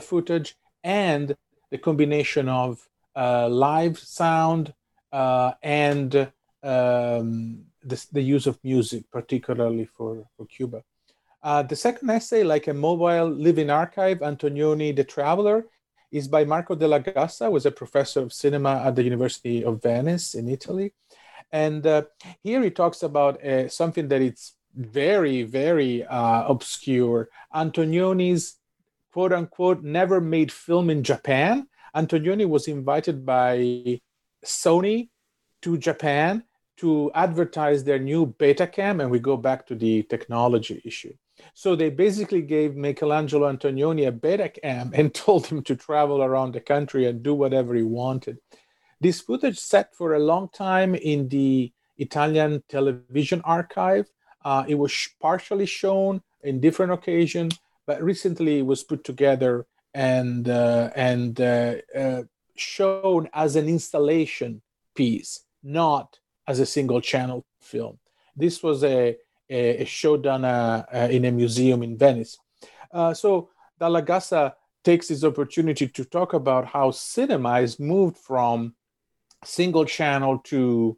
footage, 0.00 0.56
and 0.84 1.36
the 1.70 1.78
combination 1.78 2.48
of 2.48 2.86
uh, 3.16 3.48
live 3.48 3.98
sound, 3.98 4.74
uh, 5.12 5.52
and 5.62 6.14
um, 6.62 7.64
the, 7.82 8.06
the, 8.12 8.22
use 8.22 8.46
of 8.46 8.58
music, 8.62 9.04
particularly 9.10 9.84
for, 9.84 10.24
for 10.36 10.46
Cuba. 10.46 10.82
Uh, 11.42 11.62
the 11.62 11.76
second 11.76 12.08
essay, 12.08 12.44
like 12.44 12.68
a 12.68 12.74
mobile 12.74 13.28
living 13.28 13.68
archive, 13.68 14.18
Antonioni 14.20 14.94
the 14.94 15.04
Traveler, 15.04 15.66
is 16.10 16.28
by 16.28 16.44
Marco 16.44 16.74
Dalla 16.74 17.00
Gassa, 17.00 17.50
was 17.50 17.66
a 17.66 17.70
professor 17.70 18.20
of 18.20 18.32
cinema 18.32 18.82
at 18.84 18.96
the 18.96 19.02
University 19.02 19.64
of 19.64 19.82
Venice 19.82 20.34
in 20.34 20.48
Italy. 20.48 20.92
And 21.50 21.86
uh, 21.86 22.02
here 22.42 22.62
he 22.62 22.70
talks 22.70 23.02
about 23.02 23.44
uh, 23.44 23.68
something 23.68 24.08
that 24.08 24.22
it's 24.22 24.54
very, 24.74 25.42
very 25.42 26.04
uh, 26.04 26.44
obscure. 26.46 27.28
Antonioni's 27.54 28.56
quote 29.12 29.32
unquote 29.32 29.82
never 29.82 30.20
made 30.20 30.50
film 30.50 30.90
in 30.90 31.02
Japan. 31.02 31.66
Antonioni 31.94 32.48
was 32.48 32.68
invited 32.68 33.26
by 33.26 34.00
Sony 34.44 35.10
to 35.60 35.76
Japan 35.76 36.44
to 36.78 37.10
advertise 37.14 37.84
their 37.84 37.98
new 37.98 38.26
Betacam, 38.26 39.02
and 39.02 39.10
we 39.10 39.18
go 39.18 39.36
back 39.36 39.66
to 39.66 39.74
the 39.74 40.02
technology 40.04 40.80
issue. 40.84 41.12
So 41.54 41.76
they 41.76 41.90
basically 41.90 42.42
gave 42.42 42.76
Michelangelo 42.76 43.52
Antonioni 43.52 44.08
a 44.08 44.12
Betacam 44.12 44.92
and 44.94 45.14
told 45.26 45.46
him 45.46 45.62
to 45.64 45.76
travel 45.76 46.22
around 46.22 46.52
the 46.52 46.60
country 46.60 47.06
and 47.06 47.22
do 47.22 47.34
whatever 47.34 47.74
he 47.74 47.82
wanted. 47.82 48.38
This 49.00 49.20
footage 49.20 49.58
sat 49.58 49.94
for 49.94 50.14
a 50.14 50.18
long 50.20 50.48
time 50.48 50.94
in 50.94 51.28
the 51.28 51.72
Italian 51.98 52.62
television 52.68 53.42
archive. 53.44 54.08
Uh, 54.44 54.64
it 54.66 54.74
was 54.74 55.08
partially 55.20 55.66
shown 55.66 56.22
in 56.42 56.60
different 56.60 56.92
occasions, 56.92 57.58
but 57.86 58.02
recently 58.02 58.58
it 58.58 58.66
was 58.66 58.82
put 58.82 59.04
together 59.04 59.66
and 59.94 60.48
uh, 60.48 60.90
and 60.96 61.40
uh, 61.40 61.74
uh 61.94 62.22
shown 62.56 63.28
as 63.32 63.56
an 63.56 63.68
installation 63.68 64.62
piece, 64.94 65.44
not 65.62 66.18
as 66.46 66.60
a 66.60 66.66
single 66.66 67.00
channel 67.00 67.44
film. 67.60 67.98
This 68.36 68.62
was 68.62 68.84
a, 68.84 69.16
a, 69.48 69.82
a 69.82 69.84
show 69.84 70.16
done 70.16 70.44
uh, 70.44 70.84
uh, 70.92 71.08
in 71.10 71.24
a 71.24 71.32
museum 71.32 71.82
in 71.82 71.96
Venice. 71.96 72.38
so 73.14 73.50
Dalla 73.78 74.02
Gassa 74.02 74.54
takes 74.84 75.08
this 75.08 75.24
opportunity 75.24 75.88
to 75.88 76.04
talk 76.04 76.32
about 76.34 76.66
how 76.66 76.90
cinema 76.90 77.60
is 77.60 77.78
moved 77.78 78.16
from 78.16 78.74
single 79.44 79.84
channel 79.84 80.38
to 80.38 80.96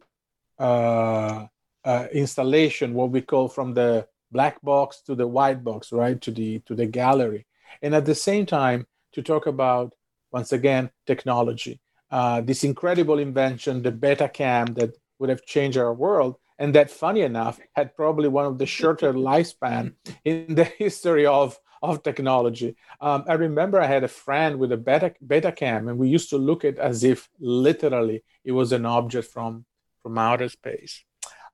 uh, 0.59 1.45
uh, 1.85 2.07
installation, 2.11 2.93
what 2.93 3.11
we 3.11 3.21
call 3.21 3.47
from 3.47 3.73
the 3.73 4.07
black 4.31 4.61
box 4.61 5.01
to 5.01 5.15
the 5.15 5.27
white 5.27 5.63
box, 5.63 5.91
right, 5.91 6.19
to 6.21 6.31
the 6.31 6.59
to 6.59 6.75
the 6.75 6.85
gallery, 6.85 7.45
and 7.81 7.95
at 7.95 8.05
the 8.05 8.15
same 8.15 8.45
time 8.45 8.85
to 9.13 9.21
talk 9.21 9.45
about 9.47 9.93
once 10.31 10.51
again 10.51 10.89
technology, 11.05 11.79
uh, 12.11 12.41
this 12.41 12.63
incredible 12.63 13.19
invention, 13.19 13.81
the 13.81 13.91
Betacam 13.91 14.75
that 14.75 14.91
would 15.19 15.29
have 15.29 15.45
changed 15.45 15.77
our 15.77 15.93
world, 15.93 16.35
and 16.59 16.75
that, 16.75 16.91
funny 16.91 17.21
enough, 17.21 17.59
had 17.73 17.95
probably 17.95 18.27
one 18.27 18.45
of 18.45 18.57
the 18.57 18.65
shorter 18.65 19.13
lifespan 19.29 19.93
in 20.23 20.55
the 20.55 20.63
history 20.77 21.25
of 21.25 21.57
of 21.81 22.03
technology. 22.03 22.75
Um, 22.99 23.25
I 23.27 23.33
remember 23.33 23.79
I 23.79 23.85
had 23.85 24.03
a 24.03 24.07
friend 24.07 24.57
with 24.57 24.71
a 24.71 24.77
beta, 24.77 25.13
Betacam, 25.25 25.89
and 25.89 25.97
we 25.97 26.09
used 26.09 26.29
to 26.31 26.37
look 26.37 26.65
at 26.65 26.79
as 26.79 27.03
if 27.03 27.29
literally 27.39 28.23
it 28.43 28.51
was 28.51 28.71
an 28.71 28.85
object 28.85 29.27
from, 29.31 29.65
from 30.01 30.17
outer 30.17 30.49
space. 30.49 31.03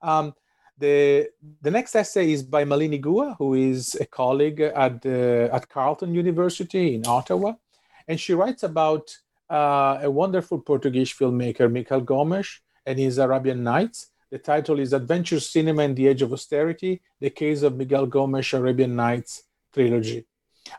Um, 0.02 0.34
the, 0.78 1.28
the 1.60 1.70
next 1.70 1.94
essay 1.94 2.32
is 2.32 2.42
by 2.42 2.64
Malini 2.64 3.00
Guha, 3.00 3.36
who 3.38 3.54
is 3.54 3.94
a 4.00 4.06
colleague 4.06 4.60
at, 4.60 5.02
the, 5.02 5.48
at 5.52 5.68
Carleton 5.68 6.14
University 6.14 6.94
in 6.94 7.06
Ottawa. 7.06 7.54
And 8.08 8.18
she 8.18 8.34
writes 8.34 8.62
about 8.62 9.16
uh, 9.48 10.00
a 10.02 10.10
wonderful 10.10 10.58
Portuguese 10.58 11.12
filmmaker, 11.12 11.70
Miguel 11.70 12.00
Gomes, 12.00 12.60
and 12.84 12.98
his 12.98 13.18
Arabian 13.18 13.62
Nights. 13.62 14.08
The 14.30 14.38
title 14.38 14.80
is 14.80 14.92
Adventure 14.92 15.40
Cinema 15.40 15.82
in 15.82 15.94
the 15.94 16.08
Age 16.08 16.22
of 16.22 16.32
Austerity, 16.32 17.02
the 17.20 17.30
case 17.30 17.62
of 17.62 17.76
Miguel 17.76 18.06
Gomes, 18.06 18.52
Arabian 18.52 18.96
Nights, 18.96 19.44
trilogy. 19.72 20.26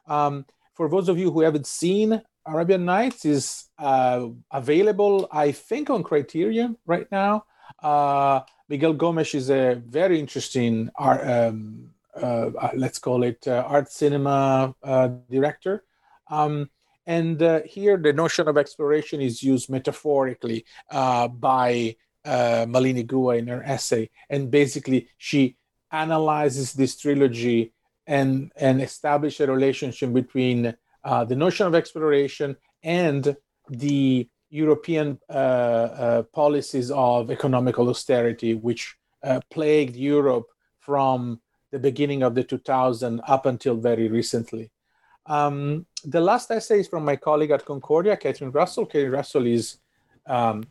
Um, 0.08 0.46
for 0.74 0.90
those 0.90 1.08
of 1.08 1.18
you 1.18 1.32
who 1.32 1.42
haven't 1.42 1.68
seen 1.68 2.22
Arabian 2.46 2.84
Nights, 2.84 3.26
is 3.26 3.66
uh, 3.78 4.28
available, 4.52 5.28
I 5.32 5.52
think, 5.52 5.90
on 5.90 6.04
Criterion 6.04 6.78
right 6.86 7.10
now. 7.12 7.46
Uh, 7.84 8.42
Miguel 8.70 8.94
Gomes 8.94 9.36
is 9.36 9.50
a 9.50 9.76
very 9.76 10.20
interesting 10.20 10.90
art, 10.96 11.28
um, 11.28 11.90
uh, 12.16 12.50
uh 12.58 12.72
let's 12.76 12.98
call 12.98 13.24
it 13.24 13.46
uh, 13.48 13.64
art 13.68 13.92
cinema 13.92 14.74
uh, 14.82 15.10
director. 15.30 15.84
Um, 16.30 16.70
and 17.06 17.42
here, 17.66 17.98
the 17.98 18.14
notion 18.14 18.48
of 18.48 18.58
exploration 18.58 19.20
is 19.20 19.44
used 19.44 19.70
metaphorically 19.70 20.64
by 20.90 21.98
Malini 22.26 23.06
Guha 23.06 23.38
in 23.38 23.48
her 23.48 23.62
essay, 23.62 24.10
and 24.30 24.50
basically 24.50 25.10
she 25.18 25.58
analyzes 25.92 26.72
this 26.72 26.98
trilogy 26.98 27.74
and 28.08 28.54
and 28.56 28.82
establish 28.82 29.42
a 29.42 29.48
relationship 29.48 30.14
between 30.14 30.74
uh, 31.04 31.26
the 31.26 31.36
notion 31.36 31.68
of 31.68 31.76
exploration 31.76 32.56
and 32.84 33.36
the 33.70 34.30
European 34.54 35.20
uh, 35.30 35.34
uh, 35.34 36.24
policies 36.32 36.92
of 36.92 37.32
economical 37.32 37.90
austerity, 37.90 38.54
which 38.54 38.96
uh, 39.24 39.40
plagued 39.50 39.96
Europe 39.96 40.48
from 40.80 41.42
the 41.72 41.80
beginning 41.80 42.22
of 42.22 42.36
the 42.36 42.44
2000 42.44 43.20
up 43.28 43.48
until 43.48 43.76
very 43.76 44.08
recently. 44.10 44.70
Um, 45.26 45.88
the 46.06 46.20
last 46.20 46.52
essay 46.52 46.82
is 46.82 46.88
from 46.88 47.04
my 47.04 47.16
colleague 47.16 47.50
at 47.50 47.66
Concordia, 47.66 48.16
Catherine 48.16 48.52
Russell. 48.52 48.86
Catherine 48.86 49.12
Russell 49.12 49.48
is 49.48 49.78
um, 50.28 50.64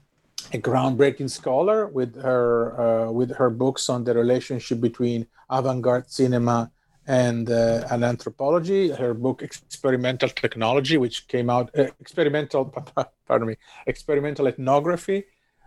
a 0.53 0.59
groundbreaking 0.59 1.30
scholar 1.30 1.89
with 1.89 2.14
her 2.22 2.80
uh, 2.80 3.11
with 3.11 3.35
her 3.35 3.51
books 3.51 3.89
on 3.89 4.05
the 4.05 4.14
relationship 4.14 4.80
between 4.80 5.26
avant-garde 5.51 6.09
cinema 6.09 6.70
and 7.07 7.50
uh, 7.50 7.86
an 7.90 8.05
anthropology. 8.05 8.90
Her 8.90 9.14
book 9.14 9.42
Experimental 9.42 10.28
Technology, 10.28 10.96
which 10.96 11.28
came 11.28 11.50
out 11.50 11.70
uh, 11.76 11.86
experimental, 12.00 12.64
pardon 13.26 13.48
me, 13.48 13.57
experimental 13.86 14.46
ethnography, 14.46 15.24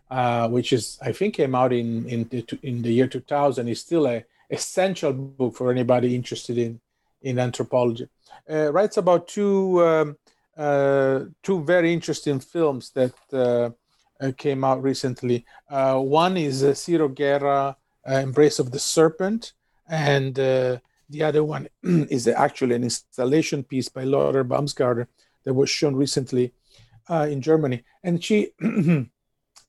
uh, 0.10 0.48
which 0.50 0.72
is 0.74 0.98
I 1.02 1.12
think 1.12 1.36
came 1.36 1.56
out 1.56 1.74
in 1.74 2.08
in 2.08 2.28
the, 2.30 2.60
in 2.64 2.82
the 2.82 2.92
year 2.92 3.08
2000, 3.08 3.68
is 3.68 3.82
still 3.82 4.08
a 4.08 4.24
essential 4.50 5.12
book 5.12 5.56
for 5.56 5.72
anybody 5.72 6.16
interested 6.16 6.58
in 6.58 6.80
in 7.22 7.40
anthropology. 7.40 8.08
Uh, 8.50 8.72
writes 8.72 8.98
about 8.98 9.28
two 9.28 9.84
um, 9.84 10.18
uh, 10.58 11.26
two 11.44 11.64
very 11.64 11.92
interesting 11.92 12.40
films 12.40 12.92
that 12.92 13.14
uh, 13.34 13.72
came 14.38 14.64
out 14.64 14.82
recently. 14.82 15.46
one 15.70 16.38
is 16.38 16.64
Ciro 16.80 17.10
Guerra, 17.10 17.76
Embrace 18.08 18.60
of 18.60 18.72
the 18.72 18.80
Serpent, 18.80 19.52
and 19.90 20.40
the 21.10 21.24
other 21.24 21.44
one 21.44 21.68
is 21.84 22.28
actually 22.28 22.76
an 22.76 22.84
installation 22.84 23.64
piece 23.64 23.90
by 23.90 24.04
Laura 24.04 24.44
Baumgartner 24.44 25.08
that 25.44 25.54
was 25.54 25.70
shown 25.70 25.96
recently 25.96 26.54
uh, 27.10 27.28
in 27.30 27.42
Germany. 27.42 27.84
And 28.04 28.24
she 28.24 28.52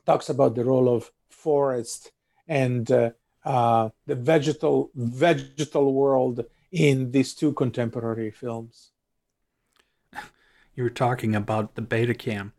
talks 0.07 0.29
about 0.29 0.55
the 0.55 0.65
role 0.65 0.89
of 0.89 1.11
forest 1.29 2.13
and 2.49 2.91
uh, 2.91 3.11
uh, 3.45 3.91
the 4.07 4.15
vegetal 4.15 4.91
vegetal 4.95 5.93
world 5.93 6.45
in 6.73 7.13
these 7.13 7.35
two 7.35 7.53
contemporary 7.53 8.31
films. 8.31 8.91
You 10.75 10.83
were 10.83 10.91
talking 10.91 11.35
about 11.35 11.75
the 11.75 11.83
Betacam, 11.83 12.53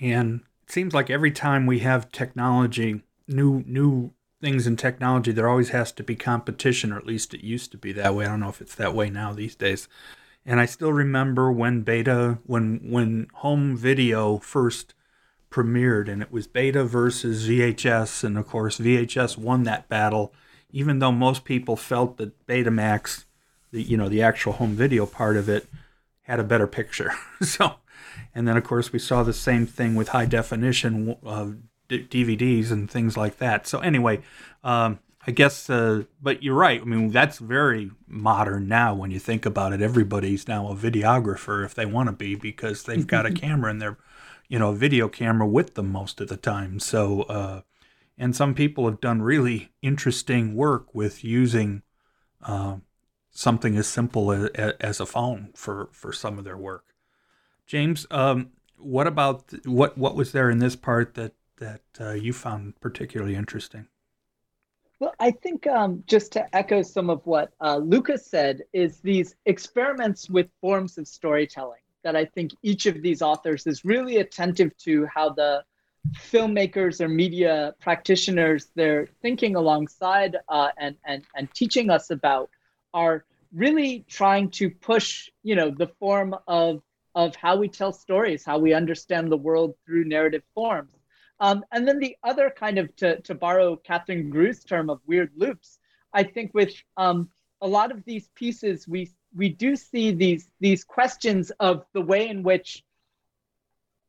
and 0.00 0.40
it 0.62 0.72
seems 0.72 0.92
like 0.92 1.10
every 1.10 1.30
time 1.30 1.66
we 1.66 1.80
have 1.80 2.10
technology, 2.10 3.02
new 3.28 3.62
new 3.66 4.12
things 4.44 4.66
in 4.66 4.76
technology, 4.76 5.32
there 5.32 5.48
always 5.48 5.70
has 5.70 5.90
to 5.92 6.02
be 6.02 6.14
competition, 6.14 6.92
or 6.92 6.98
at 6.98 7.06
least 7.06 7.32
it 7.32 7.42
used 7.42 7.70
to 7.72 7.78
be 7.78 7.92
that 7.92 8.14
way. 8.14 8.26
I 8.26 8.28
don't 8.28 8.40
know 8.40 8.50
if 8.50 8.60
it's 8.60 8.74
that 8.74 8.94
way 8.94 9.08
now 9.08 9.32
these 9.32 9.54
days. 9.54 9.88
And 10.44 10.60
I 10.60 10.66
still 10.66 10.92
remember 10.92 11.50
when 11.50 11.80
beta, 11.80 12.38
when 12.44 12.80
when 12.90 13.28
home 13.36 13.74
video 13.74 14.36
first 14.36 14.92
premiered, 15.50 16.10
and 16.10 16.20
it 16.20 16.30
was 16.30 16.46
beta 16.46 16.84
versus 16.84 17.48
VHS, 17.48 18.22
and 18.22 18.36
of 18.36 18.46
course 18.46 18.78
VHS 18.78 19.38
won 19.38 19.62
that 19.62 19.88
battle, 19.88 20.34
even 20.70 20.98
though 20.98 21.12
most 21.12 21.44
people 21.44 21.74
felt 21.74 22.18
that 22.18 22.46
Betamax, 22.46 23.24
the 23.72 23.82
you 23.82 23.96
know 23.96 24.10
the 24.10 24.20
actual 24.20 24.52
home 24.52 24.74
video 24.74 25.06
part 25.06 25.38
of 25.38 25.48
it, 25.48 25.66
had 26.24 26.38
a 26.38 26.44
better 26.44 26.66
picture. 26.66 27.12
so, 27.40 27.76
and 28.34 28.46
then 28.46 28.58
of 28.58 28.64
course 28.64 28.92
we 28.92 28.98
saw 28.98 29.22
the 29.22 29.32
same 29.32 29.66
thing 29.66 29.94
with 29.94 30.08
high 30.08 30.26
definition 30.26 31.16
uh, 31.24 31.52
DVDs 31.88 32.70
and 32.70 32.90
things 32.90 33.16
like 33.16 33.38
that. 33.38 33.66
So 33.66 33.80
anyway, 33.80 34.22
um, 34.62 34.98
I 35.26 35.30
guess, 35.30 35.70
uh, 35.70 36.04
but 36.20 36.42
you're 36.42 36.54
right. 36.54 36.80
I 36.80 36.84
mean, 36.84 37.10
that's 37.10 37.38
very 37.38 37.90
modern 38.06 38.68
now 38.68 38.94
when 38.94 39.10
you 39.10 39.18
think 39.18 39.46
about 39.46 39.72
it. 39.72 39.80
Everybody's 39.80 40.46
now 40.46 40.68
a 40.68 40.74
videographer 40.74 41.64
if 41.64 41.74
they 41.74 41.86
want 41.86 42.08
to 42.08 42.12
be 42.12 42.34
because 42.34 42.82
they've 42.82 43.06
got 43.06 43.26
a 43.26 43.32
camera 43.34 43.70
and 43.70 43.80
they're, 43.80 43.96
you 44.48 44.58
know, 44.58 44.70
a 44.70 44.74
video 44.74 45.08
camera 45.08 45.46
with 45.46 45.74
them 45.74 45.90
most 45.90 46.20
of 46.20 46.28
the 46.28 46.36
time. 46.36 46.78
So, 46.78 47.22
uh, 47.22 47.62
and 48.18 48.36
some 48.36 48.54
people 48.54 48.84
have 48.84 49.00
done 49.00 49.22
really 49.22 49.72
interesting 49.80 50.54
work 50.54 50.94
with 50.94 51.24
using 51.24 51.82
uh, 52.42 52.76
something 53.30 53.76
as 53.76 53.86
simple 53.86 54.30
as, 54.30 54.50
as, 54.78 55.00
a 55.00 55.06
phone 55.06 55.50
for, 55.54 55.88
for 55.92 56.12
some 56.12 56.38
of 56.38 56.44
their 56.44 56.56
work. 56.56 56.94
James, 57.66 58.06
um, 58.10 58.50
what 58.76 59.06
about 59.06 59.44
what 59.64 59.96
what 59.96 60.14
was 60.14 60.32
there 60.32 60.50
in 60.50 60.58
this 60.58 60.76
part 60.76 61.14
that 61.14 61.32
that 61.64 61.82
uh, 62.00 62.12
you 62.12 62.32
found 62.32 62.78
particularly 62.80 63.34
interesting? 63.34 63.86
Well, 65.00 65.14
I 65.18 65.30
think 65.32 65.66
um, 65.66 66.04
just 66.06 66.32
to 66.32 66.54
echo 66.54 66.82
some 66.82 67.10
of 67.10 67.20
what 67.26 67.52
uh, 67.60 67.78
Lucas 67.78 68.26
said, 68.26 68.62
is 68.72 69.00
these 69.00 69.34
experiments 69.44 70.30
with 70.30 70.48
forms 70.60 70.98
of 70.98 71.08
storytelling 71.08 71.80
that 72.04 72.14
I 72.14 72.26
think 72.26 72.52
each 72.62 72.86
of 72.86 73.02
these 73.02 73.22
authors 73.22 73.66
is 73.66 73.84
really 73.84 74.18
attentive 74.18 74.76
to 74.78 75.06
how 75.06 75.30
the 75.30 75.64
filmmakers 76.30 77.00
or 77.00 77.08
media 77.08 77.74
practitioners 77.80 78.68
they're 78.74 79.08
thinking 79.22 79.56
alongside 79.56 80.36
uh, 80.48 80.68
and, 80.76 80.96
and, 81.06 81.24
and 81.34 81.52
teaching 81.54 81.88
us 81.90 82.10
about 82.10 82.50
are 82.92 83.24
really 83.54 84.04
trying 84.08 84.50
to 84.50 84.68
push, 84.70 85.30
you 85.42 85.56
know, 85.56 85.70
the 85.70 85.88
form 85.98 86.36
of, 86.46 86.82
of 87.14 87.34
how 87.36 87.56
we 87.56 87.68
tell 87.68 87.92
stories, 87.92 88.44
how 88.44 88.58
we 88.58 88.74
understand 88.74 89.32
the 89.32 89.36
world 89.36 89.74
through 89.86 90.04
narrative 90.04 90.42
forms. 90.54 90.90
Um, 91.40 91.64
and 91.72 91.86
then 91.86 91.98
the 91.98 92.16
other 92.22 92.50
kind 92.50 92.78
of, 92.78 92.94
to, 92.96 93.20
to 93.22 93.34
borrow 93.34 93.76
Katherine 93.76 94.30
Groo's 94.30 94.62
term 94.64 94.88
of 94.90 95.00
weird 95.06 95.30
loops, 95.36 95.78
I 96.12 96.22
think 96.22 96.52
with 96.54 96.72
um, 96.96 97.28
a 97.60 97.66
lot 97.66 97.90
of 97.90 98.04
these 98.04 98.28
pieces, 98.34 98.86
we, 98.86 99.10
we 99.34 99.48
do 99.48 99.74
see 99.76 100.12
these, 100.12 100.48
these 100.60 100.84
questions 100.84 101.50
of 101.58 101.84
the 101.92 102.00
way 102.00 102.28
in 102.28 102.42
which 102.42 102.84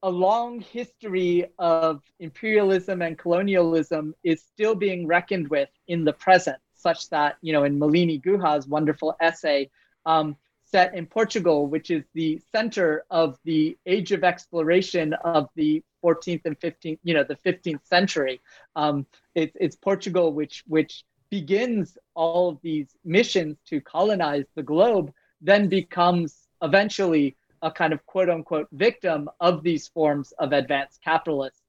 a 0.04 0.10
long 0.10 0.60
history 0.60 1.48
of 1.58 2.02
imperialism 2.20 3.02
and 3.02 3.18
colonialism 3.18 4.14
is 4.24 4.44
still 4.44 4.76
being 4.76 5.08
reckoned 5.08 5.48
with 5.48 5.70
in 5.88 6.06
the 6.06 6.14
present, 6.14 6.58
such 6.76 7.10
that, 7.10 7.38
you 7.42 7.52
know, 7.54 7.64
in 7.64 7.80
Malini 7.80 8.22
Guha's 8.22 8.68
wonderful 8.68 9.16
essay, 9.20 9.72
um, 10.06 10.38
set 10.66 10.96
in 10.96 11.06
Portugal, 11.06 11.68
which 11.68 11.92
is 11.92 12.04
the 12.14 12.42
center 12.52 13.06
of 13.10 13.38
the 13.46 13.78
age 13.86 14.12
of 14.12 14.24
exploration 14.24 15.14
of 15.24 15.50
the 15.56 15.84
14th 16.04 16.42
and 16.46 16.60
15th, 16.60 17.00
you 17.04 17.14
know, 17.14 17.24
the 17.24 17.38
15th 17.38 17.86
century. 17.86 18.42
Um, 18.76 19.06
it's, 19.36 19.56
it's 19.60 19.76
Portugal 19.76 20.34
which 20.34 20.64
which 20.68 21.04
begins 21.30 21.98
all 22.14 22.50
of 22.50 22.60
these 22.62 22.96
missions 23.04 23.58
to 23.68 23.82
colonize 23.82 24.46
the 24.56 24.64
globe, 24.64 25.12
then 25.42 25.68
becomes 25.68 26.48
eventually 26.62 27.36
a 27.62 27.72
kind 27.72 27.94
of 27.94 28.06
quote 28.06 28.30
unquote 28.30 28.68
victim 28.72 29.30
of 29.40 29.64
these 29.64 29.88
forms 29.88 30.32
of 30.40 30.54
advanced 30.54 31.02
capitalists 31.04 31.62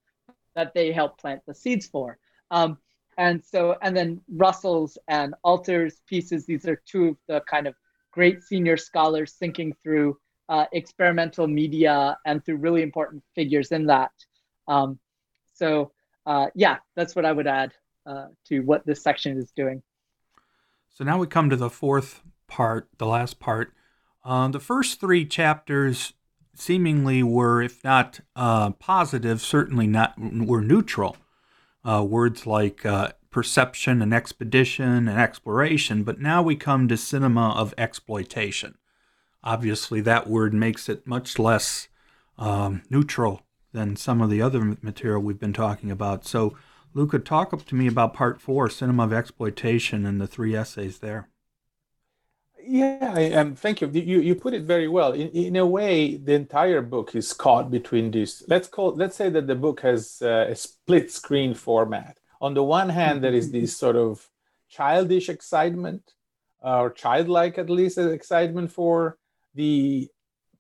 that 0.54 0.74
they 0.74 0.92
help 0.92 1.18
plant 1.18 1.42
the 1.46 1.54
seeds 1.54 1.86
for. 1.86 2.18
Um, 2.50 2.78
and 3.18 3.42
so, 3.42 3.76
and 3.80 3.96
then 3.96 4.20
Russell's 4.28 4.98
and 5.08 5.34
Alter's 5.42 6.00
pieces, 6.06 6.44
these 6.44 6.66
are 6.66 6.82
two 6.86 7.08
of 7.08 7.16
the 7.28 7.40
kind 7.48 7.66
of 7.66 7.74
great 8.16 8.42
senior 8.42 8.78
scholars 8.78 9.34
thinking 9.34 9.76
through 9.82 10.16
uh, 10.48 10.64
experimental 10.72 11.46
media 11.46 12.16
and 12.24 12.42
through 12.44 12.56
really 12.56 12.82
important 12.82 13.22
figures 13.34 13.72
in 13.72 13.86
that. 13.86 14.10
Um, 14.66 14.98
so 15.52 15.92
uh, 16.24 16.46
yeah, 16.54 16.78
that's 16.96 17.14
what 17.14 17.26
I 17.26 17.32
would 17.32 17.46
add 17.46 17.72
uh, 18.06 18.28
to 18.48 18.60
what 18.60 18.86
this 18.86 19.02
section 19.02 19.36
is 19.36 19.52
doing. 19.54 19.82
So 20.88 21.04
now 21.04 21.18
we 21.18 21.26
come 21.26 21.50
to 21.50 21.56
the 21.56 21.68
fourth 21.68 22.22
part, 22.48 22.88
the 22.96 23.06
last 23.06 23.38
part. 23.38 23.74
Uh, 24.24 24.48
the 24.48 24.60
first 24.60 24.98
three 24.98 25.26
chapters 25.26 26.14
seemingly 26.54 27.22
were, 27.22 27.60
if 27.60 27.84
not 27.84 28.20
uh, 28.34 28.70
positive, 28.70 29.42
certainly 29.42 29.86
not 29.86 30.14
were 30.18 30.62
neutral. 30.62 31.18
Uh, 31.84 32.02
words 32.02 32.46
like 32.46 32.84
perception 33.36 34.00
and 34.00 34.14
expedition 34.14 35.06
and 35.06 35.20
exploration, 35.20 36.02
but 36.04 36.18
now 36.18 36.40
we 36.40 36.56
come 36.56 36.88
to 36.88 36.96
cinema 36.96 37.50
of 37.50 37.74
exploitation. 37.76 38.78
Obviously, 39.44 40.00
that 40.00 40.26
word 40.26 40.54
makes 40.54 40.88
it 40.88 41.06
much 41.06 41.38
less 41.38 41.88
um, 42.38 42.80
neutral 42.88 43.42
than 43.74 43.94
some 43.94 44.22
of 44.22 44.30
the 44.30 44.40
other 44.40 44.78
material 44.80 45.20
we've 45.20 45.38
been 45.38 45.52
talking 45.52 45.90
about. 45.90 46.24
So, 46.24 46.56
Luca, 46.94 47.18
talk 47.18 47.52
up 47.52 47.66
to 47.66 47.74
me 47.74 47.86
about 47.86 48.14
part 48.14 48.40
four, 48.40 48.70
Cinema 48.70 49.04
of 49.04 49.12
Exploitation, 49.12 50.06
and 50.06 50.18
the 50.18 50.26
three 50.26 50.56
essays 50.56 51.00
there. 51.00 51.28
Yeah, 52.66 53.34
um, 53.36 53.54
thank 53.54 53.82
you. 53.82 53.88
you. 53.88 54.20
You 54.20 54.34
put 54.34 54.54
it 54.54 54.62
very 54.62 54.88
well. 54.88 55.12
In, 55.12 55.28
in 55.28 55.56
a 55.56 55.66
way, 55.66 56.16
the 56.16 56.32
entire 56.32 56.80
book 56.80 57.14
is 57.14 57.34
caught 57.34 57.70
between 57.70 58.10
these. 58.10 58.42
Let's 58.48 58.66
call. 58.66 58.94
Let's 58.94 59.14
say 59.14 59.28
that 59.28 59.46
the 59.46 59.54
book 59.54 59.82
has 59.82 60.22
uh, 60.22 60.46
a 60.48 60.56
split 60.56 61.12
screen 61.12 61.52
format. 61.52 62.16
On 62.40 62.54
the 62.54 62.62
one 62.62 62.88
hand, 62.88 63.22
there 63.22 63.34
is 63.34 63.50
this 63.50 63.76
sort 63.76 63.96
of 63.96 64.28
childish 64.68 65.28
excitement, 65.28 66.14
uh, 66.64 66.80
or 66.80 66.90
childlike 66.90 67.58
at 67.58 67.70
least 67.70 67.98
excitement 67.98 68.70
for 68.72 69.18
the 69.54 70.08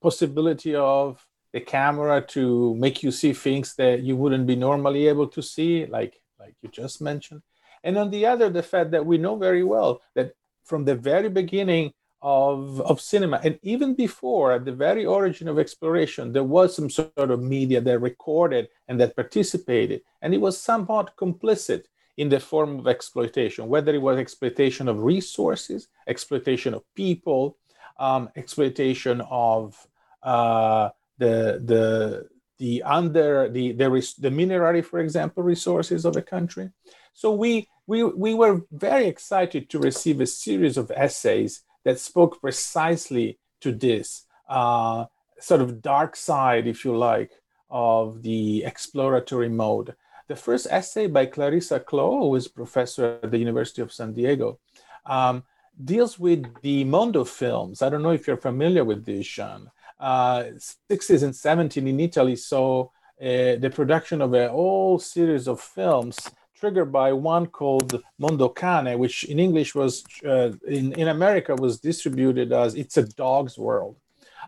possibility 0.00 0.74
of 0.74 1.26
the 1.52 1.60
camera 1.60 2.20
to 2.20 2.74
make 2.76 3.02
you 3.02 3.10
see 3.10 3.32
things 3.32 3.74
that 3.76 4.02
you 4.02 4.16
wouldn't 4.16 4.46
be 4.46 4.56
normally 4.56 5.08
able 5.08 5.26
to 5.28 5.42
see, 5.42 5.86
like 5.86 6.20
like 6.38 6.54
you 6.62 6.68
just 6.68 7.00
mentioned. 7.00 7.42
And 7.82 7.96
on 7.98 8.10
the 8.10 8.26
other, 8.26 8.50
the 8.50 8.62
fact 8.62 8.90
that 8.90 9.06
we 9.06 9.18
know 9.18 9.36
very 9.36 9.62
well 9.62 10.00
that 10.14 10.32
from 10.64 10.84
the 10.84 10.94
very 10.94 11.28
beginning 11.28 11.92
of, 12.22 12.80
of 12.80 13.00
cinema, 13.00 13.40
and 13.44 13.58
even 13.62 13.94
before, 13.94 14.52
at 14.52 14.64
the 14.64 14.72
very 14.72 15.04
origin 15.04 15.48
of 15.48 15.58
exploration, 15.58 16.32
there 16.32 16.44
was 16.44 16.74
some 16.74 16.90
sort 16.90 17.12
of 17.16 17.42
media 17.42 17.80
that 17.80 17.98
recorded 18.00 18.68
and 18.88 18.98
that 19.00 19.14
participated, 19.14 20.00
and 20.22 20.34
it 20.34 20.40
was 20.40 20.60
somewhat 20.60 21.16
complicit 21.16 21.84
in 22.16 22.28
the 22.28 22.40
form 22.40 22.78
of 22.78 22.86
exploitation, 22.86 23.68
whether 23.68 23.94
it 23.94 24.00
was 24.00 24.18
exploitation 24.18 24.88
of 24.88 24.98
resources, 25.00 25.88
exploitation 26.06 26.72
of 26.74 26.82
people, 26.94 27.58
um, 27.98 28.28
exploitation 28.36 29.20
of 29.30 29.86
uh, 30.22 30.88
the 31.18 31.60
the 31.64 32.28
the 32.58 32.82
under 32.82 33.48
the 33.48 33.72
there 33.72 33.94
is 33.96 34.14
the 34.14 34.30
mineral, 34.30 34.82
for 34.82 35.00
example, 35.00 35.42
resources 35.42 36.04
of 36.04 36.16
a 36.16 36.22
country. 36.22 36.70
So 37.12 37.32
we 37.32 37.68
we 37.86 38.02
we 38.02 38.34
were 38.34 38.62
very 38.72 39.06
excited 39.06 39.68
to 39.70 39.78
receive 39.78 40.20
a 40.20 40.26
series 40.26 40.76
of 40.76 40.90
essays 40.90 41.62
that 41.86 42.00
spoke 42.00 42.40
precisely 42.40 43.38
to 43.60 43.70
this 43.70 44.26
uh, 44.48 45.06
sort 45.38 45.60
of 45.60 45.80
dark 45.80 46.16
side, 46.16 46.66
if 46.66 46.84
you 46.84 46.96
like, 46.96 47.30
of 47.70 48.22
the 48.22 48.64
exploratory 48.64 49.48
mode. 49.48 49.94
The 50.26 50.36
first 50.36 50.66
essay 50.68 51.06
by 51.06 51.26
Clarissa 51.26 51.78
Clò, 51.78 52.18
who 52.18 52.34
is 52.34 52.48
professor 52.48 53.20
at 53.22 53.30
the 53.30 53.38
University 53.38 53.82
of 53.82 53.92
San 53.92 54.12
Diego, 54.12 54.58
um, 55.06 55.44
deals 55.82 56.18
with 56.18 56.44
the 56.62 56.82
Mondo 56.82 57.22
films. 57.24 57.82
I 57.82 57.88
don't 57.88 58.02
know 58.02 58.10
if 58.10 58.26
you're 58.26 58.36
familiar 58.50 58.84
with 58.84 59.04
this, 59.04 59.26
Jean 59.28 59.70
uh, 59.98 60.44
60s 60.90 61.22
and 61.22 61.32
70s 61.32 61.76
in 61.76 62.00
Italy 62.00 62.36
saw 62.36 62.84
uh, 62.84 63.56
the 63.56 63.72
production 63.74 64.20
of 64.20 64.34
a 64.34 64.48
whole 64.48 64.98
series 64.98 65.48
of 65.48 65.60
films 65.60 66.18
triggered 66.58 66.90
by 66.90 67.12
one 67.12 67.46
called 67.46 68.02
Mondo 68.18 68.48
Cane, 68.48 68.98
which 68.98 69.24
in 69.24 69.38
English 69.38 69.74
was, 69.74 70.04
uh, 70.24 70.50
in, 70.66 70.92
in 70.94 71.08
America, 71.08 71.54
was 71.54 71.78
distributed 71.78 72.52
as 72.52 72.74
It's 72.74 72.96
a 72.96 73.02
Dog's 73.02 73.58
World. 73.58 73.96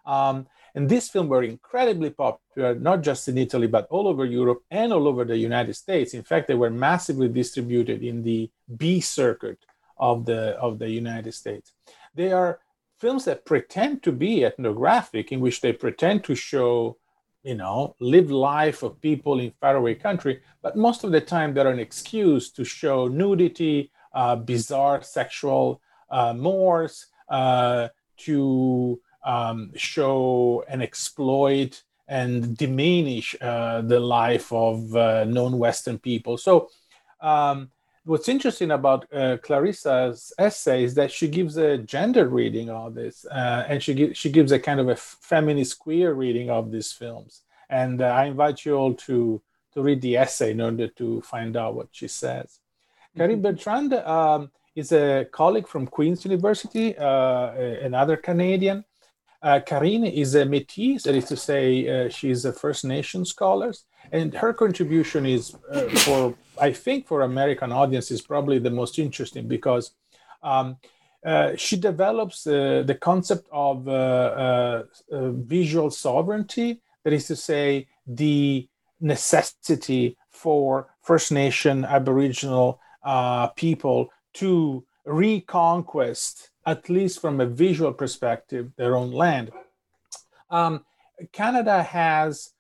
Um, 0.06 0.46
and 0.74 0.88
these 0.88 1.08
films 1.08 1.28
were 1.28 1.42
incredibly 1.42 2.10
popular, 2.10 2.74
not 2.74 3.02
just 3.02 3.28
in 3.28 3.36
Italy, 3.38 3.66
but 3.66 3.86
all 3.90 4.06
over 4.06 4.24
Europe 4.24 4.62
and 4.70 4.92
all 4.92 5.08
over 5.08 5.24
the 5.24 5.36
United 5.36 5.74
States. 5.74 6.14
In 6.14 6.22
fact, 6.22 6.46
they 6.46 6.54
were 6.54 6.70
massively 6.70 7.28
distributed 7.28 8.02
in 8.02 8.22
the 8.22 8.50
B 8.76 9.00
circuit 9.00 9.58
of 9.98 10.24
the, 10.24 10.56
of 10.58 10.78
the 10.78 10.88
United 10.88 11.32
States. 11.32 11.72
They 12.14 12.32
are 12.32 12.60
films 12.98 13.24
that 13.24 13.44
pretend 13.44 14.02
to 14.02 14.12
be 14.12 14.44
ethnographic, 14.44 15.32
in 15.32 15.40
which 15.40 15.60
they 15.60 15.72
pretend 15.72 16.24
to 16.24 16.34
show, 16.34 16.96
you 17.48 17.54
know, 17.54 17.96
live 17.98 18.30
life 18.30 18.82
of 18.82 19.00
people 19.00 19.40
in 19.40 19.50
faraway 19.58 19.94
country, 19.94 20.34
but 20.60 20.76
most 20.76 21.02
of 21.02 21.10
the 21.12 21.20
time 21.20 21.54
they're 21.54 21.76
an 21.78 21.78
excuse 21.78 22.50
to 22.52 22.62
show 22.62 23.08
nudity, 23.08 23.90
uh, 24.12 24.36
bizarre 24.36 25.00
sexual 25.00 25.80
uh, 26.10 26.34
mores, 26.34 27.06
uh, 27.30 27.88
to 28.18 29.00
um, 29.24 29.70
show 29.74 30.62
and 30.68 30.82
exploit 30.82 31.82
and 32.06 32.54
diminish 32.56 33.34
uh, 33.40 33.80
the 33.80 34.00
life 34.00 34.52
of 34.52 34.94
uh, 34.94 35.24
non-Western 35.24 35.98
people. 35.98 36.36
So 36.36 36.68
um, 37.22 37.70
what's 38.08 38.28
interesting 38.28 38.70
about 38.70 39.06
uh, 39.12 39.36
Clarissa's 39.42 40.32
essay 40.38 40.82
is 40.82 40.94
that 40.94 41.12
she 41.12 41.28
gives 41.28 41.58
a 41.58 41.76
gender 41.78 42.26
reading 42.26 42.70
of 42.70 42.94
this, 42.94 43.26
uh, 43.26 43.66
and 43.68 43.82
she 43.82 43.94
gi- 43.94 44.14
she 44.14 44.30
gives 44.30 44.50
a 44.50 44.58
kind 44.58 44.80
of 44.80 44.88
a 44.88 44.96
feminist 44.96 45.78
queer 45.78 46.14
reading 46.14 46.48
of 46.48 46.72
these 46.72 46.90
films. 46.90 47.42
And 47.68 48.00
uh, 48.00 48.06
I 48.06 48.24
invite 48.24 48.64
you 48.64 48.74
all 48.76 48.94
to 49.06 49.42
to 49.74 49.82
read 49.82 50.00
the 50.00 50.16
essay 50.16 50.52
in 50.52 50.60
order 50.60 50.88
to 50.88 51.20
find 51.20 51.56
out 51.56 51.74
what 51.74 51.88
she 51.92 52.08
says. 52.08 52.48
Mm-hmm. 52.58 53.20
Karine 53.20 53.42
Bertrand 53.42 53.92
um, 53.92 54.50
is 54.74 54.90
a 54.92 55.26
colleague 55.30 55.68
from 55.68 55.86
Queen's 55.86 56.24
University, 56.24 56.96
uh, 56.96 57.52
another 57.90 58.16
Canadian. 58.16 58.84
Uh, 59.42 59.60
Karine 59.64 60.06
is 60.06 60.34
a 60.34 60.44
Métis, 60.44 61.02
that 61.02 61.14
is 61.14 61.26
to 61.26 61.36
say, 61.36 61.66
uh, 61.88 62.08
she's 62.08 62.44
a 62.44 62.52
First 62.52 62.84
Nation 62.84 63.24
scholar, 63.24 63.72
and 64.10 64.34
her 64.34 64.52
contribution 64.52 65.26
is 65.26 65.54
uh, 65.70 65.88
for 66.04 66.34
I 66.60 66.72
think 66.72 67.06
for 67.06 67.22
American 67.22 67.72
audiences 67.72 68.20
probably 68.22 68.58
the 68.58 68.70
most 68.70 68.98
interesting 68.98 69.48
because 69.48 69.92
um, 70.42 70.76
uh, 71.24 71.56
she 71.56 71.76
develops 71.76 72.46
uh, 72.46 72.84
the 72.86 72.94
concept 72.94 73.48
of 73.52 73.88
uh, 73.88 73.92
uh, 73.92 74.82
uh 75.10 75.30
visual 75.30 75.90
sovereignty 75.90 76.80
that 77.08 77.12
is 77.12 77.26
to 77.26 77.36
say, 77.36 77.88
the 78.06 78.68
necessity 79.00 80.16
for 80.28 80.88
First 81.00 81.32
Nation 81.32 81.84
Aboriginal 81.84 82.80
uh, 83.02 83.48
people 83.48 84.10
to 84.34 84.84
reconquest, 85.06 86.50
at 86.66 86.90
least 86.90 87.20
from 87.20 87.40
a 87.40 87.46
visual 87.46 87.92
perspective, 87.92 88.72
their 88.76 88.94
own 88.94 89.10
land. 89.10 89.50
Um, 90.50 90.84
Canada 91.32 91.82
has, 91.82 92.52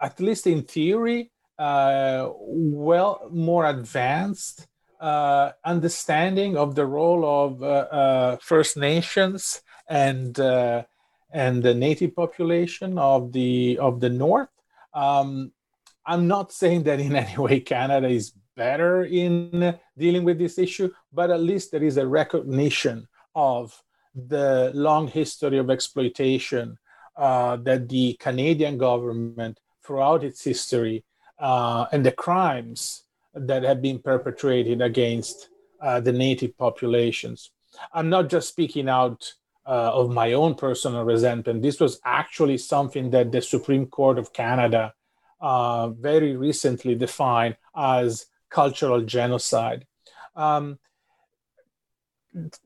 at 0.00 0.20
least 0.20 0.46
in 0.46 0.62
theory, 0.62 1.32
well 1.58 3.28
more 3.30 3.66
advanced 3.66 4.66
uh, 5.00 5.52
understanding 5.64 6.56
of 6.56 6.74
the 6.74 6.86
role 6.86 7.24
of 7.24 7.62
uh, 7.62 7.66
uh 7.66 8.36
First 8.40 8.76
Nations 8.76 9.62
and 9.88 10.38
uh, 10.40 10.84
and 11.32 11.62
the 11.62 11.74
native 11.74 12.14
population 12.16 12.98
of 12.98 13.32
the 13.32 13.78
of 13.78 14.00
the 14.00 14.10
North. 14.10 14.48
Um, 14.94 15.52
I'm 16.06 16.26
not 16.28 16.52
saying 16.52 16.84
that 16.84 17.00
in 17.00 17.14
any 17.24 17.36
way 17.36 17.60
Canada 17.60 18.08
is 18.08 18.32
better 18.56 19.04
in 19.04 19.78
dealing 19.98 20.24
with 20.24 20.38
this 20.38 20.58
issue, 20.58 20.90
but 21.12 21.30
at 21.30 21.40
least 21.40 21.72
there 21.72 21.84
is 21.84 21.98
a 21.98 22.06
recognition 22.06 23.06
of 23.34 23.82
the 24.14 24.72
long 24.74 25.08
history 25.08 25.58
of 25.58 25.68
exploitation 25.68 26.78
uh, 27.16 27.56
that 27.56 27.88
the 27.88 28.14
Canadian 28.14 28.78
government, 28.78 29.60
throughout 29.84 30.24
its 30.24 30.42
history, 30.42 31.04
uh, 31.38 31.86
and 31.92 32.04
the 32.04 32.12
crimes 32.12 33.04
that 33.34 33.62
have 33.62 33.82
been 33.82 33.98
perpetrated 33.98 34.80
against 34.80 35.48
uh, 35.82 36.00
the 36.00 36.12
native 36.12 36.56
populations. 36.56 37.50
I'm 37.92 38.08
not 38.08 38.30
just 38.30 38.48
speaking 38.48 38.88
out 38.88 39.32
uh, 39.66 39.90
of 39.92 40.10
my 40.10 40.32
own 40.32 40.54
personal 40.54 41.04
resentment. 41.04 41.62
This 41.62 41.80
was 41.80 42.00
actually 42.04 42.58
something 42.58 43.10
that 43.10 43.32
the 43.32 43.42
Supreme 43.42 43.86
Court 43.86 44.18
of 44.18 44.32
Canada 44.32 44.94
uh, 45.40 45.88
very 45.88 46.36
recently 46.36 46.94
defined 46.94 47.56
as 47.76 48.26
cultural 48.48 49.02
genocide. 49.02 49.86
Um, 50.34 50.78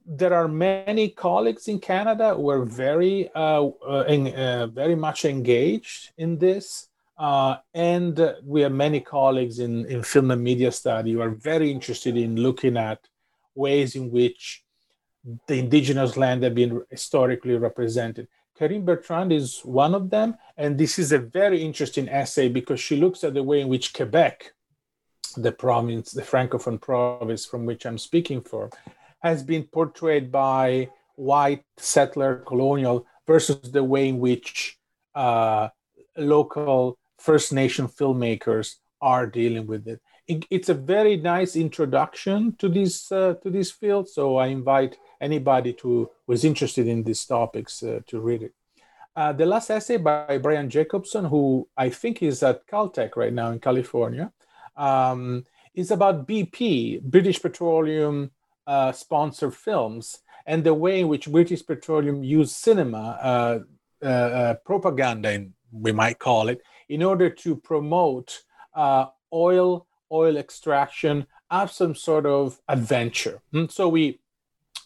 there 0.04 0.34
are 0.34 0.48
many 0.48 1.10
colleagues 1.10 1.68
in 1.68 1.78
Canada 1.78 2.34
who 2.34 2.50
are 2.50 2.64
very, 2.64 3.30
uh, 3.34 3.66
uh, 3.66 4.04
in, 4.08 4.34
uh, 4.34 4.66
very 4.66 4.94
much 4.96 5.24
engaged 5.24 6.12
in 6.18 6.38
this. 6.38 6.88
Uh, 7.20 7.58
and 7.74 8.34
we 8.42 8.62
have 8.62 8.72
many 8.72 8.98
colleagues 8.98 9.58
in, 9.58 9.84
in 9.84 10.02
film 10.02 10.30
and 10.30 10.42
media 10.42 10.72
study 10.72 11.12
who 11.12 11.20
are 11.20 11.28
very 11.28 11.70
interested 11.70 12.16
in 12.16 12.34
looking 12.34 12.78
at 12.78 12.98
ways 13.54 13.94
in 13.94 14.10
which 14.10 14.64
the 15.46 15.58
indigenous 15.58 16.16
land 16.16 16.42
have 16.42 16.54
been 16.54 16.82
historically 16.88 17.54
represented. 17.58 18.26
Karine 18.58 18.86
Bertrand 18.86 19.34
is 19.34 19.60
one 19.64 19.94
of 19.94 20.08
them, 20.08 20.34
and 20.56 20.78
this 20.78 20.98
is 20.98 21.12
a 21.12 21.18
very 21.18 21.62
interesting 21.62 22.08
essay 22.08 22.48
because 22.48 22.80
she 22.80 22.96
looks 22.96 23.22
at 23.22 23.34
the 23.34 23.42
way 23.42 23.60
in 23.60 23.68
which 23.68 23.92
Quebec, 23.92 24.54
the 25.36 25.52
province, 25.52 26.12
the 26.12 26.22
Francophone 26.22 26.80
province 26.80 27.44
from 27.44 27.66
which 27.66 27.84
I'm 27.84 27.98
speaking 27.98 28.40
for, 28.40 28.70
has 29.22 29.42
been 29.42 29.64
portrayed 29.64 30.32
by 30.32 30.88
white 31.16 31.64
settler 31.76 32.36
colonial 32.46 33.06
versus 33.26 33.60
the 33.72 33.84
way 33.84 34.08
in 34.08 34.20
which 34.20 34.78
uh, 35.14 35.68
local 36.16 36.96
First 37.20 37.52
Nation 37.52 37.86
filmmakers 37.88 38.76
are 39.00 39.26
dealing 39.26 39.66
with 39.66 39.86
it. 39.86 40.00
it. 40.26 40.44
It's 40.50 40.68
a 40.68 40.74
very 40.74 41.16
nice 41.16 41.56
introduction 41.56 42.56
to 42.58 42.68
this 42.68 43.12
uh, 43.12 43.34
to 43.42 43.50
this 43.50 43.70
field. 43.70 44.08
So 44.08 44.36
I 44.36 44.46
invite 44.46 44.98
anybody 45.20 45.72
to 45.74 46.10
was 46.26 46.44
interested 46.44 46.86
in 46.86 47.04
these 47.04 47.24
topics 47.24 47.82
uh, 47.82 48.00
to 48.06 48.20
read 48.20 48.42
it. 48.42 48.54
Uh, 49.16 49.32
the 49.32 49.46
last 49.46 49.70
essay 49.70 49.96
by 49.96 50.38
Brian 50.38 50.70
Jacobson, 50.70 51.24
who 51.24 51.68
I 51.76 51.90
think 51.90 52.22
is 52.22 52.42
at 52.42 52.66
Caltech 52.66 53.16
right 53.16 53.32
now 53.32 53.50
in 53.50 53.58
California, 53.58 54.32
um, 54.76 55.44
is 55.74 55.90
about 55.90 56.26
BP, 56.26 57.02
British 57.02 57.42
Petroleum 57.42 58.30
uh, 58.66 58.92
sponsored 58.92 59.54
films, 59.54 60.20
and 60.46 60.64
the 60.64 60.74
way 60.74 61.00
in 61.00 61.08
which 61.08 61.30
British 61.30 61.66
Petroleum 61.66 62.22
used 62.22 62.52
cinema, 62.52 63.18
uh, 63.20 63.58
uh, 64.02 64.06
uh, 64.06 64.54
propaganda, 64.64 65.46
we 65.72 65.92
might 65.92 66.18
call 66.18 66.48
it, 66.48 66.62
in 66.90 67.02
order 67.02 67.30
to 67.30 67.56
promote 67.56 68.42
uh, 68.74 69.06
oil 69.32 69.86
oil 70.12 70.36
extraction 70.36 71.26
as 71.50 71.72
some 71.72 71.94
sort 71.94 72.26
of 72.26 72.60
adventure. 72.68 73.40
Hmm, 73.52 73.66
so 73.66 73.88
we 73.88 74.20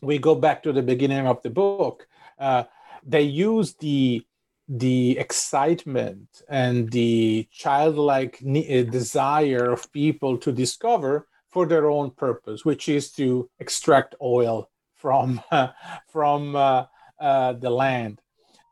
we 0.02 0.18
go 0.18 0.34
back 0.34 0.62
to 0.62 0.72
the 0.72 0.82
beginning 0.82 1.26
of 1.26 1.42
the 1.42 1.50
book. 1.50 2.06
Uh, 2.38 2.64
they 3.04 3.22
use 3.22 3.74
the 3.74 4.24
the 4.68 5.18
excitement 5.18 6.42
and 6.48 6.90
the 6.90 7.46
childlike 7.50 8.38
uh, 8.42 8.82
desire 8.82 9.72
of 9.72 9.92
people 9.92 10.38
to 10.38 10.52
discover 10.52 11.26
for 11.48 11.66
their 11.66 11.90
own 11.90 12.10
purpose, 12.10 12.64
which 12.64 12.88
is 12.88 13.12
to 13.12 13.48
extract 13.58 14.14
oil 14.22 14.70
from 14.94 15.40
uh, 15.50 15.68
from 16.08 16.54
uh, 16.54 16.84
uh 17.18 17.52
the 17.54 17.70
land. 17.70 18.20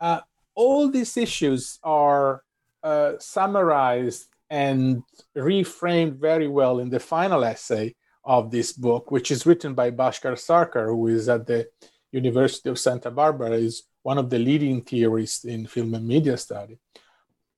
Uh, 0.01 0.21
all 0.55 0.91
these 0.91 1.17
issues 1.17 1.79
are 1.83 2.43
uh, 2.83 3.13
summarized 3.19 4.29
and 4.51 5.03
reframed 5.37 6.17
very 6.17 6.49
well 6.49 6.79
in 6.79 6.91
the 6.91 7.01
final 7.01 7.45
essay 7.45 7.95
of 8.25 8.51
this 8.51 8.73
book, 8.73 9.11
which 9.11 9.31
is 9.31 9.47
written 9.47 9.75
by 9.75 9.91
Bhaskar 9.91 10.35
Sarkar, 10.35 10.87
who 10.87 11.09
is 11.09 11.29
at 11.29 11.47
the 11.47 11.69
University 12.13 12.69
of 12.69 12.79
Santa 12.79 13.11
Barbara, 13.11 13.53
is 13.53 13.85
one 14.03 14.19
of 14.19 14.31
the 14.31 14.39
leading 14.39 14.83
theorists 14.83 15.45
in 15.45 15.67
film 15.67 15.95
and 15.95 16.07
media 16.07 16.37
study. 16.37 16.79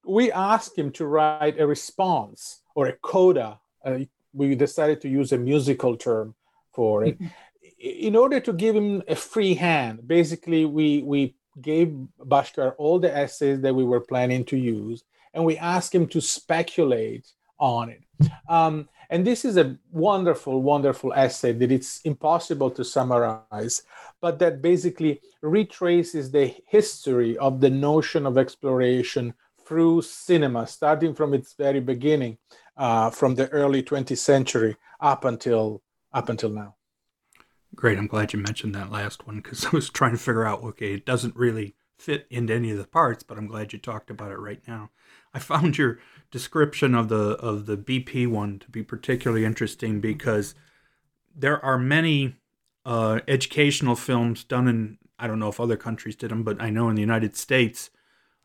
We 0.07 0.31
asked 0.31 0.79
him 0.79 0.91
to 0.93 1.07
write 1.07 1.59
a 1.59 1.67
response 1.67 2.63
or 2.75 2.87
a 2.87 2.93
coda. 2.93 3.59
Uh, 3.85 4.01
we 4.33 4.55
decided 4.55 5.01
to 5.03 5.09
use 5.09 5.33
a 5.33 5.39
musical 5.39 5.97
term 5.97 6.35
for 6.73 7.05
it 7.05 7.19
in 7.79 8.17
order 8.17 8.41
to 8.41 8.53
give 8.53 8.77
him 8.77 9.03
a 9.09 9.17
free 9.17 9.55
hand. 9.55 10.07
Basically, 10.07 10.65
we, 10.65 11.03
we 11.03 11.35
gave 11.61 11.97
Bhaskar 12.21 12.75
all 12.79 12.99
the 12.99 13.15
essays 13.15 13.61
that 13.61 13.75
we 13.75 13.85
were 13.85 14.01
planning 14.01 14.45
to 14.47 14.57
use, 14.57 15.05
and 15.35 15.45
we 15.45 15.59
ask 15.59 15.95
him 15.95 16.07
to 16.07 16.21
speculate 16.21 17.27
on 17.59 17.91
it. 17.91 18.03
Um, 18.49 18.89
and 19.11 19.27
this 19.27 19.45
is 19.45 19.57
a 19.57 19.77
wonderful, 19.93 20.63
wonderful 20.63 21.13
essay 21.13 21.53
that 21.53 21.71
it's 21.71 22.01
impossible 22.03 22.71
to 22.71 22.85
summarize, 22.85 23.83
but 24.21 24.39
that 24.39 24.63
basically 24.63 25.21
retraces 25.43 26.31
the 26.31 26.55
history 26.67 27.37
of 27.39 27.61
the 27.61 27.71
notion 27.71 28.27
of 28.27 28.39
exploration 28.39 29.35
through 29.67 30.03
cinema, 30.03 30.67
starting 30.67 31.15
from 31.15 31.35
its 31.35 31.55
very 31.55 31.81
beginning, 31.81 32.39
uh, 32.77 33.11
from 33.11 33.35
the 33.35 33.49
early 33.49 33.83
20th 33.83 34.19
century 34.19 34.77
up 35.01 35.25
until 35.25 35.83
up 36.13 36.29
until 36.29 36.51
now. 36.51 36.77
Great. 37.75 37.99
I'm 37.99 38.07
glad 38.07 38.33
you 38.33 38.39
mentioned 38.39 38.75
that 38.75 38.93
last 38.93 39.27
one 39.27 39.37
because 39.37 39.65
I 39.67 39.71
was 39.71 39.91
trying 39.91 40.13
to 40.13 40.19
figure 40.19 40.45
out. 40.45 40.63
Okay, 40.63 40.95
it 40.95 41.05
doesn't 41.05 41.37
really 41.37 41.75
fit 41.99 42.27
into 42.31 42.55
any 42.55 42.71
of 42.71 42.79
the 42.79 42.87
parts, 42.87 43.23
but 43.23 43.39
I'm 43.39 43.47
glad 43.47 43.73
you 43.73 43.79
talked 43.79 44.11
about 44.11 44.33
it 44.33 44.39
right 44.39 44.63
now. 44.67 44.91
I 45.33 45.39
found 45.39 45.79
your 45.79 45.99
description 46.31 46.95
of 46.95 47.09
the 47.09 47.37
of 47.37 47.67
the 47.67 47.77
BP 47.77 48.27
one 48.29 48.59
to 48.61 48.71
be 48.71 48.83
particularly 48.83 49.45
interesting 49.45 50.01
because 50.01 50.55
there 51.35 51.65
are 51.65 51.79
many 51.79 52.37
uh, 52.85 53.21
educational 53.27 53.97
films 53.97 54.45
done 54.45 54.69
in 54.69 54.99
I 55.19 55.27
don't 55.27 55.39
know 55.39 55.49
if 55.49 55.61
other 55.61 55.77
countries 55.77 56.17
did 56.17 56.31
them, 56.31 56.43
but 56.43 56.61
I 56.61 56.71
know 56.71 56.89
in 56.89 56.97
the 56.97 57.01
United 57.01 57.37
States, 57.37 57.91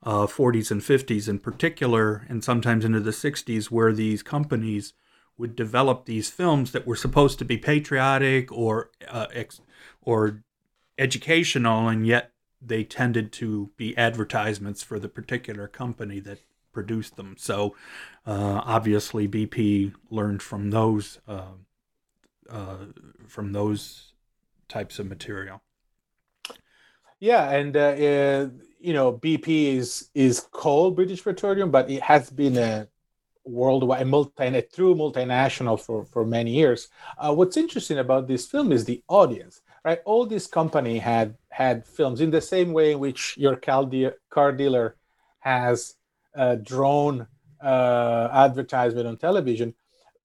uh, 0.04 0.28
40s 0.28 0.72
and 0.72 0.82
50s 0.82 1.28
in 1.28 1.40
particular, 1.40 2.26
and 2.30 2.44
sometimes 2.44 2.86
into 2.86 3.00
the 3.00 3.12
60s, 3.12 3.66
where 3.66 3.92
these 3.92 4.24
companies 4.24 4.94
would 5.38 5.56
develop 5.56 6.06
these 6.06 6.30
films 6.30 6.72
that 6.72 6.86
were 6.86 6.96
supposed 6.96 7.40
to 7.40 7.46
be 7.46 7.58
patriotic 7.58 8.52
or 8.52 8.92
uh, 9.08 9.28
ex- 9.34 9.62
or 10.02 10.44
educational, 10.98 11.88
and 11.88 12.06
yet 12.06 12.34
they 12.62 12.84
tended 12.84 13.32
to 13.34 13.72
be 13.78 13.98
advertisements 13.98 14.84
for 14.84 15.00
the 15.00 15.10
particular 15.10 15.68
company 15.68 16.20
that 16.20 16.40
produced 16.72 17.16
them. 17.16 17.36
So 17.38 17.76
uh, 18.26 18.62
obviously, 18.64 19.28
BP 19.28 19.94
learned 20.10 20.42
from 20.42 20.72
those 20.72 21.20
uh, 21.28 21.54
uh, 22.50 22.78
from 23.28 23.54
those 23.54 24.14
types 24.68 25.00
of 25.00 25.08
material. 25.08 25.62
Yeah, 27.20 27.52
and 27.52 27.76
uh, 27.76 27.80
uh, 27.80 28.50
you 28.80 28.94
know, 28.94 29.14
BP 29.14 29.76
is 29.76 30.10
is 30.14 30.40
called 30.40 30.96
British 30.96 31.24
Petroleum, 31.24 31.72
but 31.72 31.90
it 31.90 32.02
has 32.02 32.30
been 32.30 32.58
a 32.58 32.88
worldwide, 33.44 34.08
multi, 34.08 34.46
a 34.46 34.62
true 34.62 34.96
multinational 34.96 35.80
for 35.80 36.06
for 36.06 36.26
many 36.26 36.52
years. 36.52 36.88
Uh, 37.18 37.34
what's 37.34 37.58
interesting 37.58 37.98
about 37.98 38.28
this 38.28 38.46
film 38.46 38.72
is 38.72 38.86
the 38.86 39.04
audience 39.08 39.62
right? 39.90 40.02
All 40.06 40.26
these 40.26 40.48
company 40.48 41.00
had 41.00 41.36
had 41.50 41.86
films 41.98 42.22
in 42.22 42.32
the 42.32 42.42
same 42.42 42.70
way 42.74 42.92
in 42.94 43.00
which 43.00 43.22
your 43.38 43.56
car, 43.56 43.86
de- 43.86 44.18
car 44.30 44.52
dealer 44.52 44.88
has 45.40 45.96
a 46.36 46.56
drone 46.56 47.28
uh, 47.72 48.30
advertisement 48.46 49.08
on 49.08 49.18
television. 49.18 49.74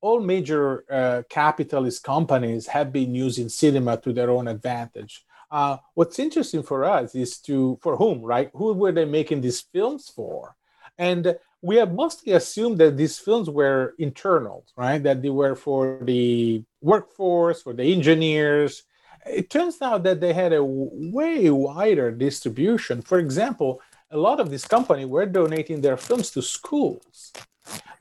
All 0.03 0.21
major 0.21 0.85
uh, 0.91 1.23
capitalist 1.41 2.05
companies 2.05 2.67
have 2.77 2.93
been 2.93 3.15
using 3.15 3.49
cinema 3.49 3.97
to 4.05 4.13
their 4.13 4.31
own 4.37 4.47
advantage. 4.49 5.25
Uh, 5.51 5.79
what's 5.95 6.19
interesting 6.19 6.63
for 6.63 6.85
us 6.85 7.15
is 7.15 7.39
to 7.49 7.79
for 7.81 7.97
whom, 7.97 8.21
right? 8.21 8.51
Who 8.55 8.75
were 8.75 8.93
they 8.93 9.07
making 9.07 9.41
these 9.41 9.61
films 9.75 10.13
for? 10.15 10.57
And 10.99 11.23
we 11.63 11.77
have 11.77 11.93
mostly 11.95 12.33
assumed 12.41 12.77
that 12.79 12.99
these 12.99 13.19
films 13.19 13.49
were 13.49 13.95
internal, 13.99 14.59
right? 14.77 15.03
That 15.03 15.23
they 15.23 15.31
were 15.31 15.57
for 15.57 15.83
the 16.03 16.63
workforce, 16.83 17.63
for 17.63 17.73
the 17.73 17.87
engineers. 17.97 18.85
It 19.27 19.51
turns 19.51 19.81
out 19.81 20.03
that 20.05 20.21
they 20.21 20.33
had 20.33 20.53
a 20.53 20.63
way 20.63 21.51
wider 21.51 22.11
distribution. 22.11 23.03
For 23.03 23.19
example, 23.19 23.81
a 24.11 24.19
lot 24.19 24.41
of 24.41 24.51
these 24.51 24.67
companies 24.67 25.07
were 25.07 25.27
donating 25.27 25.81
their 25.81 25.97
films 25.97 26.31
to 26.33 26.43
schools. 26.43 27.33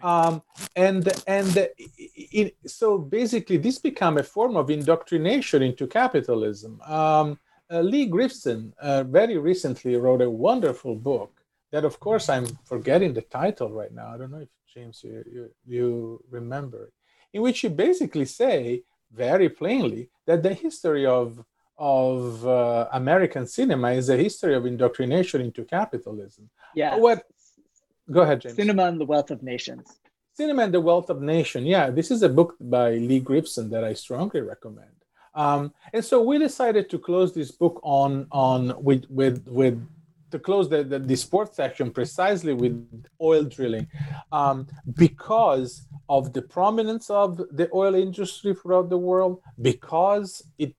Um, 0.01 0.43
and 0.75 1.07
and 1.25 1.69
so 2.65 2.97
basically, 2.97 3.57
this 3.57 3.79
became 3.79 4.17
a 4.17 4.23
form 4.23 4.57
of 4.57 4.69
indoctrination 4.69 5.61
into 5.63 5.87
capitalism. 5.87 6.81
Um, 6.81 7.39
uh, 7.71 7.79
Lee 7.79 8.09
Grieveson 8.09 8.73
uh, 8.81 9.03
very 9.03 9.37
recently 9.37 9.95
wrote 9.95 10.21
a 10.21 10.29
wonderful 10.29 10.95
book 10.95 11.43
that 11.73 11.83
of 11.83 11.99
course 11.99 12.29
i'm 12.29 12.47
forgetting 12.63 13.13
the 13.13 13.21
title 13.23 13.69
right 13.71 13.93
now 13.93 14.07
i 14.13 14.17
don't 14.17 14.31
know 14.31 14.45
if 14.47 14.49
james 14.73 15.03
you, 15.03 15.23
you, 15.33 15.49
you 15.65 16.23
remember 16.29 16.91
in 17.33 17.41
which 17.41 17.59
he 17.59 17.67
basically 17.67 18.25
say 18.25 18.83
very 19.13 19.49
plainly 19.49 20.09
that 20.25 20.43
the 20.43 20.53
history 20.53 21.05
of 21.05 21.43
of 21.77 22.45
uh, 22.47 22.87
american 22.93 23.47
cinema 23.47 23.91
is 23.91 24.09
a 24.09 24.17
history 24.17 24.55
of 24.55 24.65
indoctrination 24.65 25.41
into 25.41 25.63
capitalism. 25.63 26.49
Yeah 26.75 26.97
what 26.97 27.23
go 28.11 28.21
ahead 28.21 28.41
james. 28.41 28.55
Cinema 28.55 28.85
and 28.85 28.99
the 28.99 29.05
wealth 29.05 29.31
of 29.31 29.41
nations. 29.43 29.85
Cinema 30.33 30.63
and 30.63 30.73
the 30.73 30.81
wealth 30.81 31.09
of 31.09 31.21
nation 31.21 31.65
yeah 31.65 31.89
this 31.89 32.11
is 32.11 32.21
a 32.23 32.29
book 32.29 32.55
by 32.59 32.91
Lee 32.91 33.21
Grieveson 33.21 33.69
that 33.71 33.83
i 33.83 33.93
strongly 33.93 34.41
recommend. 34.41 34.89
Um, 35.35 35.73
and 35.93 36.05
so 36.05 36.21
we 36.21 36.37
decided 36.37 36.89
to 36.91 36.99
close 36.99 37.33
this 37.33 37.51
book 37.51 37.79
on 37.83 38.27
on 38.31 38.61
with 38.83 39.05
with 39.09 39.47
with 39.47 39.77
to 40.33 40.39
close 40.39 40.67
the, 40.67 40.83
the, 40.83 40.97
the 40.97 41.15
sports 41.15 41.55
section 41.55 41.91
precisely 41.91 42.53
with 42.53 42.73
oil 43.21 43.43
drilling 43.43 43.87
um, 44.31 44.67
because 44.95 45.87
of 46.09 46.33
the 46.33 46.41
prominence 46.41 47.07
of 47.11 47.37
the 47.59 47.69
oil 47.71 47.93
industry 47.93 48.55
throughout 48.55 48.89
the 48.89 48.97
world, 48.97 49.39
because 49.61 50.41
it 50.57 50.73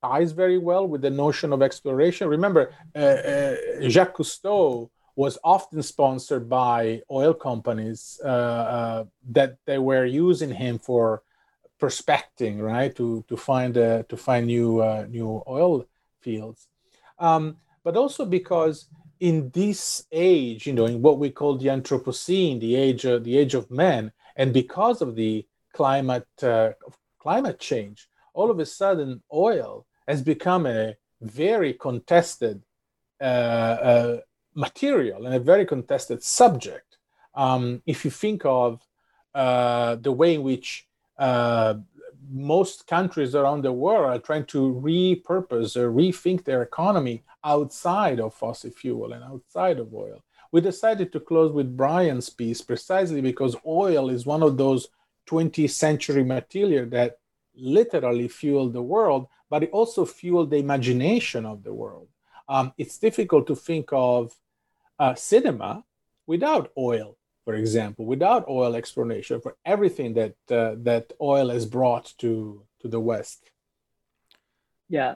ties 0.00 0.30
very 0.30 0.58
well 0.58 0.86
with 0.86 1.02
the 1.02 1.10
notion 1.10 1.52
of 1.52 1.60
exploration. 1.60 2.28
Remember, 2.28 2.72
uh, 2.94 2.98
uh, 2.98 3.56
Jacques 3.88 4.16
Cousteau 4.16 4.88
was 5.16 5.36
often 5.42 5.82
sponsored 5.82 6.48
by 6.48 7.02
oil 7.10 7.34
companies 7.34 8.20
uh, 8.24 8.64
uh 8.76 9.04
that 9.38 9.58
they 9.66 9.78
were 9.90 10.06
using 10.06 10.52
him 10.62 10.78
for 10.78 11.22
prospecting, 11.82 12.54
right, 12.74 12.94
to 12.94 13.24
to 13.28 13.36
find 13.36 13.76
uh, 13.76 14.04
to 14.10 14.16
find 14.16 14.46
new 14.46 14.70
uh, 14.78 15.04
new 15.16 15.42
oil 15.48 15.84
fields. 16.20 16.68
Um, 17.18 17.56
but 17.84 17.96
also 17.96 18.24
because 18.24 18.86
in 19.20 19.50
this 19.50 20.06
age, 20.10 20.66
you 20.66 20.72
know, 20.72 20.86
in 20.86 21.02
what 21.02 21.18
we 21.18 21.30
call 21.30 21.56
the 21.56 21.68
Anthropocene, 21.68 22.58
the 22.58 22.74
age, 22.74 23.04
of, 23.04 23.22
the 23.22 23.36
age 23.36 23.54
of 23.54 23.70
man, 23.70 24.12
and 24.36 24.52
because 24.52 25.02
of 25.02 25.14
the 25.14 25.46
climate 25.72 26.26
uh, 26.42 26.70
climate 27.18 27.60
change, 27.60 28.08
all 28.32 28.50
of 28.50 28.58
a 28.58 28.66
sudden, 28.66 29.22
oil 29.32 29.86
has 30.08 30.22
become 30.22 30.66
a 30.66 30.96
very 31.20 31.74
contested 31.74 32.62
uh, 33.20 33.24
uh, 33.24 34.20
material 34.54 35.26
and 35.26 35.34
a 35.34 35.40
very 35.40 35.66
contested 35.66 36.22
subject. 36.22 36.96
Um, 37.34 37.82
if 37.86 38.04
you 38.04 38.10
think 38.10 38.44
of 38.44 38.80
uh, 39.34 39.96
the 39.96 40.12
way 40.12 40.34
in 40.34 40.42
which 40.42 40.86
uh, 41.18 41.74
most 42.32 42.86
countries 42.86 43.34
around 43.34 43.62
the 43.62 43.72
world 43.72 44.10
are 44.10 44.18
trying 44.18 44.44
to 44.46 44.80
repurpose 44.82 45.76
or 45.76 45.90
rethink 45.90 46.44
their 46.44 46.62
economy 46.62 47.24
outside 47.44 48.20
of 48.20 48.34
fossil 48.34 48.70
fuel 48.70 49.12
and 49.12 49.24
outside 49.24 49.78
of 49.78 49.92
oil. 49.94 50.22
We 50.52 50.60
decided 50.60 51.12
to 51.12 51.20
close 51.20 51.52
with 51.52 51.76
Brian's 51.76 52.30
piece 52.30 52.60
precisely 52.60 53.20
because 53.20 53.56
oil 53.66 54.10
is 54.10 54.26
one 54.26 54.42
of 54.42 54.56
those 54.56 54.88
20th 55.28 55.70
century 55.70 56.24
material 56.24 56.86
that 56.86 57.18
literally 57.54 58.28
fueled 58.28 58.72
the 58.72 58.82
world, 58.82 59.26
but 59.48 59.62
it 59.62 59.70
also 59.70 60.04
fueled 60.04 60.50
the 60.50 60.56
imagination 60.56 61.46
of 61.46 61.62
the 61.62 61.72
world. 61.72 62.08
Um, 62.48 62.72
it's 62.78 62.98
difficult 62.98 63.46
to 63.46 63.56
think 63.56 63.88
of 63.92 64.34
uh, 64.98 65.14
cinema 65.14 65.84
without 66.26 66.72
oil, 66.76 67.16
for 67.44 67.54
example, 67.54 68.04
without 68.04 68.48
oil 68.48 68.74
exploration 68.74 69.40
for 69.40 69.56
everything 69.64 70.14
that 70.14 70.34
uh, 70.50 70.74
that 70.78 71.12
oil 71.20 71.48
has 71.48 71.66
brought 71.66 72.12
to 72.18 72.62
to 72.80 72.88
the 72.88 73.00
West. 73.00 73.50
Yeah, 74.88 75.14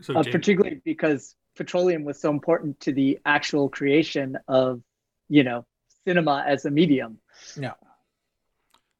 so, 0.00 0.16
uh, 0.16 0.22
particularly 0.24 0.80
because 0.84 1.36
petroleum 1.56 2.04
was 2.04 2.20
so 2.20 2.30
important 2.30 2.80
to 2.80 2.92
the 2.92 3.18
actual 3.24 3.68
creation 3.68 4.36
of, 4.48 4.82
you 5.28 5.44
know, 5.44 5.64
cinema 6.04 6.44
as 6.46 6.64
a 6.64 6.70
medium. 6.70 7.18
Yeah. 7.58 7.74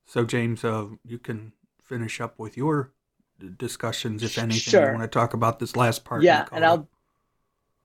So 0.06 0.24
James, 0.24 0.64
uh, 0.64 0.86
you 1.04 1.18
can 1.18 1.52
finish 1.82 2.20
up 2.20 2.38
with 2.38 2.56
your 2.56 2.92
discussions, 3.58 4.22
if 4.22 4.38
anything. 4.38 4.60
Sure. 4.60 4.86
You 4.92 4.98
want 4.98 5.02
to 5.02 5.18
talk 5.18 5.34
about 5.34 5.58
this 5.58 5.76
last 5.76 6.04
part? 6.04 6.22
Yeah, 6.22 6.46
and 6.52 6.64
I'll 6.64 6.88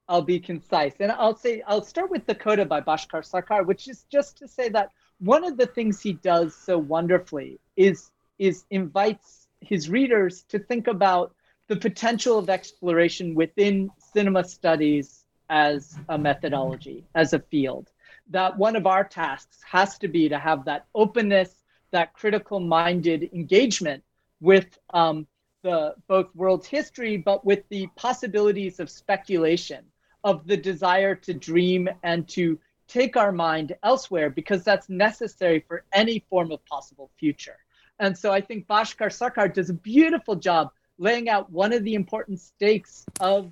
I'll 0.09 0.23
be 0.23 0.39
concise, 0.39 0.95
and 0.99 1.11
I'll 1.11 1.37
say 1.37 1.61
I'll 1.67 1.83
start 1.83 2.09
with 2.09 2.25
the 2.25 2.33
Coda 2.33 2.65
by 2.65 2.81
Bhaskar 2.81 3.21
Sarkar, 3.21 3.63
which 3.63 3.87
is 3.87 4.05
just 4.11 4.39
to 4.39 4.47
say 4.47 4.67
that 4.69 4.91
one 5.19 5.43
of 5.45 5.55
the 5.55 5.67
things 5.67 6.01
he 6.01 6.13
does 6.13 6.55
so 6.55 6.79
wonderfully 6.79 7.59
is 7.77 8.09
is 8.39 8.65
invites 8.71 9.47
his 9.61 9.87
readers 9.87 10.43
to 10.49 10.57
think 10.57 10.87
about 10.87 11.35
the 11.67 11.75
potential 11.75 12.39
of 12.39 12.49
exploration 12.49 13.35
within 13.35 13.91
cinema 14.13 14.43
studies 14.43 15.25
as 15.49 15.95
a 16.09 16.17
methodology, 16.17 17.05
as 17.13 17.33
a 17.33 17.39
field. 17.39 17.91
That 18.31 18.57
one 18.57 18.75
of 18.75 18.87
our 18.87 19.03
tasks 19.03 19.59
has 19.63 19.99
to 19.99 20.07
be 20.07 20.27
to 20.29 20.39
have 20.39 20.65
that 20.65 20.87
openness, 20.95 21.53
that 21.91 22.13
critical 22.13 22.59
minded 22.59 23.29
engagement 23.31 24.03
with 24.41 24.79
um, 24.91 25.27
the 25.61 25.93
both 26.07 26.33
world's 26.35 26.67
history, 26.67 27.17
but 27.17 27.45
with 27.45 27.63
the 27.69 27.87
possibilities 27.95 28.79
of 28.79 28.89
speculation, 28.89 29.85
of 30.23 30.45
the 30.47 30.57
desire 30.57 31.15
to 31.15 31.33
dream 31.33 31.89
and 32.03 32.27
to 32.29 32.59
take 32.87 33.15
our 33.15 33.31
mind 33.31 33.75
elsewhere, 33.83 34.29
because 34.29 34.63
that's 34.63 34.89
necessary 34.89 35.63
for 35.67 35.83
any 35.93 36.25
form 36.29 36.51
of 36.51 36.65
possible 36.65 37.11
future. 37.19 37.57
And 37.99 38.17
so 38.17 38.31
I 38.31 38.41
think 38.41 38.67
Bhaskar 38.67 39.09
Sarkar 39.09 39.53
does 39.53 39.69
a 39.69 39.73
beautiful 39.73 40.35
job 40.35 40.71
laying 40.97 41.29
out 41.29 41.51
one 41.51 41.73
of 41.73 41.83
the 41.83 41.95
important 41.95 42.39
stakes 42.39 43.05
of 43.19 43.51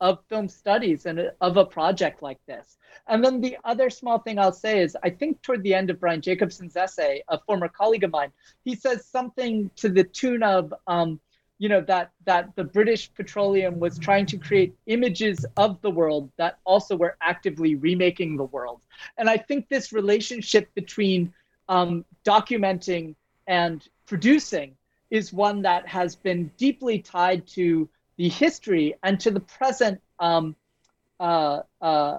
of 0.00 0.20
film 0.28 0.48
studies 0.48 1.06
and 1.06 1.30
of 1.40 1.56
a 1.56 1.64
project 1.64 2.22
like 2.22 2.38
this. 2.46 2.76
And 3.08 3.24
then 3.24 3.40
the 3.40 3.58
other 3.64 3.90
small 3.90 4.18
thing 4.20 4.38
I'll 4.38 4.52
say 4.52 4.80
is 4.80 4.96
I 5.02 5.10
think 5.10 5.42
toward 5.42 5.62
the 5.64 5.74
end 5.74 5.90
of 5.90 5.98
Brian 5.98 6.20
Jacobson's 6.20 6.76
essay, 6.76 7.22
a 7.28 7.38
former 7.40 7.68
colleague 7.68 8.04
of 8.04 8.12
mine, 8.12 8.32
he 8.64 8.76
says 8.76 9.06
something 9.06 9.70
to 9.76 9.88
the 9.88 10.04
tune 10.04 10.44
of, 10.44 10.72
um, 10.86 11.20
you 11.58 11.68
know, 11.68 11.80
that 11.82 12.12
that 12.24 12.54
the 12.54 12.64
British 12.64 13.12
Petroleum 13.14 13.78
was 13.80 13.98
trying 13.98 14.26
to 14.26 14.38
create 14.38 14.76
images 14.86 15.44
of 15.56 15.80
the 15.82 15.90
world 15.90 16.30
that 16.36 16.58
also 16.64 16.96
were 16.96 17.16
actively 17.20 17.74
remaking 17.74 18.36
the 18.36 18.44
world. 18.44 18.80
And 19.16 19.28
I 19.28 19.36
think 19.36 19.68
this 19.68 19.92
relationship 19.92 20.72
between 20.74 21.32
um, 21.68 22.04
documenting 22.24 23.16
and 23.46 23.86
producing 24.06 24.76
is 25.10 25.32
one 25.32 25.62
that 25.62 25.86
has 25.88 26.14
been 26.14 26.50
deeply 26.56 27.00
tied 27.00 27.46
to 27.48 27.88
the 28.16 28.28
history 28.28 28.94
and 29.02 29.18
to 29.20 29.30
the 29.30 29.40
present 29.40 30.00
um, 30.20 30.54
uh, 31.18 31.62
uh, 31.80 32.18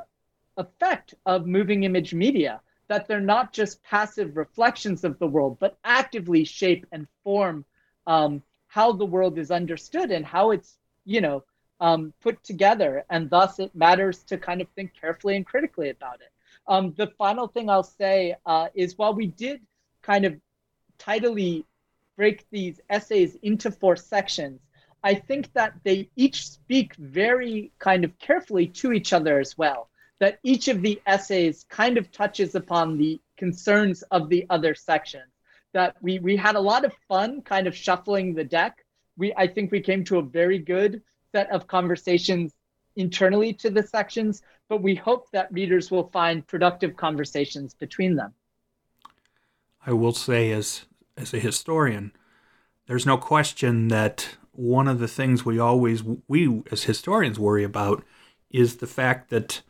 effect 0.57 1.13
of 1.25 1.45
moving 1.45 1.83
image 1.83 2.13
media, 2.13 2.59
that 2.87 3.07
they're 3.07 3.21
not 3.21 3.53
just 3.53 3.81
passive 3.83 4.35
reflections 4.35 5.03
of 5.03 5.17
the 5.19 5.27
world, 5.27 5.57
but 5.59 5.77
actively 5.83 6.43
shape 6.43 6.85
and 6.91 7.07
form 7.23 7.63
um, 8.07 8.41
how 8.69 8.93
the 8.93 9.05
world 9.05 9.37
is 9.37 9.51
understood 9.51 10.11
and 10.11 10.25
how 10.25 10.51
it's, 10.51 10.77
you 11.03 11.19
know, 11.19 11.43
um, 11.81 12.13
put 12.21 12.41
together. 12.43 13.03
And 13.09 13.29
thus 13.29 13.59
it 13.59 13.75
matters 13.75 14.23
to 14.25 14.37
kind 14.37 14.61
of 14.61 14.67
think 14.69 14.93
carefully 14.99 15.35
and 15.35 15.45
critically 15.45 15.89
about 15.89 16.21
it. 16.21 16.31
Um, 16.67 16.93
the 16.95 17.07
final 17.17 17.47
thing 17.47 17.69
I'll 17.69 17.83
say 17.83 18.35
uh, 18.45 18.67
is 18.75 18.97
while 18.97 19.13
we 19.13 19.27
did 19.27 19.61
kind 20.03 20.23
of 20.25 20.35
tidily 20.99 21.65
break 22.15 22.45
these 22.51 22.79
essays 22.89 23.35
into 23.41 23.71
four 23.71 23.95
sections, 23.95 24.61
I 25.03 25.15
think 25.15 25.51
that 25.53 25.73
they 25.83 26.09
each 26.15 26.47
speak 26.47 26.93
very 26.95 27.71
kind 27.79 28.03
of 28.03 28.17
carefully 28.19 28.67
to 28.67 28.91
each 28.91 29.13
other 29.13 29.39
as 29.39 29.57
well. 29.57 29.89
That 30.19 30.39
each 30.43 30.67
of 30.67 30.81
the 30.81 31.01
essays 31.07 31.65
kind 31.69 31.97
of 31.97 32.11
touches 32.11 32.53
upon 32.53 32.97
the 32.97 33.19
concerns 33.37 34.03
of 34.11 34.29
the 34.29 34.45
other 34.49 34.75
sections. 34.75 35.28
That 35.73 35.95
we 36.01 36.19
we 36.19 36.35
had 36.35 36.55
a 36.55 36.59
lot 36.59 36.85
of 36.85 36.93
fun 37.07 37.41
kind 37.41 37.67
of 37.67 37.75
shuffling 37.75 38.33
the 38.33 38.43
deck. 38.43 38.85
We 39.17 39.33
I 39.35 39.47
think 39.47 39.71
we 39.71 39.81
came 39.81 40.03
to 40.05 40.19
a 40.19 40.23
very 40.23 40.59
good 40.59 41.01
set 41.31 41.49
of 41.51 41.67
conversations 41.67 42.53
internally 42.95 43.53
to 43.53 43.69
the 43.69 43.83
sections, 43.83 44.41
but 44.67 44.81
we 44.81 44.95
hope 44.95 45.29
that 45.31 45.51
readers 45.51 45.91
will 45.91 46.09
find 46.09 46.45
productive 46.45 46.95
conversations 46.95 47.73
between 47.73 48.15
them. 48.15 48.33
I 49.85 49.93
will 49.93 50.13
say 50.13 50.51
as 50.51 50.85
as 51.17 51.33
a 51.33 51.39
historian, 51.39 52.13
there's 52.87 53.05
no 53.05 53.17
question 53.17 53.89
that 53.89 54.37
one 54.51 54.87
of 54.87 54.99
the 54.99 55.07
things 55.07 55.45
we 55.45 55.59
always 55.59 56.03
we 56.27 56.61
as 56.71 56.83
historians 56.83 57.39
worry 57.39 57.63
about 57.63 58.03
is 58.49 58.77
the 58.77 58.87
fact 58.87 59.29
that 59.29 59.61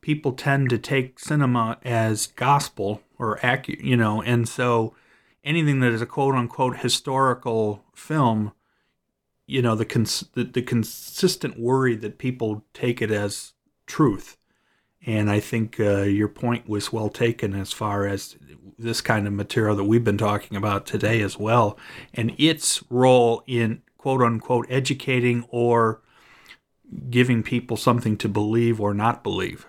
people 0.00 0.32
tend 0.32 0.70
to 0.70 0.78
take 0.78 1.18
cinema 1.18 1.78
as 1.82 2.28
gospel 2.28 3.02
or 3.18 3.38
you 3.66 3.96
know, 3.96 4.22
and 4.22 4.48
so 4.48 4.94
anything 5.48 5.80
that 5.80 5.92
is 5.92 6.02
a 6.02 6.06
quote 6.06 6.34
unquote 6.34 6.78
historical 6.78 7.82
film, 7.94 8.52
you 9.46 9.62
know, 9.62 9.74
the, 9.74 9.86
cons- 9.86 10.28
the, 10.34 10.44
the 10.44 10.60
consistent 10.60 11.58
worry 11.58 11.96
that 11.96 12.18
people 12.18 12.64
take 12.74 13.00
it 13.00 13.10
as 13.10 13.54
truth. 13.86 14.36
And 15.06 15.30
I 15.30 15.40
think 15.40 15.80
uh, 15.80 16.02
your 16.02 16.28
point 16.28 16.68
was 16.68 16.92
well 16.92 17.08
taken 17.08 17.54
as 17.54 17.72
far 17.72 18.06
as 18.06 18.36
this 18.78 19.00
kind 19.00 19.26
of 19.26 19.32
material 19.32 19.74
that 19.76 19.84
we've 19.84 20.04
been 20.04 20.18
talking 20.18 20.56
about 20.56 20.84
today 20.84 21.22
as 21.22 21.38
well, 21.38 21.78
and 22.12 22.34
its 22.36 22.84
role 22.90 23.42
in 23.46 23.82
quote 23.96 24.20
unquote 24.20 24.66
educating 24.68 25.46
or 25.48 26.02
giving 27.08 27.42
people 27.42 27.76
something 27.76 28.16
to 28.18 28.28
believe 28.28 28.80
or 28.80 28.92
not 28.92 29.22
believe. 29.22 29.66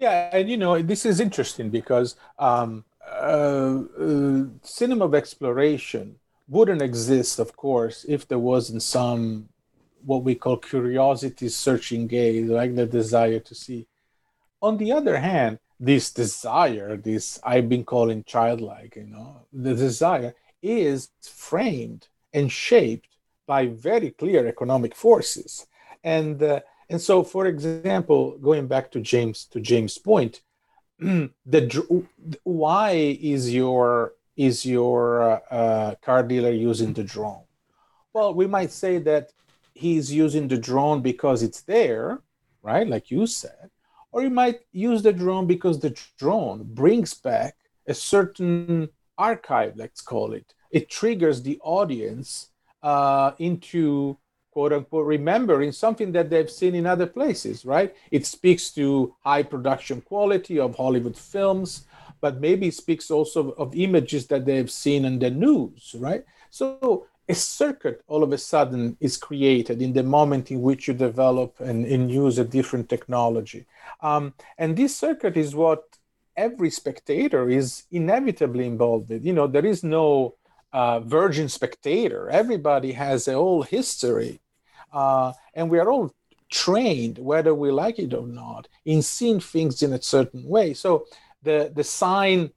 Yeah, 0.00 0.30
and 0.32 0.50
you 0.50 0.56
know, 0.56 0.80
this 0.82 1.04
is 1.04 1.20
interesting 1.20 1.70
because 1.70 2.16
um, 2.38 2.84
uh, 3.06 3.82
uh, 4.00 4.44
cinema 4.62 5.04
of 5.04 5.14
exploration 5.14 6.16
wouldn't 6.48 6.82
exist, 6.82 7.38
of 7.38 7.54
course, 7.56 8.04
if 8.08 8.26
there 8.26 8.38
wasn't 8.38 8.82
some 8.82 9.48
what 10.04 10.24
we 10.24 10.34
call 10.34 10.56
curiosity 10.56 11.48
searching 11.50 12.06
gaze, 12.06 12.48
like 12.48 12.74
the 12.74 12.86
desire 12.86 13.40
to 13.40 13.54
see. 13.54 13.86
On 14.62 14.78
the 14.78 14.92
other 14.92 15.18
hand, 15.18 15.58
this 15.78 16.10
desire, 16.10 16.96
this 16.96 17.38
I've 17.44 17.68
been 17.68 17.84
calling 17.84 18.24
childlike, 18.24 18.96
you 18.96 19.06
know, 19.06 19.42
the 19.52 19.74
desire 19.74 20.34
is 20.62 21.10
framed 21.22 22.08
and 22.32 22.50
shaped 22.50 23.16
by 23.46 23.66
very 23.66 24.12
clear 24.12 24.46
economic 24.46 24.94
forces. 24.94 25.66
And 26.04 26.42
uh, 26.42 26.60
and 26.90 27.00
so, 27.00 27.22
for 27.22 27.46
example, 27.46 28.36
going 28.38 28.66
back 28.66 28.90
to 28.90 29.00
James 29.00 29.44
to 29.52 29.60
James' 29.60 29.96
point, 29.96 30.40
the 30.98 32.06
why 32.42 32.90
is 33.20 33.54
your 33.54 34.14
is 34.36 34.66
your 34.66 35.22
uh, 35.22 35.54
uh, 35.54 35.94
car 36.02 36.22
dealer 36.22 36.50
using 36.50 36.92
the 36.92 37.04
drone? 37.04 37.44
Well, 38.12 38.34
we 38.34 38.46
might 38.46 38.72
say 38.72 38.98
that 38.98 39.32
he's 39.72 40.12
using 40.12 40.48
the 40.48 40.58
drone 40.58 41.00
because 41.00 41.42
it's 41.42 41.62
there, 41.62 42.22
right? 42.62 42.88
Like 42.88 43.10
you 43.10 43.26
said, 43.26 43.70
or 44.10 44.22
you 44.22 44.30
might 44.30 44.60
use 44.72 45.02
the 45.02 45.12
drone 45.12 45.46
because 45.46 45.78
the 45.78 45.96
drone 46.18 46.64
brings 46.64 47.14
back 47.14 47.54
a 47.86 47.94
certain 47.94 48.88
archive, 49.16 49.76
let's 49.76 50.00
call 50.00 50.32
it. 50.32 50.54
It 50.72 50.90
triggers 50.90 51.42
the 51.42 51.58
audience 51.62 52.48
uh, 52.82 53.32
into 53.38 54.18
quote 54.50 54.72
unquote 54.72 55.06
remembering 55.06 55.72
something 55.72 56.12
that 56.12 56.30
they've 56.30 56.50
seen 56.50 56.74
in 56.74 56.86
other 56.86 57.06
places, 57.06 57.64
right? 57.64 57.94
It 58.10 58.26
speaks 58.26 58.70
to 58.72 59.14
high 59.24 59.42
production 59.42 60.00
quality 60.00 60.58
of 60.58 60.76
Hollywood 60.76 61.16
films, 61.16 61.86
but 62.20 62.40
maybe 62.40 62.68
it 62.68 62.74
speaks 62.74 63.10
also 63.10 63.50
of 63.52 63.74
images 63.74 64.26
that 64.26 64.44
they've 64.44 64.70
seen 64.70 65.04
in 65.04 65.18
the 65.18 65.30
news, 65.30 65.94
right? 65.98 66.24
So 66.50 67.06
a 67.28 67.34
circuit 67.34 68.02
all 68.08 68.24
of 68.24 68.32
a 68.32 68.38
sudden 68.38 68.96
is 69.00 69.16
created 69.16 69.80
in 69.80 69.92
the 69.92 70.02
moment 70.02 70.50
in 70.50 70.60
which 70.60 70.88
you 70.88 70.94
develop 70.94 71.60
and, 71.60 71.86
and 71.86 72.10
use 72.10 72.38
a 72.38 72.44
different 72.44 72.88
technology. 72.88 73.66
Um, 74.00 74.34
and 74.58 74.76
this 74.76 74.96
circuit 74.96 75.36
is 75.36 75.54
what 75.54 75.84
every 76.36 76.70
spectator 76.70 77.48
is 77.48 77.84
inevitably 77.92 78.66
involved 78.66 79.10
in. 79.10 79.22
You 79.22 79.32
know, 79.32 79.46
there 79.46 79.66
is 79.66 79.84
no 79.84 80.34
uh, 80.72 81.00
virgin 81.00 81.48
spectator. 81.48 82.28
Everybody 82.30 82.92
has 82.92 83.28
a 83.28 83.34
whole 83.34 83.62
history, 83.62 84.40
uh, 84.92 85.32
and 85.54 85.70
we 85.70 85.78
are 85.78 85.90
all 85.90 86.14
trained, 86.50 87.18
whether 87.18 87.54
we 87.54 87.70
like 87.70 87.98
it 87.98 88.12
or 88.14 88.26
not, 88.26 88.68
in 88.84 89.02
seeing 89.02 89.40
things 89.40 89.82
in 89.82 89.92
a 89.92 90.02
certain 90.02 90.44
way. 90.44 90.74
So 90.74 91.06
the 91.42 91.72
the 91.74 91.84
sign 91.84 92.50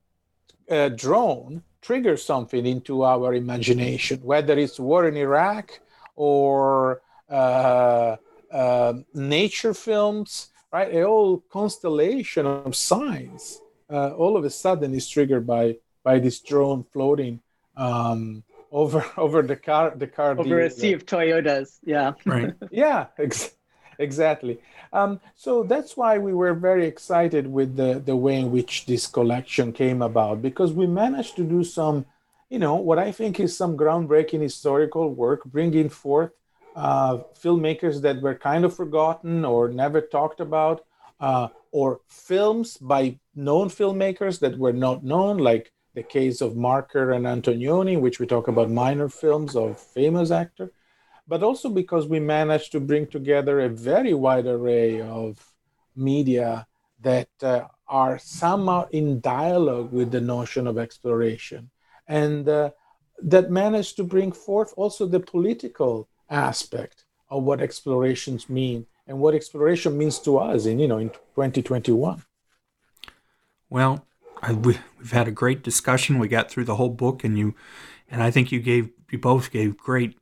uh, 0.69 0.89
drone 0.89 1.63
triggers 1.81 2.23
something 2.23 2.65
into 2.65 3.03
our 3.03 3.33
imagination, 3.33 4.19
whether 4.21 4.57
it's 4.57 4.79
war 4.79 5.07
in 5.07 5.17
Iraq 5.17 5.79
or 6.15 7.01
uh, 7.29 8.15
uh, 8.51 8.93
nature 9.13 9.73
films, 9.73 10.49
right? 10.71 10.93
A 10.93 11.01
whole 11.01 11.43
constellation 11.49 12.45
of 12.45 12.75
signs 12.75 13.59
uh, 13.89 14.09
all 14.15 14.35
of 14.37 14.43
a 14.43 14.49
sudden 14.49 14.93
is 14.93 15.07
triggered 15.07 15.45
by 15.45 15.77
by 16.03 16.19
this 16.19 16.39
drone 16.39 16.83
floating 16.91 17.39
um, 17.75 18.43
over 18.71 19.05
over 19.17 19.41
the 19.41 19.55
car 19.55 19.93
the 19.95 20.07
car 20.07 20.37
over 20.37 20.59
a 20.59 20.69
sea 20.69 20.93
of 20.93 21.05
Toyotas. 21.05 21.79
Yeah. 21.83 22.13
Right. 22.25 22.53
yeah. 22.71 23.07
Ex- 23.17 23.55
exactly. 23.99 24.59
Um, 24.91 25.19
so 25.35 25.63
that's 25.63 25.97
why 25.97 26.17
we 26.17 26.33
were 26.33 26.53
very 26.53 26.85
excited 26.85 27.47
with 27.47 27.75
the 27.75 28.01
the 28.03 28.15
way 28.15 28.37
in 28.37 28.51
which 28.51 28.85
this 28.85 29.07
collection 29.07 29.73
came 29.73 30.01
about 30.01 30.41
because 30.41 30.73
we 30.73 30.87
managed 30.87 31.35
to 31.37 31.43
do 31.43 31.63
some, 31.63 32.05
you 32.49 32.59
know, 32.59 32.75
what 32.75 32.99
I 32.99 33.11
think 33.11 33.39
is 33.39 33.57
some 33.57 33.77
groundbreaking 33.77 34.41
historical 34.41 35.13
work, 35.13 35.43
bringing 35.45 35.89
forth 35.89 36.31
uh, 36.75 37.19
filmmakers 37.41 38.01
that 38.01 38.21
were 38.21 38.35
kind 38.35 38.65
of 38.65 38.75
forgotten 38.75 39.45
or 39.45 39.69
never 39.69 40.01
talked 40.01 40.39
about, 40.39 40.85
uh, 41.19 41.47
or 41.71 42.01
films 42.07 42.77
by 42.77 43.19
known 43.35 43.69
filmmakers 43.69 44.39
that 44.39 44.57
were 44.57 44.73
not 44.73 45.03
known, 45.03 45.37
like 45.37 45.71
the 45.93 46.03
case 46.03 46.41
of 46.41 46.55
Marker 46.55 47.11
and 47.11 47.25
Antonioni, 47.25 47.99
which 47.99 48.19
we 48.19 48.25
talk 48.25 48.47
about 48.47 48.69
minor 48.69 49.09
films 49.09 49.55
of 49.55 49.79
famous 49.79 50.31
actor, 50.31 50.71
but 51.27 51.43
also 51.43 51.69
because 51.69 52.07
we 52.07 52.19
managed 52.19 52.71
to 52.71 52.79
bring 52.79 53.07
together 53.07 53.59
a 53.59 53.69
very 53.69 54.13
wide 54.13 54.47
array 54.47 55.01
of 55.01 55.53
media 55.95 56.67
that 57.01 57.29
uh, 57.41 57.65
are 57.87 58.17
somehow 58.17 58.87
in 58.91 59.19
dialogue 59.19 59.91
with 59.91 60.11
the 60.11 60.21
notion 60.21 60.67
of 60.67 60.77
exploration 60.77 61.69
and 62.07 62.49
uh, 62.49 62.69
that 63.21 63.51
managed 63.51 63.95
to 63.95 64.03
bring 64.03 64.31
forth 64.31 64.73
also 64.75 65.05
the 65.05 65.19
political 65.19 66.09
aspect 66.29 67.05
of 67.29 67.43
what 67.43 67.61
explorations 67.61 68.49
mean 68.49 68.85
and 69.07 69.19
what 69.19 69.35
exploration 69.35 69.97
means 69.97 70.19
to 70.19 70.37
us 70.37 70.65
in 70.65 70.79
you 70.79 70.87
know 70.87 70.97
in 70.97 71.09
2021 71.09 72.23
well 73.69 74.05
I, 74.43 74.53
we, 74.53 74.73
have 74.99 75.11
had 75.11 75.27
a 75.27 75.31
great 75.31 75.63
discussion. 75.63 76.19
We 76.19 76.27
got 76.27 76.51
through 76.51 76.65
the 76.65 76.75
whole 76.75 76.89
book, 76.89 77.23
and 77.23 77.37
you, 77.37 77.55
and 78.11 78.21
I 78.21 78.29
think 78.29 78.51
you 78.51 78.59
gave 78.59 78.89
you 79.09 79.17
both 79.17 79.51
gave 79.51 79.77
great 79.77 80.17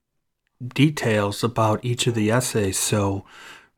details 0.73 1.43
about 1.43 1.83
each 1.83 2.07
of 2.07 2.13
the 2.13 2.29
essays. 2.29 2.77
So 2.77 3.25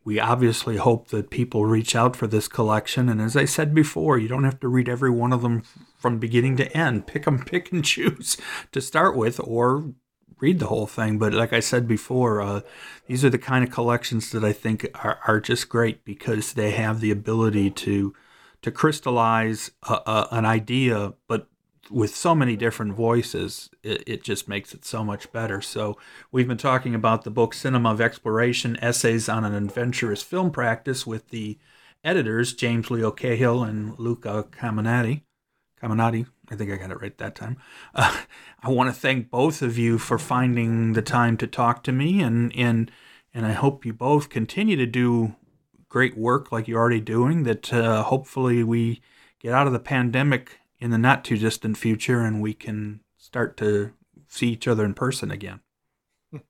we 0.04 0.20
obviously 0.20 0.78
hope 0.78 1.08
that 1.10 1.30
people 1.30 1.66
reach 1.66 1.96
out 1.96 2.16
for 2.16 2.28
this 2.28 2.48
collection. 2.48 3.08
And 3.08 3.22
as 3.22 3.38
I 3.38 3.46
said 3.46 3.74
before, 3.74 4.18
you 4.18 4.28
don't 4.28 4.44
have 4.44 4.60
to 4.60 4.68
read 4.68 4.90
every 4.90 5.10
one 5.10 5.32
of 5.32 5.42
them 5.42 5.64
from 5.98 6.20
beginning 6.20 6.58
to 6.58 6.78
end. 6.78 7.08
Pick 7.08 7.26
them, 7.26 7.46
pick 7.46 7.72
and 7.72 7.86
choose 7.86 8.38
to 8.72 8.82
start 8.82 9.16
with, 9.16 9.40
or 9.42 9.94
read 10.40 10.60
the 10.60 10.68
whole 10.68 10.88
thing. 10.88 11.18
But 11.18 11.34
like 11.34 11.54
I 11.54 11.62
said 11.62 11.88
before, 11.88 12.42
uh, 12.42 12.62
these 13.08 13.24
are 13.24 13.30
the 13.30 13.38
kind 13.38 13.64
of 13.64 13.72
collections 13.72 14.32
that 14.32 14.44
I 14.44 14.52
think 14.52 14.86
are, 14.96 15.20
are 15.26 15.40
just 15.40 15.70
great 15.70 16.04
because 16.04 16.54
they 16.54 16.72
have 16.72 17.00
the 17.00 17.12
ability 17.12 17.70
to 17.70 18.14
to 18.64 18.72
crystallize 18.72 19.72
a, 19.88 19.94
a, 19.94 20.28
an 20.32 20.46
idea, 20.46 21.14
but 21.28 21.48
with 21.92 22.16
so 22.16 22.34
many 22.34 22.56
different 22.56 22.94
voices, 22.94 23.70
it, 23.84 24.04
it, 24.08 24.24
just 24.24 24.48
makes 24.48 24.74
it 24.74 24.86
so 24.86 25.04
much 25.04 25.32
better. 25.32 25.62
So, 25.62 25.98
we've 26.32 26.48
been 26.48 26.58
talking 26.58 26.96
about 26.96 27.24
the 27.24 27.30
book 27.30 27.54
Cinema 27.54 27.92
of 27.92 28.02
Exploration 28.02 28.78
Essays 28.82 29.28
on 29.28 29.44
an 29.44 29.54
Adventurous 29.54 30.24
Film 30.24 30.50
Practice 30.50 31.06
with 31.06 31.30
the 31.30 31.60
editors, 32.04 32.54
James 32.54 32.90
Leo 32.90 33.12
Cahill 33.12 33.64
and 33.64 34.00
Luca 34.00 34.46
Caminati. 34.52 35.24
Caminati, 35.82 36.26
I 36.50 36.56
think 36.56 36.72
I 36.72 36.78
got 36.78 36.92
it 36.92 37.02
right 37.02 37.18
that 37.18 37.36
time. 37.36 37.58
Uh, 37.94 38.22
I 38.64 38.70
want 38.70 38.94
to 38.94 39.00
thank 39.00 39.30
both 39.30 39.62
of 39.62 39.78
you 39.78 39.98
for 39.98 40.18
finding 40.18 40.94
the 40.94 41.02
time 41.02 41.36
to 41.38 41.48
talk 41.48 41.84
to 41.84 41.92
me, 41.92 42.22
and, 42.22 42.56
and, 42.56 42.90
and 43.34 43.46
I 43.46 43.52
hope 43.52 43.86
you 43.86 43.92
both 43.92 44.30
continue 44.30 44.78
to 44.78 44.86
do 44.86 45.36
great 45.94 46.18
work 46.18 46.52
like 46.52 46.68
you're 46.68 46.80
already 46.80 47.00
doing 47.00 47.44
that 47.44 47.72
uh, 47.72 48.02
hopefully 48.02 48.64
we 48.64 49.00
get 49.40 49.54
out 49.54 49.68
of 49.68 49.74
the 49.74 49.80
pandemic 49.80 50.60
in 50.80 50.90
the 50.90 50.98
not 50.98 51.24
too 51.24 51.38
distant 51.38 51.78
future 51.78 52.22
and 52.22 52.42
we 52.42 52.52
can 52.52 53.00
start 53.16 53.56
to 53.56 53.94
see 54.28 54.48
each 54.48 54.68
other 54.68 54.84
in 54.84 54.96
person 54.96 55.30
again. 55.30 55.60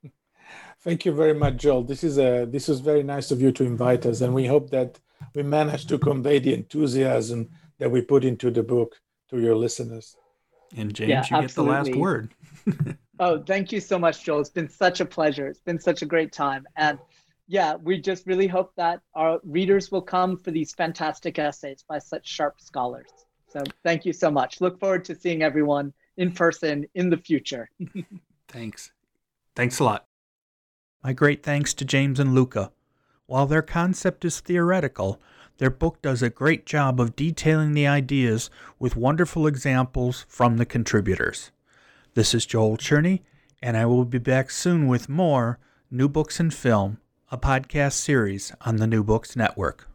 Thank 0.79 1.03
you 1.03 1.11
very 1.11 1.33
much, 1.33 1.57
Joel. 1.57 1.83
This 1.83 2.05
is 2.05 2.17
a 2.17 2.45
this 2.45 2.69
was 2.69 2.79
very 2.79 3.03
nice 3.03 3.31
of 3.31 3.41
you 3.41 3.51
to 3.51 3.65
invite 3.65 4.05
us, 4.05 4.21
and 4.21 4.33
we 4.33 4.45
hope 4.45 4.69
that 4.69 4.97
we 5.35 5.43
managed 5.43 5.89
to 5.89 5.97
convey 5.97 6.39
the 6.39 6.53
enthusiasm 6.53 7.49
that 7.79 7.91
we 7.91 8.01
put 8.01 8.23
into 8.23 8.49
the 8.49 8.63
book 8.63 8.95
to 9.29 9.39
your 9.39 9.55
listeners. 9.55 10.15
And 10.77 10.93
James, 10.93 11.09
yeah, 11.09 11.25
you 11.29 11.43
absolutely. 11.43 11.75
get 11.75 11.83
the 11.83 11.91
last 11.91 11.95
word. 11.99 12.33
oh, 13.19 13.43
thank 13.43 13.71
you 13.73 13.81
so 13.81 13.99
much, 13.99 14.23
Joel. 14.23 14.39
It's 14.39 14.49
been 14.49 14.69
such 14.69 15.01
a 15.01 15.05
pleasure. 15.05 15.47
It's 15.47 15.61
been 15.61 15.79
such 15.79 16.01
a 16.01 16.05
great 16.05 16.31
time, 16.31 16.65
and 16.77 16.97
yeah, 17.47 17.75
we 17.75 17.99
just 17.99 18.25
really 18.25 18.47
hope 18.47 18.73
that 18.75 19.01
our 19.13 19.39
readers 19.43 19.91
will 19.91 20.01
come 20.01 20.37
for 20.37 20.51
these 20.51 20.73
fantastic 20.73 21.39
essays 21.39 21.83
by 21.87 21.99
such 21.99 22.27
sharp 22.27 22.61
scholars. 22.61 23.09
So 23.47 23.63
thank 23.83 24.05
you 24.05 24.13
so 24.13 24.31
much. 24.31 24.61
Look 24.61 24.79
forward 24.79 25.05
to 25.05 25.15
seeing 25.15 25.43
everyone 25.43 25.93
in 26.17 26.31
person 26.31 26.85
in 26.95 27.09
the 27.09 27.17
future. 27.17 27.69
Thanks. 28.47 28.91
Thanks 29.55 29.79
a 29.79 29.83
lot. 29.83 30.05
My 31.03 31.13
great 31.13 31.43
thanks 31.43 31.73
to 31.75 31.85
James 31.85 32.19
and 32.19 32.33
Luca. 32.33 32.71
While 33.25 33.45
their 33.45 33.61
concept 33.61 34.25
is 34.25 34.39
theoretical, 34.39 35.19
their 35.57 35.69
book 35.69 36.01
does 36.01 36.21
a 36.21 36.29
great 36.29 36.65
job 36.65 36.99
of 36.99 37.15
detailing 37.15 37.73
the 37.73 37.87
ideas 37.87 38.49
with 38.79 38.95
wonderful 38.95 39.47
examples 39.47 40.25
from 40.27 40.57
the 40.57 40.65
contributors. 40.65 41.51
This 42.15 42.33
is 42.33 42.45
Joel 42.45 42.77
Cherney, 42.77 43.21
and 43.61 43.75
I 43.77 43.85
will 43.85 44.05
be 44.05 44.17
back 44.17 44.49
soon 44.49 44.87
with 44.87 45.09
more 45.09 45.59
New 45.91 46.09
Books 46.09 46.39
in 46.39 46.51
Film, 46.51 46.99
a 47.33 47.37
podcast 47.37 47.93
series 47.93 48.51
on 48.61 48.75
the 48.75 48.85
New 48.85 49.03
Books 49.03 49.35
Network. 49.35 49.87